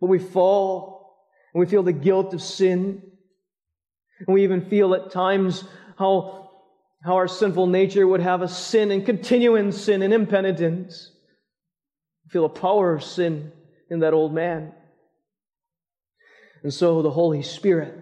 But 0.02 0.08
we 0.08 0.18
fall 0.18 1.20
and 1.54 1.60
we 1.60 1.68
feel 1.68 1.84
the 1.84 1.94
guilt 1.94 2.34
of 2.34 2.42
sin, 2.42 3.04
and 4.20 4.34
we 4.34 4.44
even 4.44 4.62
feel 4.62 4.94
at 4.94 5.12
times 5.12 5.64
how, 5.98 6.50
how 7.04 7.16
our 7.16 7.28
sinful 7.28 7.68
nature 7.68 8.08
would 8.08 8.22
have 8.22 8.42
us 8.42 8.58
sin 8.58 8.92
and 8.92 9.06
continue 9.06 9.56
in 9.56 9.72
sin 9.72 10.02
and 10.02 10.14
impenitence. 10.14 11.12
We 12.26 12.30
feel 12.30 12.46
a 12.46 12.50
power 12.50 12.94
of 12.94 13.04
sin 13.04 13.52
in 13.90 14.00
that 14.00 14.14
old 14.14 14.34
man. 14.34 14.74
And 16.64 16.74
so 16.74 17.02
the 17.02 17.12
Holy 17.12 17.42
Spirit, 17.42 17.94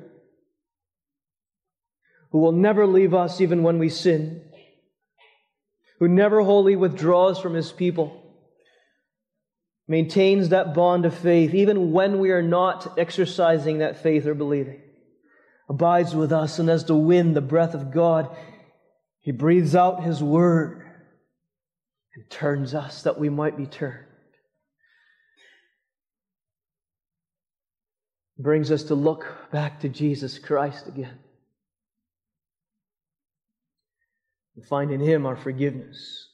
who 2.32 2.40
will 2.40 2.52
never 2.52 2.86
leave 2.86 3.14
us 3.14 3.42
even 3.42 3.64
when 3.64 3.80
we 3.80 3.90
sin, 3.90 4.44
who 6.00 6.08
never 6.08 6.42
wholly 6.42 6.76
withdraws 6.76 7.40
from 7.40 7.54
his 7.54 7.72
people, 7.72 8.18
maintains 9.88 10.50
that 10.50 10.74
bond 10.74 11.06
of 11.06 11.14
faith 11.14 11.54
even 11.54 11.92
when 11.92 12.20
we 12.20 12.32
are 12.32 12.44
not 12.44 12.98
exercising 12.98 13.80
that 13.80 14.02
faith 14.02 14.26
or 14.26 14.36
believing 14.36 14.82
abides 15.70 16.16
with 16.16 16.32
us, 16.32 16.60
and 16.60 16.70
as 16.70 16.86
the 16.86 16.96
wind, 16.96 17.36
the 17.36 17.42
breath 17.42 17.74
of 17.74 17.92
God, 17.92 18.36
He 19.22 19.32
breathes 19.32 19.76
out 19.76 20.04
His 20.04 20.22
word 20.22 20.86
and 22.14 22.30
turns 22.30 22.76
us 22.76 23.04
that 23.04 23.20
we 23.20 23.30
might 23.30 23.58
be 23.58 23.66
turned. 23.66 24.06
Brings 28.38 28.72
us 28.72 28.84
to 28.84 28.96
look 28.96 29.26
back 29.52 29.82
to 29.82 29.90
Jesus 29.90 30.40
Christ 30.40 30.88
again. 30.88 31.20
And 34.56 34.66
find 34.66 34.92
in 34.92 35.00
Him 35.00 35.26
our 35.26 35.36
forgiveness. 35.36 36.28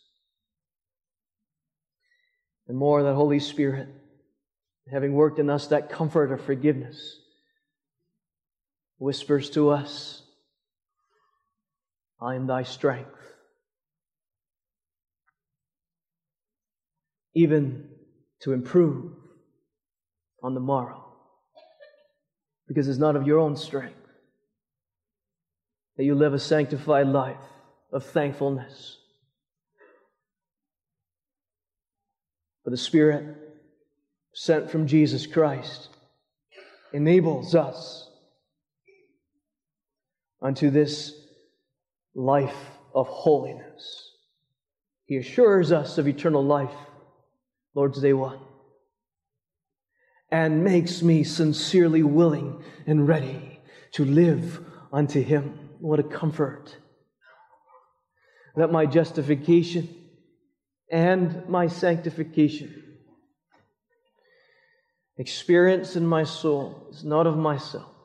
And 2.68 2.78
more, 2.78 3.04
that 3.04 3.14
Holy 3.14 3.40
Spirit, 3.40 3.90
having 4.92 5.14
worked 5.14 5.38
in 5.38 5.50
us 5.50 5.68
that 5.68 5.90
comfort 5.90 6.32
of 6.32 6.44
forgiveness 6.44 7.20
whispers 8.98 9.50
to 9.52 9.70
us, 9.70 10.24
I 12.20 12.36
am 12.36 12.48
thy 12.48 12.64
strength. 12.64 13.10
Even 17.36 17.90
to 18.42 18.54
improve 18.54 19.14
on 20.42 20.54
the 20.54 20.60
morrow. 20.60 21.04
Because 22.68 22.88
it's 22.88 23.00
not 23.00 23.16
of 23.16 23.28
your 23.28 23.40
own 23.40 23.56
strength 23.56 23.96
that 25.98 26.04
you 26.04 26.16
live 26.16 26.34
a 26.34 26.40
sanctified 26.40 27.08
life 27.08 27.38
of 27.92 28.04
thankfulness. 28.06 28.98
But 32.64 32.72
the 32.72 32.78
Spirit 32.78 33.36
sent 34.34 34.70
from 34.70 34.88
Jesus 34.88 35.26
Christ 35.26 35.90
enables 36.94 37.56
us 37.56 38.07
unto 40.42 40.70
this 40.70 41.14
life 42.14 42.72
of 42.94 43.08
holiness. 43.08 44.12
He 45.06 45.18
assures 45.18 45.72
us 45.72 45.98
of 45.98 46.08
eternal 46.08 46.44
life, 46.44 46.76
Lord's 47.74 48.02
Day 48.02 48.14
1, 48.14 48.40
and 50.32 50.64
makes 50.64 51.02
me 51.02 51.24
sincerely 51.24 52.04
willing 52.04 52.64
and 52.86 53.08
ready 53.08 53.60
to 53.94 54.04
live 54.04 54.64
unto 54.92 55.22
Him. 55.22 55.60
What 55.80 56.00
a 56.00 56.04
comfort! 56.04 56.76
That 58.56 58.72
my 58.72 58.86
justification 58.86 59.88
and 60.92 61.48
my 61.48 61.68
sanctification 61.68 62.84
experience 65.18 65.96
in 65.96 66.06
my 66.06 66.24
soul 66.24 66.88
is 66.92 67.04
not 67.04 67.28
of 67.28 67.38
myself 67.38 67.97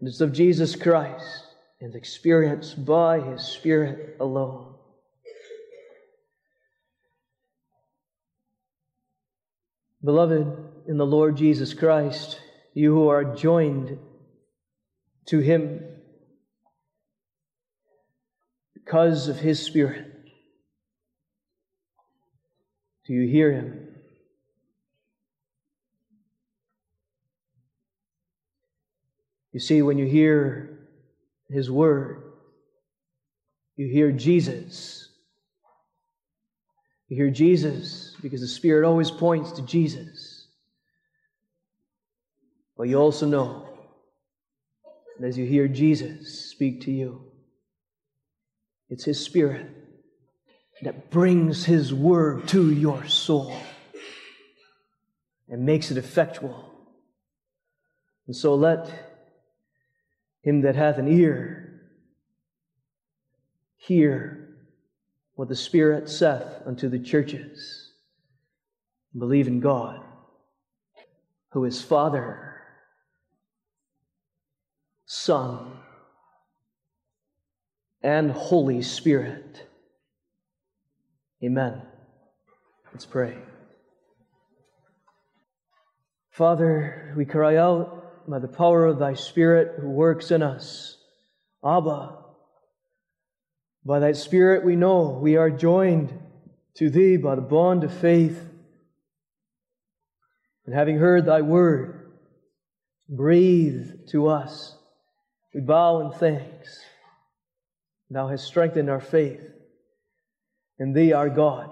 it 0.00 0.06
is 0.06 0.20
of 0.20 0.32
Jesus 0.32 0.76
Christ 0.76 1.44
and 1.80 1.94
experienced 1.94 2.84
by 2.84 3.20
His 3.20 3.42
Spirit 3.42 4.16
alone. 4.20 4.74
Beloved 10.02 10.46
in 10.86 10.96
the 10.96 11.06
Lord 11.06 11.36
Jesus 11.36 11.74
Christ, 11.74 12.40
you 12.72 12.94
who 12.94 13.08
are 13.08 13.24
joined 13.34 13.98
to 15.26 15.40
Him 15.40 15.80
because 18.74 19.28
of 19.28 19.38
His 19.38 19.60
Spirit, 19.60 20.06
do 23.06 23.12
you 23.12 23.28
hear 23.28 23.52
Him? 23.52 23.77
You 29.52 29.60
see, 29.60 29.82
when 29.82 29.98
you 29.98 30.06
hear 30.06 30.78
His 31.48 31.70
Word, 31.70 32.22
you 33.76 33.86
hear 33.86 34.12
Jesus. 34.12 35.08
You 37.08 37.16
hear 37.16 37.30
Jesus 37.30 38.16
because 38.20 38.40
the 38.40 38.48
Spirit 38.48 38.86
always 38.86 39.10
points 39.10 39.52
to 39.52 39.62
Jesus. 39.62 40.46
But 42.76 42.88
you 42.88 42.96
also 42.96 43.26
know 43.26 43.68
that 45.18 45.26
as 45.26 45.38
you 45.38 45.46
hear 45.46 45.66
Jesus 45.66 46.50
speak 46.50 46.82
to 46.82 46.90
you, 46.90 47.24
it's 48.90 49.04
His 49.04 49.24
Spirit 49.24 49.66
that 50.82 51.10
brings 51.10 51.64
His 51.64 51.94
Word 51.94 52.46
to 52.48 52.70
your 52.72 53.06
soul 53.06 53.56
and 55.48 55.64
makes 55.64 55.90
it 55.90 55.96
effectual. 55.96 56.72
And 58.26 58.36
so 58.36 58.54
let 58.54 59.07
him 60.48 60.62
that 60.62 60.74
hath 60.74 60.96
an 60.98 61.06
ear, 61.06 61.82
hear 63.76 64.48
what 65.34 65.48
the 65.48 65.54
Spirit 65.54 66.08
saith 66.08 66.62
unto 66.66 66.88
the 66.88 66.98
churches. 66.98 67.92
Believe 69.16 69.46
in 69.46 69.60
God, 69.60 70.00
who 71.50 71.64
is 71.64 71.82
Father, 71.82 72.62
Son, 75.04 75.72
and 78.02 78.30
Holy 78.30 78.80
Spirit. 78.80 79.66
Amen. 81.44 81.82
Let's 82.92 83.06
pray. 83.06 83.36
Father, 86.30 87.12
we 87.16 87.24
cry 87.24 87.56
out 87.56 87.97
by 88.28 88.38
the 88.38 88.48
power 88.48 88.84
of 88.86 88.98
thy 88.98 89.14
Spirit 89.14 89.78
who 89.80 89.88
works 89.88 90.30
in 90.30 90.42
us. 90.42 90.98
Abba, 91.64 92.16
by 93.84 93.98
thy 93.98 94.12
Spirit 94.12 94.64
we 94.64 94.76
know 94.76 95.18
we 95.20 95.36
are 95.36 95.50
joined 95.50 96.12
to 96.74 96.90
thee 96.90 97.16
by 97.16 97.34
the 97.34 97.40
bond 97.40 97.84
of 97.84 97.92
faith. 97.92 98.44
And 100.66 100.74
having 100.74 100.98
heard 100.98 101.24
thy 101.24 101.40
word, 101.40 102.10
breathe 103.08 104.08
to 104.10 104.28
us. 104.28 104.76
We 105.54 105.62
bow 105.62 106.00
in 106.00 106.12
thanks. 106.12 106.80
Thou 108.10 108.28
hast 108.28 108.46
strengthened 108.46 108.90
our 108.90 109.00
faith 109.00 109.40
in 110.78 110.92
thee, 110.92 111.12
our 111.12 111.30
God. 111.30 111.70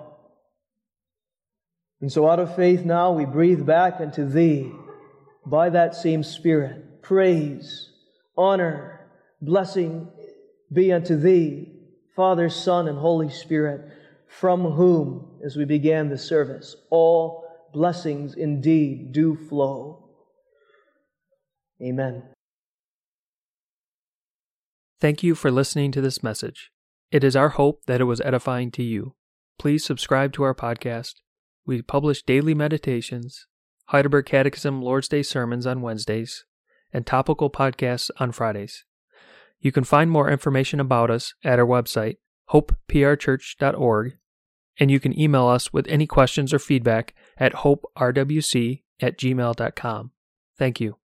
And 2.01 2.11
so 2.11 2.29
out 2.29 2.41
of 2.41 2.57
faith 2.57 2.85
now 2.85 3.13
we 3.13 3.27
breathe 3.27 3.65
back 3.67 4.01
unto 4.01 4.27
thee 4.27 4.73
by 5.47 5.71
that 5.71 5.95
same 5.95 6.23
Spirit. 6.23 7.03
Praise, 7.03 7.91
honor, 8.37 9.09
blessing 9.41 10.09
be 10.73 10.93
unto 10.93 11.17
thee, 11.17 11.69
Father, 12.15 12.49
Son, 12.49 12.89
and 12.89 12.99
Holy 12.99 13.31
Spirit, 13.31 13.89
from 14.27 14.73
whom, 14.73 15.39
as 15.45 15.57
we 15.57 15.65
began 15.65 16.09
the 16.09 16.19
service, 16.19 16.75
all 16.91 17.45
blessings 17.73 18.35
indeed 18.35 19.13
do 19.13 19.37
flow. 19.37 20.09
Amen. 21.81 22.23
Thank 25.01 25.23
you 25.23 25.35
for 25.35 25.51
listening 25.51 25.93
to 25.93 26.01
this 26.01 26.23
message. 26.23 26.71
It 27.13 27.23
is 27.23 27.37
our 27.37 27.51
hope 27.51 27.83
that 27.87 28.01
it 28.01 28.05
was 28.05 28.21
edifying 28.23 28.71
to 28.73 28.83
you. 28.83 29.15
please 29.59 29.85
subscribe 29.85 30.33
to 30.35 30.43
our 30.43 30.55
podcast. 30.55 31.15
We 31.65 31.81
publish 31.83 32.23
daily 32.23 32.55
meditations, 32.55 33.47
Heidelberg 33.87 34.27
Catechism 34.27 34.83
Lord's 34.83 35.09
Day 35.09 35.23
sermons 35.23 35.67
on 35.67 35.83
Wednesdays, 35.83 36.45
and 36.93 37.07
topical 37.07 37.51
podcasts 37.51 38.11
on 38.19 38.33
Fridays. 38.33 38.85
You 39.61 39.73
can 39.73 39.85
find 39.85 40.11
more 40.11 40.31
information 40.31 40.81
about 40.81 41.11
us 41.11 41.35
at 41.45 41.59
our 41.59 41.67
website, 41.67 42.17
hopeprchurch.org, 42.51 44.19
and 44.79 44.91
you 44.91 45.01
can 45.01 45.19
email 45.19 45.47
us 45.47 45.73
with 45.73 45.87
any 45.89 46.07
questions 46.07 46.53
or 46.53 46.59
feedback 46.59 47.15
at 47.39 47.53
hoperwc 47.55 48.83
at 49.01 49.19
gmail.com. 49.19 50.11
Thank 50.59 50.81
you. 50.81 50.97